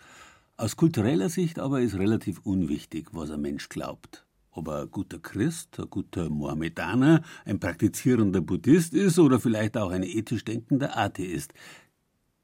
Aus 0.57 0.75
kultureller 0.75 1.29
Sicht 1.29 1.57
aber 1.57 1.81
ist 1.81 1.97
relativ 1.97 2.41
unwichtig, 2.43 3.07
was 3.11 3.31
ein 3.31 3.41
Mensch 3.41 3.67
glaubt. 3.69 4.27
Ob 4.51 4.67
er 4.67 4.81
ein 4.83 4.91
guter 4.91 5.17
Christ, 5.17 5.79
ein 5.79 5.89
guter 5.89 6.29
Mohammedaner, 6.29 7.23
ein 7.45 7.59
praktizierender 7.59 8.41
Buddhist 8.41 8.93
ist 8.93 9.17
oder 9.17 9.39
vielleicht 9.39 9.75
auch 9.75 9.89
ein 9.89 10.03
ethisch 10.03 10.45
denkender 10.45 10.95
Atheist. 10.95 11.55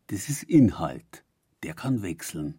Das 0.08 0.30
ist 0.30 0.42
Inhalt. 0.42 1.24
Der 1.62 1.76
kann 1.76 2.02
wechseln. 2.02 2.58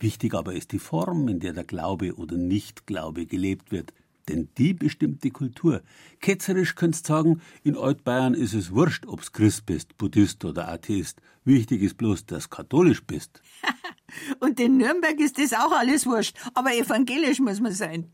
Wichtig 0.00 0.34
aber 0.34 0.54
ist 0.54 0.72
die 0.72 0.78
Form, 0.78 1.28
in 1.28 1.40
der 1.40 1.52
der 1.52 1.64
Glaube 1.64 2.14
oder 2.16 2.36
Nichtglaube 2.36 3.26
gelebt 3.26 3.72
wird. 3.72 3.92
Denn 4.28 4.48
die 4.58 4.74
bestimmt 4.74 5.24
die 5.24 5.30
Kultur. 5.30 5.82
Ketzerisch 6.20 6.74
könntest 6.74 7.06
sagen, 7.06 7.40
in 7.62 7.76
Altbayern 7.76 8.34
ist 8.34 8.54
es 8.54 8.72
wurscht, 8.72 9.06
ob's 9.06 9.32
Christ 9.32 9.64
bist, 9.66 9.96
Buddhist 9.96 10.44
oder 10.44 10.68
Atheist. 10.68 11.20
Wichtig 11.44 11.82
ist 11.82 11.96
bloß, 11.96 12.26
dass 12.26 12.50
katholisch 12.50 13.02
bist. 13.04 13.40
Und 14.40 14.60
in 14.60 14.76
Nürnberg 14.76 15.18
ist 15.18 15.38
das 15.38 15.54
auch 15.54 15.72
alles 15.72 16.06
wurscht. 16.06 16.36
Aber 16.54 16.74
evangelisch 16.74 17.40
muss 17.40 17.60
man 17.60 17.72
sein. 17.72 18.12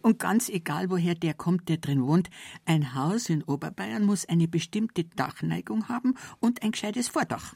Und 0.00 0.18
ganz 0.18 0.48
egal, 0.48 0.90
woher 0.90 1.14
der 1.14 1.34
kommt, 1.34 1.68
der 1.68 1.76
drin 1.76 2.06
wohnt, 2.06 2.30
ein 2.64 2.94
Haus 2.94 3.28
in 3.28 3.42
Oberbayern 3.42 4.04
muss 4.04 4.26
eine 4.26 4.48
bestimmte 4.48 5.04
Dachneigung 5.04 5.88
haben 5.88 6.14
und 6.40 6.62
ein 6.62 6.72
gescheites 6.72 7.08
Vordach. 7.08 7.54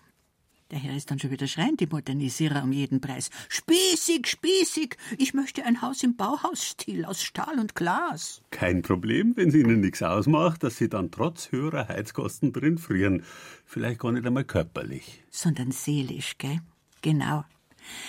Der 0.72 0.80
Herr 0.80 0.96
ist 0.96 1.12
dann 1.12 1.20
schon 1.20 1.30
wieder 1.30 1.46
schreiend, 1.46 1.78
die 1.78 1.86
Modernisierer 1.86 2.64
um 2.64 2.72
jeden 2.72 3.00
Preis. 3.00 3.30
Spießig, 3.48 4.26
spießig! 4.26 4.96
Ich 5.16 5.32
möchte 5.32 5.64
ein 5.64 5.80
Haus 5.80 6.02
im 6.02 6.16
Bauhausstil 6.16 7.04
aus 7.04 7.22
Stahl 7.22 7.60
und 7.60 7.76
Glas. 7.76 8.42
Kein 8.50 8.82
Problem, 8.82 9.36
wenn 9.36 9.50
es 9.50 9.54
Ihnen 9.54 9.80
nichts 9.80 10.02
ausmacht, 10.02 10.64
dass 10.64 10.76
Sie 10.76 10.88
dann 10.88 11.12
trotz 11.12 11.52
höherer 11.52 11.86
Heizkosten 11.86 12.52
drin 12.52 12.78
frieren. 12.78 13.22
Vielleicht 13.64 14.00
gar 14.00 14.10
nicht 14.10 14.26
einmal 14.26 14.42
körperlich. 14.42 15.22
Sondern 15.30 15.70
seelisch, 15.70 16.36
gell? 16.36 16.60
Genau. 17.00 17.44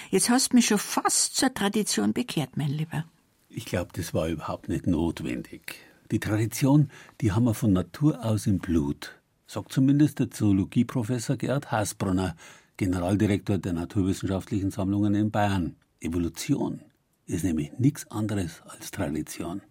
Jetzt 0.09 0.31
hast 0.31 0.51
du 0.51 0.55
mich 0.55 0.65
schon 0.65 0.79
fast 0.79 1.35
zur 1.35 1.53
Tradition 1.53 2.13
bekehrt, 2.13 2.57
mein 2.57 2.71
Lieber. 2.71 3.05
Ich 3.49 3.65
glaube, 3.65 3.91
das 3.93 4.15
war 4.15 4.29
überhaupt 4.29 4.67
nicht 4.67 4.87
notwendig. 4.87 5.75
Die 6.09 6.19
Tradition, 6.19 6.89
die 7.21 7.33
haben 7.33 7.43
wir 7.43 7.53
von 7.53 7.71
Natur 7.71 8.25
aus 8.25 8.47
im 8.47 8.57
Blut 8.57 9.17
sagt 9.47 9.71
zumindest 9.71 10.19
der 10.19 10.29
Zoologieprofessor 10.29 11.37
Gerhard 11.37 11.71
Hasbrunner, 11.71 12.35
Generaldirektor 12.75 13.57
der 13.57 13.73
Naturwissenschaftlichen 13.73 14.71
Sammlungen 14.71 15.15
in 15.15 15.31
Bayern. 15.31 15.77
Evolution 16.01 16.81
ist 17.25 17.43
nämlich 17.43 17.71
nichts 17.79 18.09
anderes 18.11 18.61
als 18.65 18.91
Tradition. 18.91 19.61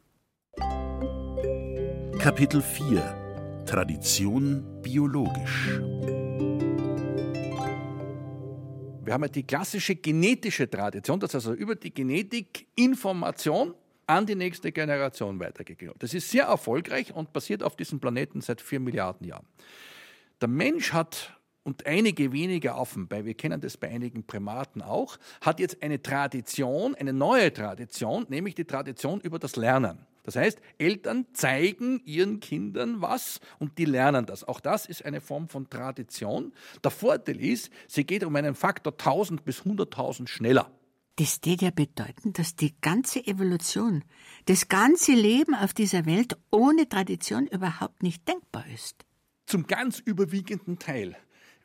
Kapitel 2.19 2.63
4 2.63 3.63
Tradition 3.67 4.65
biologisch. 4.83 5.79
Wir 9.05 9.13
haben 9.13 9.23
ja 9.23 9.29
die 9.29 9.45
klassische 9.45 9.95
genetische 9.95 10.69
Tradition, 10.69 11.21
das 11.21 11.35
heißt 11.35 11.47
also 11.47 11.53
über 11.53 11.77
die 11.77 11.93
Genetik 11.93 12.67
Information 12.75 13.75
an 14.07 14.27
die 14.27 14.35
nächste 14.35 14.73
Generation 14.73 15.41
weitergegeben. 15.41 15.95
Das 15.99 16.15
ist 16.15 16.31
sehr 16.31 16.45
erfolgreich 16.45 17.15
und 17.15 17.33
passiert 17.33 17.63
auf 17.63 17.77
diesem 17.77 18.01
Planeten 18.01 18.41
seit 18.41 18.61
vier 18.61 18.81
Milliarden 18.81 19.27
Jahren. 19.27 19.47
Der 20.41 20.49
Mensch 20.49 20.93
hat 20.93 21.33
und 21.65 21.85
einige 21.85 22.33
wenige 22.33 22.75
Affen, 22.75 23.11
weil 23.11 23.25
wir 23.25 23.35
kennen 23.35 23.61
das 23.61 23.77
bei 23.77 23.89
einigen 23.89 24.25
Primaten 24.25 24.83
auch, 24.83 25.19
hat 25.41 25.59
jetzt 25.59 25.83
eine 25.83 26.01
Tradition, 26.01 26.95
eine 26.95 27.13
neue 27.13 27.53
Tradition, 27.53 28.25
nämlich 28.29 28.55
die 28.55 28.65
Tradition 28.65 29.21
über 29.21 29.41
das 29.41 29.57
Lernen. 29.57 30.07
Das 30.23 30.37
heißt, 30.37 30.61
Eltern 30.79 31.27
zeigen 31.33 32.01
ihren 32.05 32.41
Kindern 32.41 33.01
was 33.01 33.41
und 33.59 33.79
die 33.79 33.85
lernen 33.85 34.27
das. 34.27 34.43
Auch 34.43 34.61
das 34.61 34.87
ist 34.87 35.05
eine 35.05 35.21
Form 35.21 35.49
von 35.49 35.69
Tradition. 35.71 36.53
Der 36.85 36.91
Vorteil 36.91 37.41
ist, 37.41 37.71
sie 37.89 38.05
geht 38.05 38.25
um 38.25 38.35
einen 38.37 38.55
Faktor 38.55 38.93
1000 38.93 39.45
bis 39.45 39.63
100.000 39.63 40.29
schneller. 40.29 40.71
Das 41.19 41.41
würde 41.45 41.65
ja 41.65 41.71
bedeuten, 41.71 42.35
dass 42.35 42.57
die 42.57 42.75
ganze 42.83 43.27
Evolution, 43.27 44.05
das 44.45 44.69
ganze 44.69 45.13
Leben 45.13 45.55
auf 45.55 45.73
dieser 45.73 46.05
Welt 46.05 46.37
ohne 46.51 46.87
Tradition 46.89 47.47
überhaupt 47.47 48.03
nicht 48.03 48.29
denkbar 48.29 48.67
ist. 48.75 49.07
Zum 49.47 49.67
ganz 49.67 49.99
überwiegenden 49.99 50.79
Teil 50.79 51.17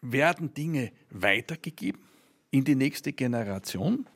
werden 0.02 0.54
Dinge 0.54 0.94
weitergegeben 1.10 2.02
in 2.50 2.64
die 2.64 2.76
nächste 2.76 3.12
Generation, 3.12 4.08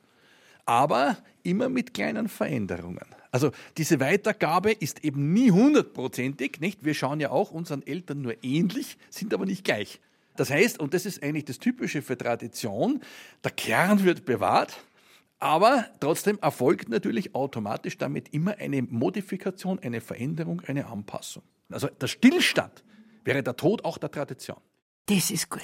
aber 0.66 1.18
immer 1.44 1.68
mit 1.68 1.94
kleinen 1.94 2.30
Veränderungen. 2.30 3.06
Also 3.32 3.52
diese 3.76 4.00
Weitergabe 4.00 4.72
ist 4.72 5.04
eben 5.04 5.34
nie 5.34 5.52
hundertprozentig, 5.52 6.62
nicht? 6.62 6.86
Wir 6.86 6.94
schauen 6.94 7.20
ja 7.20 7.32
auch 7.32 7.52
unseren 7.52 7.86
Eltern 7.86 8.22
nur 8.22 8.42
ähnlich, 8.42 8.98
sind 9.10 9.34
aber 9.34 9.46
nicht 9.46 9.66
gleich. 9.66 10.00
Das 10.38 10.50
heißt, 10.50 10.80
und 10.80 10.94
das 10.94 11.06
ist 11.06 11.22
eigentlich 11.22 11.44
das 11.46 11.60
Typische 11.60 12.02
für 12.02 12.18
Tradition, 12.18 13.02
der 13.44 13.52
Kern 13.52 14.04
wird 14.06 14.26
bewahrt, 14.26 14.78
aber 15.40 15.86
trotzdem 16.00 16.40
erfolgt 16.40 16.90
natürlich 16.90 17.36
automatisch 17.36 17.98
damit 17.98 18.34
immer 18.34 18.58
eine 18.58 18.82
Modifikation, 18.82 19.80
eine 19.80 20.02
Veränderung, 20.02 20.62
eine 20.62 20.88
Anpassung. 20.88 21.44
Also 21.70 21.88
der 21.88 22.08
Stillstand 22.08 22.84
wäre 23.24 23.44
der 23.44 23.56
Tod 23.56 23.84
auch 23.86 23.98
der 23.98 24.12
Tradition. 24.12 24.58
Das 25.08 25.32
ist 25.32 25.50
gut. 25.50 25.62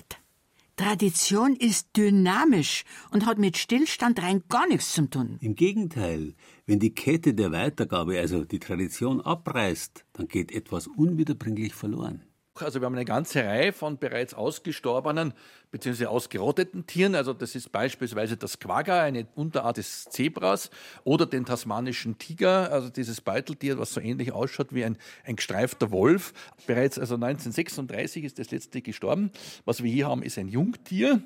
Tradition 0.76 1.56
ist 1.56 1.96
dynamisch 1.96 2.86
und 3.12 3.26
hat 3.26 3.38
mit 3.38 3.58
Stillstand 3.58 4.22
rein 4.22 4.44
gar 4.50 4.68
nichts 4.68 4.94
zu 4.94 5.08
tun. 5.08 5.38
Im 5.42 5.56
Gegenteil, 5.56 6.34
wenn 6.66 6.80
die 6.80 6.96
Kette 6.96 7.34
der 7.34 7.52
Weitergabe, 7.52 8.20
also 8.20 8.46
die 8.46 8.60
Tradition, 8.60 9.22
abreißt, 9.22 10.06
dann 10.14 10.28
geht 10.28 10.52
etwas 10.52 10.88
unwiederbringlich 10.88 11.76
verloren. 11.76 12.24
Also 12.56 12.82
wir 12.82 12.86
haben 12.86 12.96
eine 12.96 13.06
ganze 13.06 13.44
Reihe 13.44 13.72
von 13.72 13.98
bereits 13.98 14.34
ausgestorbenen 14.34 15.34
bzw. 15.72 16.08
ausgerotteten 16.08 16.86
Tieren. 16.86 17.16
Also 17.16 17.34
das 17.34 17.56
ist 17.56 17.72
beispielsweise 17.72 18.36
das 18.36 18.60
Quagga, 18.60 19.02
eine 19.02 19.26
Unterart 19.36 19.78
des 19.78 20.06
Zebras, 20.06 20.70
oder 21.06 21.26
den 21.26 21.46
tasmanischen 21.46 22.18
Tiger, 22.18 22.72
also 22.72 22.90
dieses 22.90 23.22
Beuteltier, 23.22 23.80
was 23.80 23.94
so 23.94 24.02
ähnlich 24.02 24.34
ausschaut 24.34 24.74
wie 24.74 24.84
ein, 24.84 24.98
ein 25.24 25.38
gestreifter 25.38 25.92
Wolf. 25.92 26.34
Bereits 26.68 27.00
also 27.00 27.16
1936 27.16 28.26
ist 28.26 28.38
das 28.38 28.52
letzte 28.52 28.82
gestorben. 28.82 29.32
Was 29.64 29.82
wir 29.82 29.92
hier 29.92 30.08
haben, 30.08 30.22
ist 30.22 30.38
ein 30.38 30.50
Jungtier. 30.50 31.22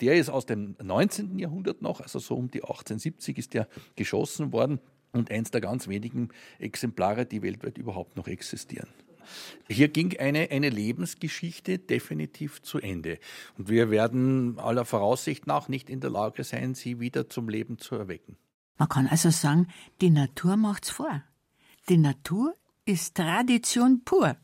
Der 0.00 0.16
ist 0.16 0.30
aus 0.30 0.46
dem 0.46 0.74
19. 0.82 1.38
Jahrhundert 1.38 1.82
noch, 1.82 2.00
also 2.00 2.18
so 2.18 2.34
um 2.34 2.50
die 2.50 2.62
1870 2.62 3.38
ist 3.38 3.54
der 3.54 3.68
geschossen 3.94 4.52
worden 4.52 4.80
und 5.12 5.30
eins 5.30 5.50
der 5.50 5.60
ganz 5.60 5.86
wenigen 5.86 6.30
Exemplare, 6.58 7.26
die 7.26 7.42
weltweit 7.42 7.76
überhaupt 7.76 8.16
noch 8.16 8.26
existieren. 8.26 8.88
Hier 9.68 9.88
ging 9.88 10.18
eine, 10.18 10.50
eine 10.50 10.70
Lebensgeschichte 10.70 11.78
definitiv 11.78 12.62
zu 12.62 12.78
Ende. 12.78 13.18
Und 13.58 13.68
wir 13.68 13.90
werden 13.90 14.58
aller 14.58 14.84
Voraussicht 14.84 15.46
nach 15.46 15.68
nicht 15.68 15.90
in 15.90 16.00
der 16.00 16.10
Lage 16.10 16.44
sein, 16.44 16.74
sie 16.74 17.00
wieder 17.00 17.28
zum 17.28 17.48
Leben 17.48 17.78
zu 17.78 17.94
erwecken. 17.94 18.36
Man 18.78 18.88
kann 18.88 19.06
also 19.06 19.30
sagen, 19.30 19.68
die 20.00 20.10
Natur 20.10 20.56
macht's 20.56 20.90
vor. 20.90 21.22
Die 21.88 21.98
Natur 21.98 22.54
ist 22.84 23.16
Tradition 23.16 24.02
pur. 24.04 24.36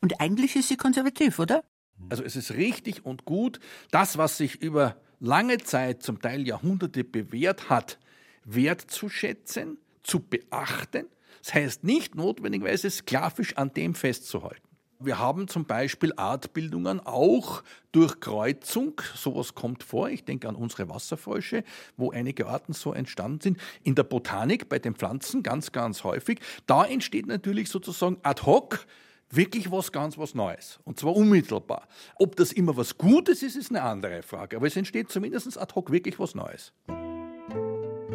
Und 0.00 0.20
eigentlich 0.20 0.56
ist 0.56 0.68
sie 0.68 0.76
konservativ, 0.76 1.38
oder? 1.38 1.64
Also 2.08 2.22
es 2.22 2.36
ist 2.36 2.52
richtig 2.52 3.04
und 3.04 3.24
gut, 3.24 3.58
das, 3.90 4.18
was 4.18 4.36
sich 4.36 4.62
über 4.62 4.96
lange 5.20 5.58
Zeit, 5.58 6.02
zum 6.02 6.20
Teil 6.20 6.46
Jahrhunderte 6.46 7.04
bewährt 7.04 7.70
hat, 7.70 7.98
wertzuschätzen, 8.44 9.78
zu 10.02 10.20
beachten. 10.20 11.06
Das 11.46 11.54
heißt 11.54 11.84
nicht 11.84 12.16
notwendigerweise 12.16 12.90
sklavisch 12.90 13.56
an 13.56 13.72
dem 13.72 13.94
festzuhalten. 13.94 14.66
Wir 14.98 15.20
haben 15.20 15.46
zum 15.46 15.64
Beispiel 15.64 16.12
Artbildungen 16.16 16.98
auch 16.98 17.62
durch 17.92 18.18
Kreuzung. 18.18 19.00
Sowas 19.14 19.54
kommt 19.54 19.84
vor. 19.84 20.10
Ich 20.10 20.24
denke 20.24 20.48
an 20.48 20.56
unsere 20.56 20.88
Wasserfrösche, 20.88 21.62
wo 21.96 22.10
einige 22.10 22.48
Arten 22.48 22.72
so 22.72 22.92
entstanden 22.92 23.40
sind. 23.40 23.60
In 23.84 23.94
der 23.94 24.02
Botanik 24.02 24.68
bei 24.68 24.80
den 24.80 24.96
Pflanzen 24.96 25.44
ganz, 25.44 25.70
ganz 25.70 26.02
häufig. 26.02 26.40
Da 26.66 26.84
entsteht 26.84 27.28
natürlich 27.28 27.68
sozusagen 27.68 28.18
ad 28.24 28.42
hoc 28.42 28.84
wirklich 29.30 29.70
was 29.70 29.92
ganz 29.92 30.18
was 30.18 30.34
Neues. 30.34 30.80
Und 30.82 30.98
zwar 30.98 31.14
unmittelbar. 31.14 31.86
Ob 32.16 32.34
das 32.34 32.50
immer 32.50 32.76
was 32.76 32.98
Gutes 32.98 33.44
ist, 33.44 33.54
ist 33.54 33.70
eine 33.70 33.82
andere 33.82 34.22
Frage. 34.22 34.56
Aber 34.56 34.66
es 34.66 34.74
entsteht 34.74 35.12
zumindest 35.12 35.56
ad 35.60 35.76
hoc 35.76 35.92
wirklich 35.92 36.18
was 36.18 36.34
Neues. 36.34 36.72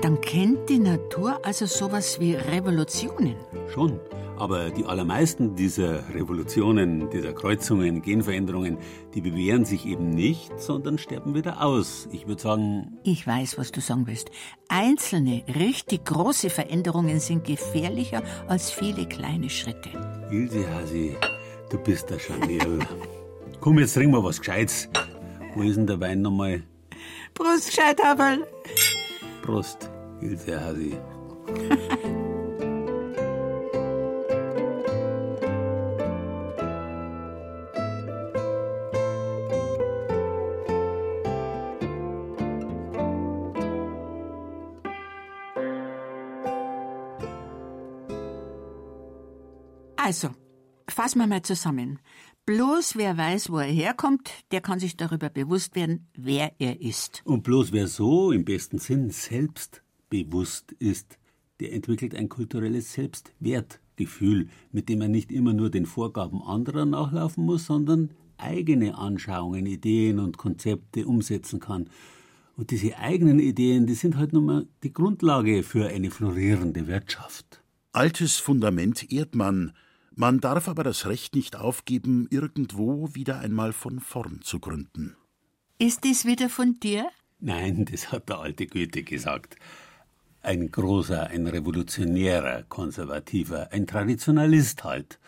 Dann 0.01 0.19
kennt 0.19 0.67
die 0.67 0.79
Natur 0.79 1.39
also 1.45 1.67
sowas 1.67 2.19
wie 2.19 2.33
Revolutionen. 2.33 3.35
Schon. 3.71 3.99
Aber 4.39 4.71
die 4.71 4.85
allermeisten 4.85 5.55
dieser 5.55 6.03
Revolutionen, 6.15 7.11
dieser 7.11 7.33
Kreuzungen, 7.33 8.01
Genveränderungen, 8.01 8.79
die 9.13 9.21
bewähren 9.21 9.63
sich 9.63 9.85
eben 9.85 10.09
nicht, 10.09 10.59
sondern 10.59 10.97
sterben 10.97 11.35
wieder 11.35 11.63
aus. 11.63 12.09
Ich 12.11 12.27
würde 12.27 12.41
sagen. 12.41 12.97
Ich 13.03 13.27
weiß, 13.27 13.59
was 13.59 13.71
du 13.71 13.79
sagen 13.79 14.07
willst. 14.07 14.31
Einzelne, 14.67 15.43
richtig 15.47 16.05
große 16.05 16.49
Veränderungen 16.49 17.19
sind 17.19 17.43
gefährlicher 17.43 18.23
als 18.47 18.71
viele 18.71 19.05
kleine 19.05 19.51
Schritte. 19.51 19.91
Ilse 20.31 20.67
Hasi, 20.73 21.15
du 21.69 21.77
bist 21.77 22.09
der 22.09 22.17
Scharnierl. 22.17 22.79
Komm, 23.59 23.77
jetzt 23.77 23.93
trinken 23.93 24.15
wir 24.15 24.23
was 24.23 24.39
Gescheites. 24.39 24.89
Wo 25.53 25.61
ist 25.61 25.75
denn 25.75 25.85
der 25.85 25.99
Wein 25.99 26.23
nochmal? 26.23 26.63
Prost, 27.35 27.67
Gescheithaberl. 27.67 28.39
Prost, 29.43 29.90
Ilse 30.21 30.59
Hasi. 30.59 30.97
Also, 50.03 50.29
fassen 50.89 51.19
wir 51.19 51.27
mal 51.27 51.41
zusammen. 51.41 51.99
Bloß 52.45 52.95
wer 52.95 53.17
weiß, 53.17 53.51
wo 53.51 53.59
er 53.59 53.71
herkommt, 53.71 54.31
der 54.51 54.59
kann 54.59 54.79
sich 54.79 54.97
darüber 54.97 55.29
bewusst 55.29 55.75
werden, 55.75 56.09
wer 56.15 56.53
er 56.59 56.81
ist. 56.81 57.21
Und 57.23 57.43
bloß 57.43 57.71
wer 57.71 57.87
so 57.87 58.31
im 58.31 58.43
besten 58.43 58.79
Sinn 58.79 59.11
selbstbewusst 60.11 60.73
ist, 60.73 61.17
der 61.59 61.73
entwickelt 61.73 62.15
ein 62.15 62.29
kulturelles 62.29 62.93
Selbstwertgefühl, 62.93 64.49
mit 64.71 64.89
dem 64.89 65.01
er 65.01 65.07
nicht 65.07 65.31
immer 65.31 65.53
nur 65.53 65.69
den 65.69 65.85
Vorgaben 65.85 66.41
anderer 66.41 66.85
nachlaufen 66.85 67.45
muss, 67.45 67.65
sondern 67.65 68.11
eigene 68.37 68.97
Anschauungen, 68.97 69.65
Ideen 69.65 70.19
und 70.19 70.37
Konzepte 70.37 71.05
umsetzen 71.05 71.59
kann. 71.59 71.89
Und 72.57 72.71
diese 72.71 72.97
eigenen 72.97 73.39
Ideen, 73.39 73.85
die 73.85 73.93
sind 73.93 74.17
halt 74.17 74.33
nun 74.33 74.45
mal 74.45 74.67
die 74.83 74.93
Grundlage 74.93 75.63
für 75.63 75.87
eine 75.87 76.11
florierende 76.11 76.87
Wirtschaft. 76.87 77.61
Altes 77.93 78.37
Fundament 78.37 79.11
ehrt 79.11 79.35
man, 79.35 79.73
man 80.15 80.39
darf 80.39 80.67
aber 80.67 80.83
das 80.83 81.05
Recht 81.05 81.35
nicht 81.35 81.55
aufgeben, 81.55 82.27
irgendwo 82.29 83.13
wieder 83.13 83.39
einmal 83.39 83.71
von 83.71 83.99
vorn 83.99 84.41
zu 84.41 84.59
gründen. 84.59 85.15
Ist 85.77 86.03
dies 86.03 86.25
wieder 86.25 86.49
von 86.49 86.79
dir? 86.79 87.07
Nein, 87.39 87.85
das 87.85 88.11
hat 88.11 88.29
der 88.29 88.39
alte 88.39 88.67
Goethe 88.67 89.03
gesagt. 89.03 89.55
Ein 90.43 90.71
großer, 90.71 91.27
ein 91.27 91.45
revolutionärer, 91.45 92.63
konservativer, 92.63 93.71
ein 93.71 93.85
Traditionalist 93.85 94.83
halt. 94.83 95.19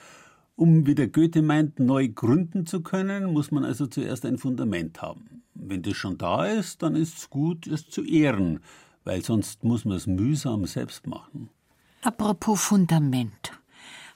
Um, 0.55 0.85
wie 0.87 0.95
der 0.95 1.07
Goethe 1.07 1.41
meint, 1.41 1.79
neu 1.79 2.07
gründen 2.07 2.65
zu 2.65 2.81
können, 2.81 3.31
muss 3.31 3.51
man 3.51 3.63
also 3.63 3.87
zuerst 3.87 4.25
ein 4.25 4.37
Fundament 4.37 5.01
haben. 5.01 5.43
Wenn 5.53 5.81
das 5.81 5.95
schon 5.97 6.17
da 6.17 6.45
ist, 6.45 6.81
dann 6.81 6.95
ist 6.95 7.17
es 7.17 7.29
gut, 7.29 7.67
es 7.67 7.89
zu 7.89 8.03
ehren, 8.03 8.59
weil 9.03 9.23
sonst 9.23 9.63
muss 9.63 9.85
man 9.85 9.97
es 9.97 10.07
mühsam 10.07 10.65
selbst 10.65 11.07
machen. 11.07 11.49
Apropos 12.01 12.61
Fundament. 12.61 13.53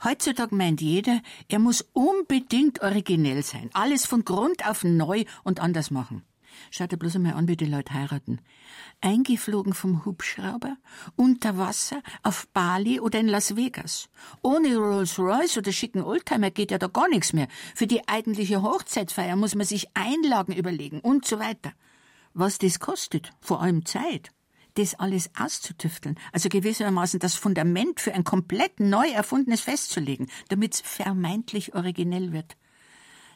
Heutzutage 0.04 0.56
meint 0.56 0.82
jeder, 0.82 1.22
er 1.48 1.60
muss 1.60 1.88
unbedingt 1.94 2.82
originell 2.82 3.44
sein. 3.44 3.70
Alles 3.74 4.06
von 4.06 4.26
Grund 4.26 4.68
auf 4.68 4.84
neu 4.84 5.26
und 5.44 5.60
anders 5.60 5.90
machen. 5.90 6.24
Schaut 6.72 6.92
dir 6.92 6.98
bloß 6.98 7.16
einmal 7.16 7.34
an, 7.34 7.48
wie 7.48 7.58
die 7.58 7.66
Leute 7.66 7.94
heiraten. 7.94 8.40
Eingeflogen 9.02 9.74
vom 9.74 10.06
Hubschrauber, 10.06 10.78
unter 11.16 11.58
Wasser, 11.58 12.02
auf 12.24 12.48
Bali 12.54 13.00
oder 13.00 13.20
in 13.20 13.28
Las 13.28 13.56
Vegas. 13.56 14.10
Ohne 14.42 14.78
Rolls-Royce 14.78 15.58
oder 15.58 15.72
schicken 15.72 16.02
Oldtimer 16.02 16.52
geht 16.52 16.72
ja 16.72 16.78
da 16.78 16.88
gar 16.88 17.10
nichts 17.10 17.34
mehr. 17.34 17.48
Für 17.76 17.88
die 17.88 18.08
eigentliche 18.08 18.62
Hochzeitsfeier 18.62 19.36
muss 19.36 19.56
man 19.56 19.66
sich 19.66 19.88
Einlagen 19.94 20.54
überlegen 20.54 21.00
und 21.00 21.26
so 21.26 21.40
weiter. 21.40 21.74
Was 22.34 22.58
das 22.58 22.80
kostet, 22.80 23.32
vor 23.42 23.62
allem 23.62 23.86
Zeit 23.86 24.32
das 24.78 24.96
alles 24.96 25.32
auszutüfteln, 25.38 26.20
also 26.32 26.50
gewissermaßen 26.50 27.20
das 27.20 27.36
Fundament 27.36 28.00
für 28.00 28.14
ein 28.14 28.24
komplett 28.24 28.80
neu 28.80 29.10
erfundenes 29.10 29.62
festzulegen, 29.62 30.28
damit 30.50 30.76
es 30.76 30.82
vermeintlich 30.82 31.74
originell 31.74 32.32
wird. 32.32 32.56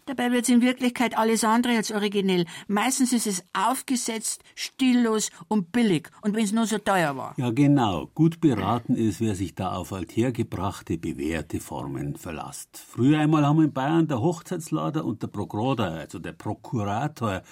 Dabei 0.05 0.31
wird 0.31 0.43
es 0.43 0.49
in 0.49 0.61
Wirklichkeit 0.61 1.17
alles 1.17 1.43
andere 1.43 1.77
als 1.77 1.91
originell. 1.91 2.45
Meistens 2.67 3.13
ist 3.13 3.27
es 3.27 3.43
aufgesetzt, 3.53 4.43
stillos 4.55 5.29
und 5.47 5.71
billig. 5.71 6.09
Und 6.21 6.35
wenn 6.35 6.43
es 6.43 6.51
nur 6.51 6.65
so 6.65 6.77
teuer 6.79 7.15
war. 7.15 7.33
Ja, 7.37 7.51
genau. 7.51 8.07
Gut 8.15 8.41
beraten 8.41 8.95
ist, 8.95 9.21
wer 9.21 9.35
sich 9.35 9.53
da 9.53 9.73
auf 9.73 9.93
althergebrachte, 9.93 10.97
bewährte 10.97 11.59
Formen 11.59 12.15
verlasst. 12.15 12.77
Früher 12.77 13.19
einmal 13.19 13.45
haben 13.45 13.61
in 13.61 13.73
Bayern 13.73 14.07
der 14.07 14.21
Hochzeitslader 14.21 15.05
und 15.05 15.21
der 15.21 15.27
Prokurator, 15.27 15.85
also 15.85 16.19
der 16.19 16.33
Prokurator, 16.33 17.43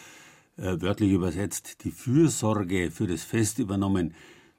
äh, 0.57 0.81
wörtlich 0.81 1.11
übersetzt, 1.11 1.83
die 1.83 1.91
Fürsorge 1.91 2.91
für 2.91 3.07
das 3.07 3.23
Fest 3.23 3.59
übernommen. 3.59 4.13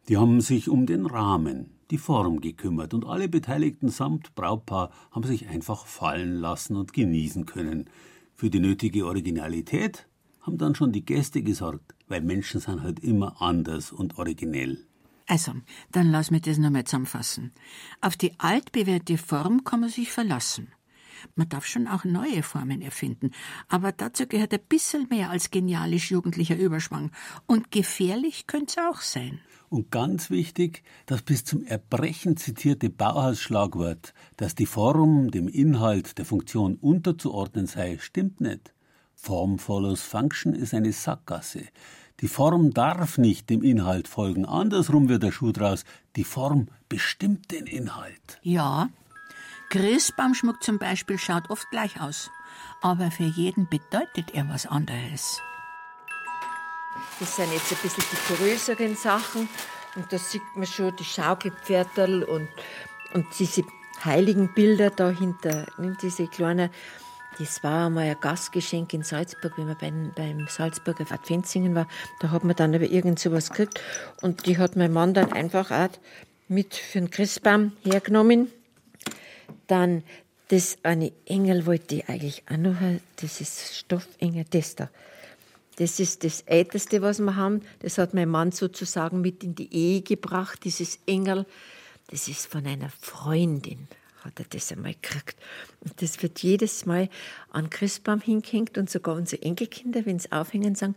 Die 0.09 0.17
haben 0.17 0.41
sich 0.41 0.69
um 0.69 0.87
den 0.87 1.07
Rahmen, 1.07 1.71
die 1.91 1.99
Form 1.99 2.41
gekümmert 2.41 2.95
und 2.95 3.05
alle 3.05 3.29
Beteiligten 3.29 3.89
samt 3.89 4.35
Brautpaar 4.35 4.91
haben 5.11 5.25
sich 5.25 5.49
einfach 5.49 5.87
fallen 5.87 6.35
lassen 6.35 6.77
und 6.77 6.93
genießen 6.93 7.47
können. 7.47 7.91
Für 8.35 8.51
die 8.51 8.61
nötige 8.61 9.07
Originalität 9.07 10.07
haben 10.41 10.59
dann 10.59 10.75
schon 10.75 10.93
die 10.93 11.05
Gäste 11.05 11.43
gesorgt, 11.43 11.95
weil 12.09 12.23
Menschen 12.23 12.61
sind 12.61 12.83
halt 12.83 13.01
immer 13.01 13.43
anders 13.43 13.93
und 13.93 14.19
originell. 14.19 14.87
Also, 15.27 15.53
dann 15.93 16.11
lass 16.11 16.31
mich 16.31 16.43
das 16.43 16.59
nochmal 16.59 16.85
zusammenfassen. 16.85 17.53
Auf 18.01 18.17
die 18.17 18.33
altbewährte 18.39 19.17
Form 19.19 19.63
kann 19.63 19.81
man 19.81 19.91
sich 19.91 20.11
verlassen. 20.11 20.73
Man 21.35 21.49
darf 21.49 21.67
schon 21.67 21.87
auch 21.87 22.05
neue 22.05 22.43
Formen 22.43 22.81
erfinden, 22.81 23.31
aber 23.69 23.93
dazu 23.93 24.27
gehört 24.27 24.55
ein 24.55 24.61
bisschen 24.69 25.07
mehr 25.09 25.31
als 25.31 25.51
genialisch-jugendlicher 25.51 26.57
Überschwang. 26.57 27.13
Und 27.47 27.71
gefährlich 27.71 28.47
könnte 28.47 28.75
es 28.77 28.79
auch 28.79 29.01
sein. 29.03 29.41
Und 29.71 29.93
ganz 29.93 30.31
wichtig, 30.31 30.83
das 31.07 31.23
bis 31.23 31.45
zum 31.45 31.65
Erbrechen 31.65 32.37
zitierte 32.37 32.91
Bauhaus-Schlagwort, 32.91 34.15
dass 34.37 34.57
die 34.57 34.67
Form 34.67 35.31
dem 35.31 35.47
Inhalt 35.47 36.19
der 36.19 36.25
Funktion 36.25 36.75
unterzuordnen 36.75 37.67
sei, 37.67 37.97
stimmt 38.01 38.41
nicht. 38.41 38.75
Form 39.15 39.61
follows 39.61 40.03
Function 40.03 40.55
ist 40.55 40.75
eine 40.75 40.93
Sackgasse. 40.93 41.69
Die 42.21 42.27
Form 42.27 42.75
darf 42.75 43.17
nicht 43.17 43.49
dem 43.49 43.63
Inhalt 43.63 44.09
folgen. 44.09 44.45
Andersrum 44.45 45.09
wird 45.09 45.23
der 45.23 45.31
Schuh 45.31 45.53
draus. 45.53 45.85
Die 46.17 46.25
Form 46.25 46.67
bestimmt 46.89 47.53
den 47.53 47.67
Inhalt. 47.67 48.41
Ja, 48.43 48.89
Christbaumschmuck 49.69 50.65
zum 50.65 50.81
Beispiel 50.81 51.17
schaut 51.17 51.49
oft 51.49 51.71
gleich 51.71 52.01
aus, 52.01 52.29
aber 52.83 53.13
für 53.13 53.23
jeden 53.23 53.69
bedeutet 53.69 54.33
er 54.35 54.49
was 54.49 54.67
anderes. 54.67 55.41
Das 57.19 57.37
sind 57.37 57.53
jetzt 57.53 57.73
ein 57.73 57.79
bisschen 57.83 58.05
die 58.11 58.35
größeren 58.35 58.97
Sachen 58.97 59.49
und 59.97 60.13
da 60.13 60.19
sieht 60.19 60.43
man 60.55 60.67
schon 60.67 60.95
die 60.97 61.05
Schaukelpferdel 61.05 62.25
und, 62.25 62.49
und 63.15 63.27
diese 63.39 63.63
heiligen 64.05 64.53
Bilder 64.55 64.91
dahinter, 64.91 65.67
diese 66.03 66.27
kleinen 66.27 66.71
das 67.39 67.63
war 67.63 67.87
einmal 67.87 68.05
ein 68.05 68.21
Gastgeschenk 68.21 68.93
in 68.93 69.03
Salzburg, 69.03 69.57
wenn 69.57 69.67
man 69.67 69.79
beim, 69.81 70.13
beim 70.15 70.47
Salzburger 70.47 71.11
Adventssingen 71.11 71.75
war. 71.75 71.89
Da 72.21 72.31
hat 72.33 72.45
man 72.45 72.55
dann 72.55 72.75
aber 72.75 72.85
irgend 72.85 73.19
sowas 73.19 73.49
gekriegt. 73.49 73.81
Und 74.21 74.45
die 74.45 74.59
hat 74.59 74.77
mein 74.77 74.93
Mann 74.93 75.15
dann 75.15 75.33
einfach 75.33 75.71
auch 75.71 75.89
mit 76.49 76.75
für 76.75 76.99
den 76.99 77.09
Christbaum 77.09 77.73
hergenommen. 77.83 78.51
Dann 79.69 80.03
das 80.49 80.79
eine 80.83 81.13
Engel 81.25 81.65
wollte 81.65 81.95
ich 81.95 82.09
eigentlich 82.09 82.43
auch 82.51 82.59
noch, 82.59 82.77
das 83.17 83.41
ist 83.41 83.75
Stoffengel, 83.77 84.45
das 84.51 84.75
da. 84.75 84.91
Das 85.77 86.01
ist 86.01 86.25
das 86.25 86.43
Älteste, 86.43 87.01
was 87.03 87.21
wir 87.21 87.37
haben. 87.37 87.63
Das 87.81 87.99
hat 87.99 88.15
mein 88.15 88.29
Mann 88.29 88.53
sozusagen 88.53 89.21
mit 89.21 89.45
in 89.45 89.55
die 89.55 89.75
Ehe 89.75 90.03
gebracht, 90.03 90.65
dieses 90.65 90.99
Engel. 91.07 91.47
Das 92.09 92.29
ist 92.29 92.47
von 92.47 92.67
einer 92.67 92.91
Freundin, 93.01 93.89
hat 94.25 94.39
er 94.39 94.47
das 94.51 94.73
einmal 94.73 94.95
gekriegt. 94.95 95.37
Und 95.81 96.03
das 96.03 96.21
wird 96.23 96.41
jedes 96.41 96.87
Mal 96.87 97.09
an 97.51 97.71
Christbaum 97.71 98.21
hingehängt 98.21 98.77
und 98.79 98.91
sogar 98.91 99.15
unsere 99.15 99.43
Enkelkinder, 99.43 100.05
wenn 100.07 100.19
sie 100.19 100.33
aufhängen, 100.33 100.75
sagen, 100.75 100.97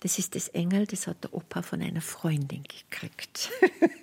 das 0.00 0.18
ist 0.18 0.34
das 0.34 0.48
Engel, 0.48 0.86
das 0.86 1.06
hat 1.06 1.22
der 1.22 1.34
Opa 1.34 1.62
von 1.62 1.82
einer 1.82 2.00
Freundin 2.00 2.64
gekriegt. 2.64 3.50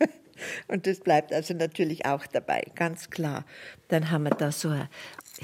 und 0.67 0.85
das 0.87 0.99
bleibt 0.99 1.33
also 1.33 1.53
natürlich 1.53 2.05
auch 2.05 2.25
dabei, 2.27 2.63
ganz 2.75 3.09
klar. 3.09 3.45
Dann 3.87 4.11
haben 4.11 4.23
wir 4.23 4.31
da 4.31 4.51
so 4.51 4.69
ein, 4.69 4.87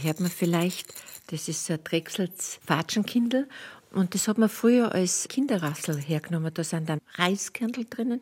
hört 0.01 0.19
man 0.19 0.31
vielleicht, 0.31 0.93
das 1.27 1.49
ist 1.49 1.65
so 1.65 1.73
ein 1.73 1.83
Drechsels 1.83 2.59
Fatschenkindl 2.65 3.47
und 3.91 4.13
das 4.13 4.27
hat 4.27 4.37
man 4.37 4.49
früher 4.49 4.93
als 4.93 5.27
Kinderrassel 5.27 5.97
hergenommen. 5.97 6.53
Da 6.53 6.63
sind 6.63 6.89
dann 6.89 6.99
Reiskernel 7.15 7.85
drinnen 7.89 8.21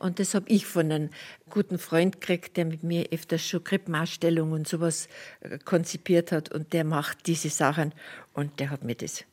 und 0.00 0.18
das 0.18 0.34
habe 0.34 0.48
ich 0.48 0.64
von 0.64 0.90
einem 0.90 1.10
guten 1.50 1.78
Freund 1.78 2.22
gekriegt, 2.22 2.56
der 2.56 2.64
mit 2.64 2.82
mir 2.82 3.08
öfters 3.12 3.46
schon 3.46 3.62
Krippenausstellungen 3.62 4.54
und 4.54 4.66
sowas 4.66 5.08
äh, 5.40 5.58
konzipiert 5.58 6.32
hat. 6.32 6.50
Und 6.50 6.72
der 6.72 6.84
macht 6.84 7.26
diese 7.26 7.50
Sachen. 7.50 7.92
Und 8.32 8.60
der 8.60 8.70
hat 8.70 8.82
mir 8.82 8.94
das 8.94 9.24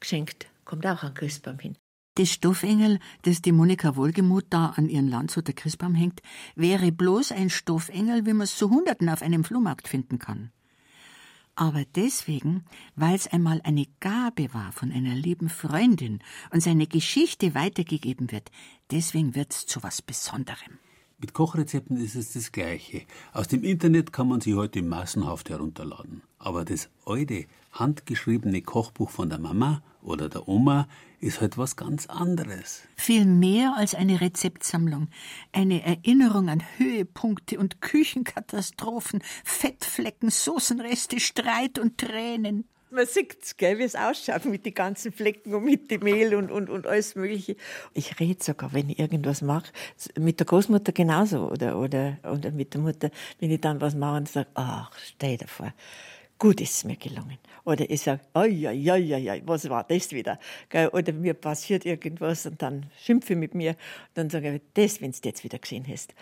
geschenkt. 0.00 0.46
Kommt 0.64 0.86
auch 0.86 1.02
an 1.02 1.12
Christbaum 1.12 1.58
hin. 1.58 1.76
Das 2.14 2.30
Stoffengel, 2.30 3.00
das 3.22 3.42
die 3.42 3.52
Monika 3.52 3.96
Wohlgemuth 3.96 4.46
da 4.48 4.72
an 4.76 4.88
ihren 4.88 5.08
Landshuter 5.08 5.52
Christbaum 5.52 5.94
hängt, 5.94 6.22
wäre 6.54 6.90
bloß 6.90 7.32
ein 7.32 7.50
Stoffengel, 7.50 8.24
wie 8.24 8.32
man 8.32 8.44
es 8.44 8.56
zu 8.56 8.70
Hunderten 8.70 9.10
auf 9.10 9.20
einem 9.20 9.44
Flohmarkt 9.44 9.88
finden 9.88 10.18
kann 10.18 10.53
aber 11.56 11.84
deswegen, 11.94 12.64
weil 12.96 13.14
es 13.14 13.26
einmal 13.26 13.60
eine 13.62 13.86
Gabe 14.00 14.52
war 14.52 14.72
von 14.72 14.90
einer 14.90 15.14
lieben 15.14 15.48
Freundin 15.48 16.20
und 16.50 16.60
seine 16.60 16.86
Geschichte 16.86 17.54
weitergegeben 17.54 18.32
wird, 18.32 18.50
deswegen 18.90 19.34
wird 19.34 19.52
es 19.52 19.66
zu 19.66 19.82
was 19.82 20.02
Besonderem. 20.02 20.78
Mit 21.18 21.32
Kochrezepten 21.32 21.96
ist 21.96 22.16
es 22.16 22.32
das 22.32 22.52
Gleiche. 22.52 23.02
Aus 23.32 23.48
dem 23.48 23.62
Internet 23.62 24.12
kann 24.12 24.28
man 24.28 24.40
sie 24.40 24.54
heute 24.54 24.82
massenhaft 24.82 25.48
herunterladen. 25.48 26.22
Aber 26.38 26.64
das 26.64 26.90
alte, 27.06 27.46
handgeschriebene 27.72 28.62
Kochbuch 28.62 29.10
von 29.10 29.28
der 29.30 29.38
Mama 29.38 29.82
oder 30.02 30.28
der 30.28 30.48
Oma 30.48 30.86
ist 31.20 31.40
halt 31.40 31.56
was 31.56 31.76
ganz 31.76 32.06
anderes. 32.06 32.82
Viel 32.96 33.24
mehr 33.24 33.74
als 33.76 33.94
eine 33.94 34.20
Rezeptsammlung. 34.20 35.08
Eine 35.52 35.82
Erinnerung 35.82 36.50
an 36.50 36.62
Höhepunkte 36.76 37.58
und 37.58 37.80
Küchenkatastrophen, 37.80 39.22
Fettflecken, 39.44 40.30
Soßenreste, 40.30 41.20
Streit 41.20 41.78
und 41.78 41.96
Tränen. 41.96 42.64
Man 42.94 43.06
sieht 43.06 43.58
gell, 43.58 43.78
wie 43.78 43.82
es 43.82 43.96
ausschaut 43.96 44.44
mit 44.44 44.64
den 44.64 44.74
ganzen 44.74 45.12
Flecken 45.12 45.52
und 45.52 45.64
mit 45.64 45.90
dem 45.90 46.02
Mehl 46.02 46.34
und, 46.36 46.50
und, 46.52 46.70
und 46.70 46.86
alles 46.86 47.16
Mögliche. 47.16 47.56
Ich 47.92 48.20
rede 48.20 48.42
sogar, 48.42 48.72
wenn 48.72 48.88
ich 48.88 49.00
irgendwas 49.00 49.42
mache, 49.42 49.72
mit 50.16 50.38
der 50.38 50.46
Großmutter 50.46 50.92
genauso 50.92 51.50
oder, 51.50 51.78
oder, 51.78 52.18
oder 52.30 52.52
mit 52.52 52.74
der 52.74 52.80
Mutter, 52.80 53.10
wenn 53.40 53.50
ich 53.50 53.60
dann 53.60 53.80
was 53.80 53.96
mache 53.96 54.18
und 54.18 54.28
sage, 54.28 54.46
ach, 54.54 54.92
stell 54.96 55.36
dir 55.36 55.48
vor, 55.48 55.72
gut 56.38 56.60
ist 56.60 56.72
es 56.72 56.84
mir 56.84 56.96
gelungen. 56.96 57.38
Oder 57.64 57.88
ich 57.88 58.02
sage, 58.02 58.20
oi, 58.34 59.40
was 59.46 59.68
war 59.70 59.84
das 59.84 60.12
wieder? 60.12 60.38
Oder 60.92 61.12
mir 61.12 61.34
passiert 61.34 61.86
irgendwas 61.86 62.44
und 62.44 62.60
dann 62.60 62.90
schimpfe 63.02 63.32
ich 63.32 63.38
mit 63.38 63.54
mir. 63.54 63.70
Und 63.70 63.78
dann 64.14 64.30
sage 64.30 64.54
ich, 64.54 64.62
das, 64.74 65.00
wenn 65.00 65.12
du 65.12 65.18
jetzt 65.24 65.44
wieder 65.44 65.58
gesehen 65.58 65.86
hast. 65.88 66.14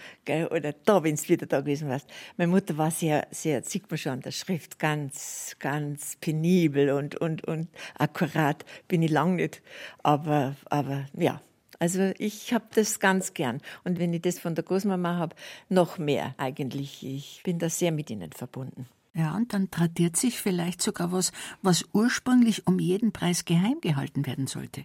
Oder 0.51 0.73
da, 0.73 1.03
wenn 1.03 1.17
du 1.17 1.29
wieder 1.29 1.47
da 1.47 1.61
gewesen 1.61 1.89
warst. 1.89 2.09
Meine 2.37 2.53
Mutter 2.53 2.79
war 2.79 2.91
sehr, 2.91 3.27
sehr, 3.31 3.63
sieht 3.63 3.91
man 3.91 3.99
schon 3.99 4.13
an 4.13 4.21
der 4.21 4.31
Schrift, 4.31 4.79
ganz, 4.79 5.57
ganz 5.59 6.17
penibel 6.17 6.91
und, 6.91 7.17
und, 7.17 7.45
und 7.45 7.69
akkurat. 7.99 8.65
Bin 8.87 9.03
ich 9.03 9.11
lang 9.11 9.35
nicht. 9.37 9.63
Aber, 10.03 10.55
aber 10.67 11.07
ja, 11.17 11.43
also 11.81 12.13
ich 12.19 12.53
habe 12.53 12.67
das 12.75 13.01
ganz 13.01 13.35
gern. 13.35 13.61
Und 13.83 13.99
wenn 13.99 14.15
ich 14.15 14.23
das 14.23 14.39
von 14.39 14.55
der 14.55 14.63
Großmama 14.63 15.17
habe, 15.17 15.35
noch 15.69 15.99
mehr 15.99 16.37
eigentlich. 16.39 17.05
Ich 17.05 17.43
bin 17.43 17.59
da 17.59 17.69
sehr 17.69 17.91
mit 17.91 18.09
ihnen 18.11 18.31
verbunden. 18.31 18.87
Ja, 19.15 19.37
und 19.37 19.53
dann 19.53 19.71
tradiert 19.71 20.17
sich 20.17 20.41
vielleicht 20.41 20.81
sogar 20.81 21.13
was, 21.13 21.33
was 21.61 21.85
ursprünglich 21.93 22.67
um 22.67 22.79
jeden 22.79 23.13
Preis 23.13 23.45
geheim 23.45 23.81
gehalten 23.81 24.27
werden 24.27 24.47
sollte. 24.47 24.85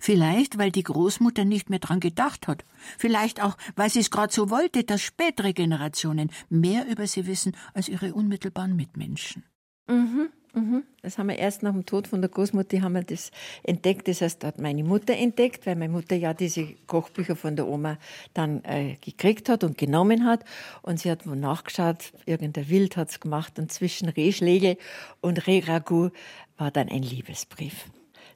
Vielleicht, 0.00 0.58
weil 0.58 0.70
die 0.70 0.82
Großmutter 0.82 1.44
nicht 1.44 1.70
mehr 1.70 1.78
dran 1.78 2.00
gedacht 2.00 2.46
hat. 2.46 2.64
Vielleicht 2.98 3.42
auch, 3.42 3.56
weil 3.74 3.90
sie 3.90 4.00
es 4.00 4.10
gerade 4.10 4.32
so 4.32 4.50
wollte, 4.50 4.84
dass 4.84 5.02
spätere 5.02 5.52
Generationen 5.52 6.30
mehr 6.48 6.86
über 6.86 7.06
sie 7.06 7.26
wissen 7.26 7.56
als 7.72 7.88
ihre 7.88 8.14
unmittelbaren 8.14 8.76
Mitmenschen. 8.76 9.44
Mhm. 9.88 10.28
Mhm. 10.54 10.84
Das 11.02 11.18
haben 11.18 11.28
wir 11.28 11.38
erst 11.38 11.62
nach 11.62 11.72
dem 11.72 11.84
Tod 11.84 12.06
von 12.06 12.20
der 12.20 12.30
Großmutter 12.30 12.80
haben 12.80 12.94
wir 12.94 13.02
das 13.02 13.30
entdeckt. 13.64 14.06
Das 14.08 14.20
heißt, 14.20 14.44
hat 14.44 14.60
meine 14.60 14.84
Mutter 14.84 15.14
entdeckt, 15.14 15.66
weil 15.66 15.76
meine 15.76 15.92
Mutter 15.92 16.14
ja 16.16 16.32
diese 16.32 16.66
Kochbücher 16.86 17.34
von 17.34 17.56
der 17.56 17.66
Oma 17.66 17.98
dann 18.34 18.62
äh, 18.64 18.96
gekriegt 19.00 19.48
hat 19.48 19.64
und 19.64 19.76
genommen 19.76 20.24
hat. 20.24 20.44
Und 20.82 21.00
sie 21.00 21.10
hat 21.10 21.26
wo 21.26 21.34
nachgeschaut, 21.34 22.12
irgendein 22.24 22.68
Wild 22.68 22.96
hat 22.96 23.10
es 23.10 23.20
gemacht. 23.20 23.58
Und 23.58 23.72
zwischen 23.72 24.08
Rehschläge 24.08 24.76
und 25.20 25.46
Rehragout 25.46 26.12
war 26.56 26.70
dann 26.70 26.88
ein 26.88 27.02
Liebesbrief, 27.02 27.86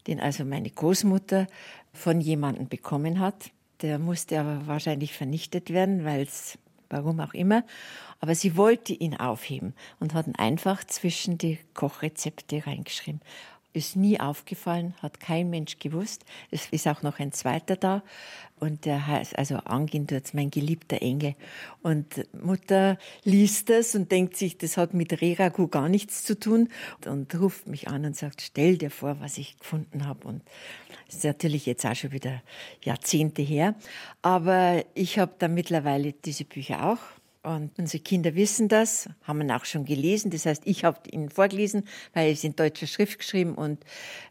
den 0.06 0.20
also 0.20 0.44
meine 0.44 0.70
Großmutter 0.70 1.46
von 1.92 2.20
jemandem 2.20 2.68
bekommen 2.68 3.20
hat. 3.20 3.50
Der 3.82 3.98
musste 4.00 4.40
aber 4.40 4.66
wahrscheinlich 4.66 5.12
vernichtet 5.12 5.72
werden, 5.72 6.04
weil 6.04 6.22
es, 6.22 6.58
warum 6.90 7.20
auch 7.20 7.34
immer. 7.34 7.64
Aber 8.20 8.34
sie 8.34 8.56
wollte 8.56 8.92
ihn 8.92 9.16
aufheben 9.16 9.74
und 10.00 10.14
hat 10.14 10.26
ihn 10.26 10.36
einfach 10.36 10.84
zwischen 10.84 11.38
die 11.38 11.58
Kochrezepte 11.74 12.66
reingeschrieben. 12.66 13.20
Ist 13.78 13.94
nie 13.94 14.18
aufgefallen, 14.18 14.94
hat 15.00 15.20
kein 15.20 15.50
Mensch 15.50 15.78
gewusst. 15.78 16.24
Es 16.50 16.66
ist 16.70 16.88
auch 16.88 17.02
noch 17.02 17.20
ein 17.20 17.30
zweiter 17.30 17.76
da 17.76 18.02
und 18.58 18.86
der 18.86 19.06
heißt, 19.06 19.38
also 19.38 19.58
angehen 19.58 20.08
tut 20.08 20.34
mein 20.34 20.50
geliebter 20.50 21.00
Engel. 21.00 21.36
Und 21.80 22.26
Mutter 22.42 22.98
liest 23.22 23.70
das 23.70 23.94
und 23.94 24.10
denkt 24.10 24.36
sich, 24.36 24.58
das 24.58 24.76
hat 24.76 24.94
mit 24.94 25.22
Reragu 25.22 25.68
gar 25.68 25.88
nichts 25.88 26.24
zu 26.24 26.36
tun 26.36 26.70
und 27.06 27.32
ruft 27.38 27.68
mich 27.68 27.86
an 27.86 28.04
und 28.04 28.16
sagt, 28.16 28.42
stell 28.42 28.78
dir 28.78 28.90
vor, 28.90 29.20
was 29.20 29.38
ich 29.38 29.56
gefunden 29.58 30.06
habe. 30.06 30.26
Und 30.26 30.42
das 31.06 31.18
ist 31.18 31.24
natürlich 31.24 31.64
jetzt 31.64 31.86
auch 31.86 31.94
schon 31.94 32.10
wieder 32.10 32.42
Jahrzehnte 32.82 33.42
her. 33.42 33.76
Aber 34.22 34.84
ich 34.94 35.20
habe 35.20 35.34
da 35.38 35.46
mittlerweile 35.46 36.14
diese 36.14 36.44
Bücher 36.44 36.90
auch 36.90 36.98
und 37.48 37.78
unsere 37.78 38.02
Kinder 38.02 38.34
wissen 38.34 38.68
das, 38.68 39.08
haben 39.22 39.50
auch 39.50 39.64
schon 39.64 39.84
gelesen. 39.86 40.30
Das 40.30 40.44
heißt, 40.44 40.62
ich 40.66 40.84
habe 40.84 40.98
ihnen 41.10 41.30
vorgelesen, 41.30 41.84
weil 42.12 42.30
es 42.30 42.44
in 42.44 42.54
deutscher 42.54 42.86
Schrift 42.86 43.18
geschrieben 43.18 43.54
und 43.54 43.82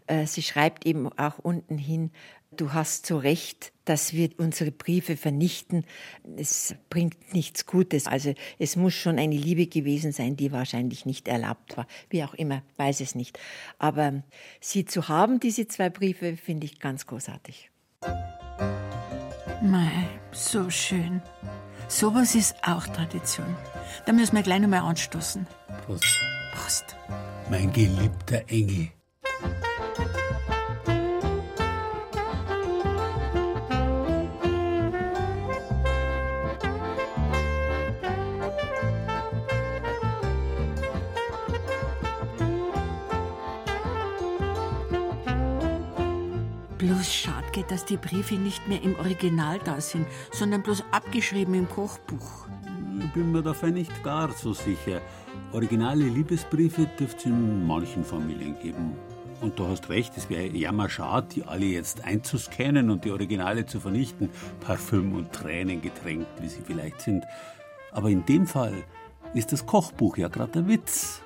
äh, 0.05 0.27
sie 0.27 0.43
schreibt 0.43 0.85
eben 0.85 1.11
auch 1.17 1.39
unten 1.39 1.79
hin, 1.79 2.11
du 2.51 2.73
hast 2.73 3.07
so 3.07 3.17
recht, 3.17 3.71
dass 3.85 4.13
wir 4.13 4.29
unsere 4.37 4.71
Briefe 4.71 5.17
vernichten. 5.17 5.83
Es 6.35 6.75
bringt 6.89 7.33
nichts 7.33 7.65
Gutes. 7.65 8.05
Also 8.05 8.35
es 8.59 8.75
muss 8.75 8.93
schon 8.93 9.17
eine 9.17 9.35
Liebe 9.35 9.65
gewesen 9.65 10.11
sein, 10.11 10.35
die 10.35 10.51
wahrscheinlich 10.51 11.05
nicht 11.05 11.27
erlaubt 11.27 11.75
war. 11.75 11.87
Wie 12.09 12.23
auch 12.23 12.35
immer, 12.35 12.61
weiß 12.77 13.01
es 13.01 13.15
nicht. 13.15 13.39
Aber 13.79 14.23
sie 14.61 14.85
zu 14.85 15.07
haben, 15.07 15.39
diese 15.39 15.67
zwei 15.67 15.89
Briefe, 15.89 16.37
finde 16.37 16.65
ich 16.65 16.79
ganz 16.79 17.07
großartig. 17.07 17.71
Mei, 19.61 20.07
so 20.31 20.69
schön. 20.69 21.21
Sowas 21.87 22.35
ist 22.35 22.55
auch 22.63 22.85
Tradition. 22.87 23.55
Da 24.05 24.13
müssen 24.13 24.35
wir 24.35 24.43
gleich 24.43 24.59
nochmal 24.59 24.81
anstoßen. 24.81 25.47
Prost. 25.85 26.19
Prost. 26.53 26.95
Mein 27.49 27.71
geliebter 27.71 28.41
Engel. 28.47 28.89
Bloß 46.87 47.13
schade 47.13 47.47
geht, 47.51 47.69
dass 47.69 47.83
die 47.83 47.97
Briefe 47.97 48.35
nicht 48.35 48.65
mehr 48.69 48.81
im 48.81 48.95
Original 48.97 49.59
da 49.65 49.81
sind, 49.81 50.07
sondern 50.31 50.63
bloß 50.63 50.85
abgeschrieben 50.91 51.53
im 51.53 51.67
Kochbuch. 51.67 52.47
Ich 52.99 53.11
bin 53.11 53.33
mir 53.33 53.41
dafür 53.41 53.71
nicht 53.71 54.03
gar 54.05 54.31
so 54.31 54.53
sicher. 54.53 55.01
Originale 55.51 56.05
Liebesbriefe 56.05 56.87
dürfte 56.97 57.17
es 57.17 57.25
in 57.25 57.67
manchen 57.67 58.05
Familien 58.05 58.57
geben. 58.61 58.95
Und 59.41 59.59
du 59.59 59.67
hast 59.67 59.89
recht, 59.89 60.13
es 60.15 60.29
wäre 60.29 60.47
jammer 60.47 60.87
schade, 60.87 61.27
die 61.35 61.43
alle 61.43 61.65
jetzt 61.65 62.05
einzuscannen 62.05 62.89
und 62.89 63.03
die 63.03 63.11
Originale 63.11 63.65
zu 63.65 63.81
vernichten, 63.81 64.29
Parfüm 64.61 65.13
und 65.13 65.33
Tränen 65.33 65.81
getränkt, 65.81 66.41
wie 66.41 66.47
sie 66.47 66.61
vielleicht 66.65 67.01
sind. 67.01 67.25
Aber 67.91 68.09
in 68.09 68.25
dem 68.25 68.47
Fall 68.47 68.85
ist 69.33 69.51
das 69.51 69.65
Kochbuch 69.65 70.15
ja 70.15 70.29
gerade 70.29 70.53
der 70.53 70.67
Witz. 70.69 71.21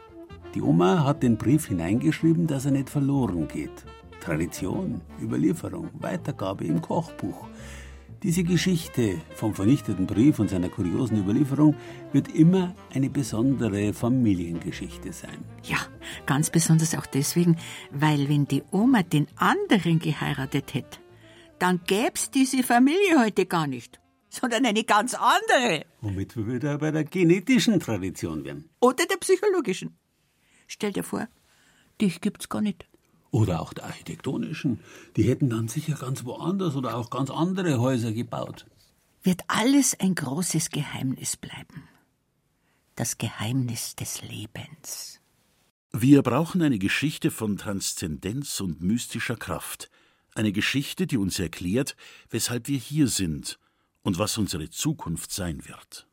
Die 0.56 0.62
Oma 0.64 1.04
hat 1.06 1.22
den 1.22 1.38
Brief 1.38 1.68
hineingeschrieben, 1.68 2.48
dass 2.48 2.66
er 2.66 2.72
nicht 2.72 2.90
verloren 2.90 3.48
geht. 3.48 3.86
Tradition, 4.22 5.02
Überlieferung, 5.22 5.90
Weitergabe 6.00 6.64
im 6.66 6.82
Kochbuch. 6.82 7.48
Diese 8.24 8.44
Geschichte 8.44 9.20
vom 9.36 9.56
vernichteten 9.56 10.06
Brief 10.06 10.38
und 10.40 10.50
seiner 10.50 10.70
kuriosen 10.70 11.18
Überlieferung 11.18 11.76
wird 12.14 12.28
immer 12.36 12.76
eine 12.94 13.10
besondere 13.10 13.94
Familiengeschichte 13.94 15.12
sein. 15.12 15.44
Ja, 15.64 15.80
ganz 16.28 16.52
besonders 16.52 16.94
auch 16.96 17.08
deswegen, 17.08 17.58
weil 17.92 18.30
wenn 18.30 18.46
die 18.46 18.64
Oma 18.72 19.02
den 19.02 19.28
anderen 19.38 19.98
geheiratet 20.00 20.76
hätte, 20.76 21.00
dann 21.58 21.82
gäb's 21.88 22.30
diese 22.30 22.62
Familie 22.64 23.20
heute 23.20 23.46
gar 23.46 23.68
nicht. 23.68 24.00
sondern 24.32 24.66
eine 24.66 24.84
ganz 24.84 25.14
andere. 25.14 25.86
Womit 26.00 26.38
wir 26.38 26.48
wieder 26.48 26.78
bei 26.78 26.92
der 26.92 27.04
genetischen 27.04 27.80
Tradition 27.80 28.46
wären. 28.46 28.70
Oder 28.80 29.06
der 29.06 29.18
psychologischen. 29.18 29.98
Stell 30.68 30.94
dir 30.94 31.04
vor, 31.04 31.28
dich 32.00 32.22
gibt's 32.22 32.48
gar 32.48 32.62
nicht. 32.62 32.88
Oder 33.32 33.62
auch 33.62 33.74
der 33.74 33.86
architektonischen. 33.86 34.82
Die 35.16 35.24
hätten 35.24 35.50
dann 35.50 35.70
sicher 35.70 35.96
ganz 35.96 36.26
woanders 36.26 36.76
oder 36.76 36.98
auch 36.98 37.10
ganz 37.10 37.30
andere 37.30 37.80
Häuser 37.80 38.12
gebaut. 38.12 38.68
Wird 39.24 39.42
alles 39.48 39.98
ein 40.00 40.16
großes 40.16 40.70
Geheimnis 40.70 41.38
bleiben. 41.38 41.88
Das 42.96 43.18
Geheimnis 43.18 43.96
des 43.96 44.22
Lebens. 44.22 45.22
Wir 45.94 46.22
brauchen 46.22 46.62
eine 46.62 46.80
Geschichte 46.80 47.32
von 47.32 47.58
Transzendenz 47.58 48.60
und 48.60 48.82
mystischer 48.82 49.38
Kraft. 49.38 49.90
Eine 50.36 50.52
Geschichte, 50.52 51.08
die 51.08 51.18
uns 51.18 51.40
erklärt, 51.40 51.96
weshalb 52.30 52.68
wir 52.68 52.78
hier 52.78 53.08
sind 53.08 53.60
und 54.02 54.18
was 54.18 54.38
unsere 54.38 54.70
Zukunft 54.70 55.32
sein 55.32 55.68
wird. 55.68 56.08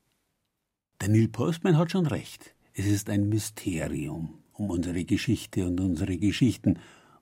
Der 1.00 1.08
Neil 1.08 1.28
Postman 1.28 1.76
hat 1.76 1.92
schon 1.92 2.06
recht. 2.06 2.54
Es 2.74 2.86
ist 2.86 3.08
ein 3.08 3.28
Mysterium 3.28 4.42
um 4.52 4.70
unsere 4.70 5.04
Geschichte 5.04 5.66
und 5.66 5.80
unsere 5.80 6.18
Geschichten 6.18 6.78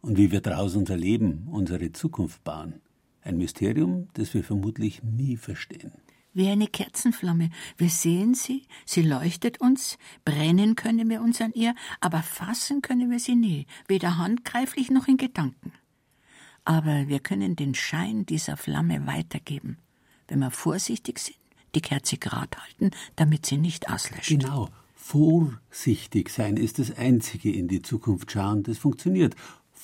und 0.07 0.17
wie 0.19 0.31
wir 0.31 0.41
daraus 0.41 0.77
unser 0.77 0.97
Leben, 0.97 1.49
unsere 1.51 1.91
Zukunft 1.93 2.45
bauen. 2.45 2.75
Ein 3.23 3.39
Mysterium, 3.39 4.07
das 4.15 4.35
wir 4.35 4.45
vermutlich 4.45 5.03
nie 5.03 5.37
verstehen. 5.37 5.93
Wie 6.33 6.49
eine 6.49 6.69
Kerzenflamme. 6.69 7.51
Wir 7.77 7.89
sehen 7.89 8.35
sie, 8.35 8.67
sie 8.85 9.03
leuchtet 9.03 9.61
uns, 9.61 9.99
brennen 10.25 10.77
können 10.77 11.09
wir 11.09 11.23
uns 11.23 11.41
an 11.41 11.53
ihr, 11.55 11.75
aber 12.01 12.23
fassen 12.23 12.83
können 12.83 13.11
wir 13.11 13.19
sie 13.19 13.35
nie, 13.35 13.67
weder 13.89 14.17
handgreiflich 14.17 14.91
noch 14.91 15.09
in 15.09 15.17
Gedanken. 15.17 15.73
Aber 16.65 17.09
wir 17.09 17.19
können 17.19 17.57
den 17.57 17.75
Schein 17.75 18.27
dieser 18.27 18.57
Flamme 18.57 19.07
weitergeben, 19.09 19.79
wenn 20.29 20.39
wir 20.39 20.53
vorsichtig 20.53 21.19
sind, 21.19 21.39
die 21.75 21.81
Kerze 21.81 22.17
gerad 22.17 22.57
halten, 22.57 22.91
damit 23.17 23.47
sie 23.47 23.57
nicht 23.57 23.91
auslöscht. 23.91 24.29
Genau. 24.29 24.69
Vorsichtig 24.95 26.31
sein 26.31 26.57
ist 26.57 26.79
das 26.79 26.97
Einzige 26.97 27.53
in 27.53 27.67
die 27.67 27.83
Zukunft 27.83 28.31
schauen, 28.31 28.63
das 28.63 28.79
funktioniert. 28.79 29.35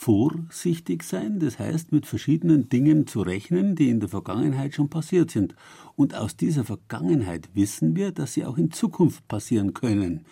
Vorsichtig 0.02 1.04
sein, 1.04 1.38
das 1.38 1.60
heißt 1.60 1.92
mit 1.92 2.06
verschiedenen 2.06 2.68
Dingen 2.68 3.06
zu 3.06 3.22
rechnen, 3.22 3.76
die 3.76 3.88
in 3.88 4.00
der 4.00 4.08
Vergangenheit 4.08 4.74
schon 4.74 4.90
passiert 4.90 5.30
sind. 5.30 5.54
Und 5.94 6.16
aus 6.16 6.36
dieser 6.36 6.64
Vergangenheit 6.64 7.50
wissen 7.54 7.94
wir, 7.94 8.10
dass 8.10 8.32
sie 8.34 8.44
auch 8.44 8.58
in 8.58 8.72
Zukunft 8.72 9.28
passieren 9.28 9.74
können. 9.74 10.24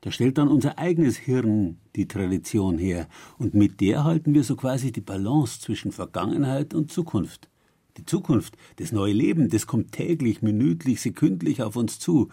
Da 0.00 0.12
stellt 0.12 0.38
dann 0.38 0.48
unser 0.48 0.78
eigenes 0.78 1.18
Hirn 1.18 1.76
die 1.94 2.08
Tradition 2.08 2.78
her, 2.78 3.06
und 3.36 3.52
mit 3.52 3.82
der 3.82 4.02
halten 4.02 4.32
wir 4.32 4.44
so 4.44 4.56
quasi 4.56 4.92
die 4.92 5.02
Balance 5.02 5.60
zwischen 5.60 5.92
Vergangenheit 5.92 6.72
und 6.72 6.90
Zukunft. 6.90 7.50
Die 7.98 8.06
Zukunft, 8.06 8.56
das 8.76 8.92
neue 8.92 9.12
Leben, 9.12 9.50
das 9.50 9.66
kommt 9.66 9.92
täglich, 9.92 10.40
minütlich, 10.40 11.02
sekündlich 11.02 11.62
auf 11.62 11.76
uns 11.76 11.98
zu. 11.98 12.30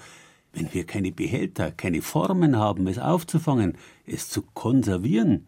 Wenn 0.54 0.74
wir 0.74 0.86
keine 0.86 1.12
Behälter, 1.12 1.74
keine 1.74 2.02
Formen 2.02 2.56
haben, 2.56 2.88
es 2.88 3.00
aufzufangen, 3.00 3.74
es 4.06 4.30
zu 4.30 4.44
konservieren, 4.54 5.48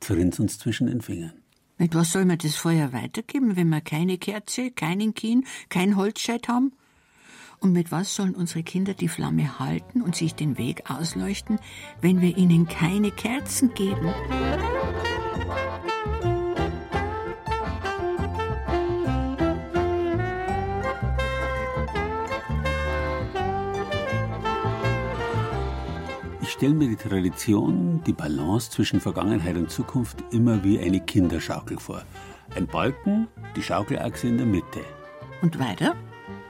zerrinnt 0.00 0.38
uns 0.40 0.58
zwischen 0.58 0.86
den 0.86 1.00
Fingern. 1.00 1.32
Mit 1.78 1.94
was 1.94 2.12
soll 2.12 2.24
man 2.24 2.38
das 2.38 2.56
Feuer 2.56 2.92
weitergeben, 2.92 3.56
wenn 3.56 3.68
wir 3.68 3.82
keine 3.82 4.16
Kerze, 4.16 4.70
keinen 4.70 5.14
Kien, 5.14 5.46
kein 5.68 5.96
Holzscheit 5.96 6.48
haben? 6.48 6.72
Und 7.60 7.72
mit 7.72 7.90
was 7.90 8.14
sollen 8.14 8.34
unsere 8.34 8.62
Kinder 8.62 8.94
die 8.94 9.08
Flamme 9.08 9.58
halten 9.58 10.02
und 10.02 10.14
sich 10.14 10.34
den 10.34 10.58
Weg 10.58 10.90
ausleuchten, 10.90 11.58
wenn 12.00 12.20
wir 12.20 12.36
ihnen 12.36 12.66
keine 12.66 13.10
Kerzen 13.10 13.74
geben? 13.74 14.14
Ich 26.56 26.60
stelle 26.60 26.74
mir 26.74 26.88
die 26.88 26.96
Tradition, 26.96 28.02
die 28.06 28.14
Balance 28.14 28.70
zwischen 28.70 28.98
Vergangenheit 28.98 29.58
und 29.58 29.70
Zukunft 29.70 30.24
immer 30.30 30.64
wie 30.64 30.80
eine 30.80 31.00
Kinderschaukel 31.00 31.78
vor. 31.78 32.00
Ein 32.54 32.66
Balken, 32.66 33.28
die 33.54 33.62
Schaukelachse 33.62 34.28
in 34.28 34.38
der 34.38 34.46
Mitte. 34.46 34.80
Und 35.42 35.58
weiter? 35.58 35.94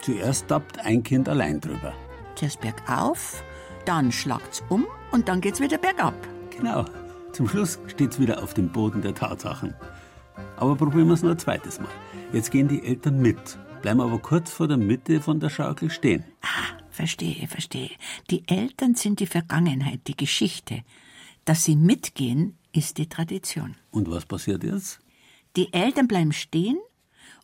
Zuerst 0.03 0.47
tappt 0.47 0.79
ein 0.79 1.03
Kind 1.03 1.29
allein 1.29 1.61
drüber. 1.61 1.93
Zuerst 2.37 2.61
bergauf, 2.61 3.43
dann 3.85 4.13
schlagt's 4.13 4.63
um 4.69 4.87
und 5.11 5.27
dann 5.27 5.41
geht's 5.41 5.59
wieder 5.59 5.77
bergab. 5.77 6.15
Genau. 6.57 6.85
Zum 7.33 7.49
Schluss 7.49 7.81
steht's 7.89 8.21
wieder 8.21 8.41
auf 8.45 8.55
dem 8.55 8.69
Boden 8.69 9.03
der 9.03 9.13
Tatsachen. 9.13 9.75
Aber 10.57 10.77
probieren 10.77 11.09
wir 11.09 11.15
es 11.15 11.25
noch 11.25 11.33
ein 11.33 11.39
zweites 11.41 11.81
Mal. 11.81 11.91
Jetzt 12.33 12.53
gehen 12.53 12.69
die 12.69 12.87
Eltern 12.87 13.19
mit, 13.19 13.59
bleiben 13.83 14.01
aber 14.01 14.21
kurz 14.21 14.53
vor 14.53 14.69
der 14.69 14.77
Mitte 14.77 15.21
von 15.21 15.41
der 15.41 15.51
Schaukel 15.51 15.91
stehen. 15.91 16.23
Ah, 16.43 16.76
verstehe, 16.97 17.47
verstehe. 17.47 17.91
Die 18.31 18.47
Eltern 18.49 18.95
sind 18.95 19.21
die 19.21 19.27
Vergangenheit, 19.27 20.01
die 20.09 20.17
Geschichte. 20.17 20.83
Dass 21.45 21.65
sie 21.65 21.77
mitgehen, 21.77 22.59
ist 22.73 22.99
die 22.99 23.09
Tradition. 23.09 23.77
Und 23.91 24.11
was 24.11 24.27
passiert 24.27 24.65
jetzt? 24.65 24.99
Die 25.57 25.73
Eltern 25.73 26.09
bleiben 26.09 26.33
stehen 26.33 26.79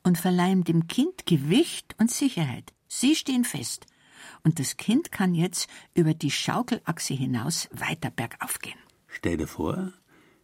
und 0.03 0.19
verleihen 0.19 0.65
dem 0.65 0.89
Kind 0.89 1.27
Gewicht 1.27 1.95
und 1.99 2.11
Sicherheit. 2.11 2.73
Sie 2.89 3.15
stehen 3.15 3.45
fest. 3.45 3.87
Und 4.45 4.59
das 4.59 4.77
Kind 4.77 5.13
kann 5.13 5.35
jetzt 5.35 5.69
über 5.95 6.15
die 6.15 6.31
Schaukelachse 6.31 7.15
hinaus 7.15 7.69
weiter 7.73 8.11
bergauf 8.11 8.59
gehen. 8.59 8.79
Stell 9.07 9.37
dir 9.37 9.47
vor, 9.47 9.93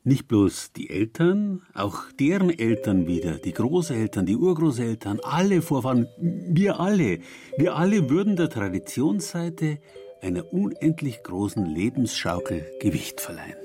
nicht 0.04 0.28
bloß 0.28 0.72
die 0.72 0.90
Eltern, 0.90 1.62
auch 1.74 2.10
deren 2.18 2.50
Eltern 2.50 3.06
wieder, 3.06 3.38
die 3.38 3.52
Großeltern, 3.52 4.26
die 4.26 4.36
Urgroßeltern, 4.36 5.20
alle 5.22 5.62
Vorfahren, 5.62 6.08
wir 6.18 6.80
alle, 6.80 7.20
wir 7.56 7.76
alle 7.76 8.08
würden 8.08 8.36
der 8.36 8.48
Traditionsseite 8.48 9.78
einer 10.22 10.52
unendlich 10.52 11.22
großen 11.22 11.64
Lebensschaukel 11.66 12.66
Gewicht 12.80 13.20
verleihen. 13.20 13.56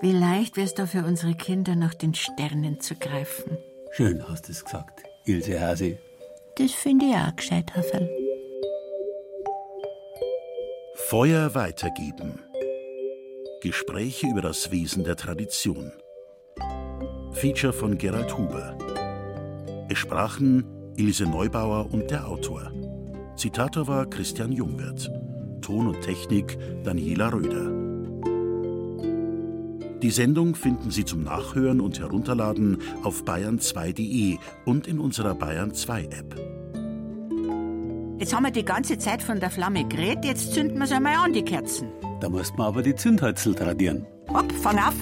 Wie 0.00 0.12
leicht 0.12 0.56
wäre 0.56 0.66
es 0.66 0.74
da 0.74 0.86
für 0.86 1.04
unsere 1.04 1.34
Kinder, 1.34 1.74
nach 1.74 1.94
den 1.94 2.14
Sternen 2.14 2.80
zu 2.80 2.94
greifen. 2.94 3.58
Schön 3.90 4.22
hast 4.28 4.48
du 4.48 4.52
es 4.52 4.64
gesagt, 4.64 5.02
Ilse 5.24 5.60
Hasi. 5.60 5.98
Das 6.56 6.72
finde 6.72 7.06
ich 7.06 7.14
auch 7.14 7.34
gescheit, 7.34 7.74
Haferl. 7.74 8.08
Feuer 10.94 11.54
weitergeben. 11.54 12.38
Gespräche 13.60 14.28
über 14.28 14.40
das 14.40 14.70
Wesen 14.70 15.02
der 15.02 15.16
Tradition. 15.16 15.90
Feature 17.32 17.72
von 17.72 17.98
Gerald 17.98 18.38
Huber. 18.38 18.78
Es 19.88 19.98
sprachen 19.98 20.64
Ilse 20.96 21.24
Neubauer 21.24 21.92
und 21.92 22.08
der 22.08 22.28
Autor. 22.28 22.70
Zitator 23.34 23.88
war 23.88 24.06
Christian 24.06 24.52
Jungwirth. 24.52 25.10
Ton 25.60 25.88
und 25.88 26.00
Technik 26.02 26.56
Daniela 26.84 27.32
Röder. 27.32 27.72
Die 30.02 30.10
Sendung 30.10 30.54
finden 30.54 30.92
Sie 30.92 31.04
zum 31.04 31.24
Nachhören 31.24 31.80
und 31.80 31.98
Herunterladen 31.98 32.78
auf 33.02 33.24
bayern2.de 33.24 34.38
und 34.66 34.86
in 34.86 35.00
unserer 35.00 35.34
Bayern 35.34 35.74
2 35.74 36.04
App. 36.04 36.36
Jetzt 38.20 38.32
haben 38.32 38.44
wir 38.44 38.52
die 38.52 38.64
ganze 38.64 38.98
Zeit 38.98 39.20
von 39.20 39.40
der 39.40 39.50
Flamme 39.50 39.84
geredet, 39.88 40.24
jetzt 40.24 40.54
zünden 40.54 40.78
wir 40.78 40.86
sie 40.86 40.94
einmal 40.94 41.16
an, 41.16 41.32
die 41.32 41.42
Kerzen. 41.42 41.88
Da 42.20 42.28
muss 42.28 42.52
man 42.56 42.66
aber 42.68 42.82
die 42.82 42.94
Zündhölzel 42.94 43.54
tradieren. 43.54 44.06
Hopp, 44.28 44.50
fang 44.52 44.78
auf. 44.78 44.94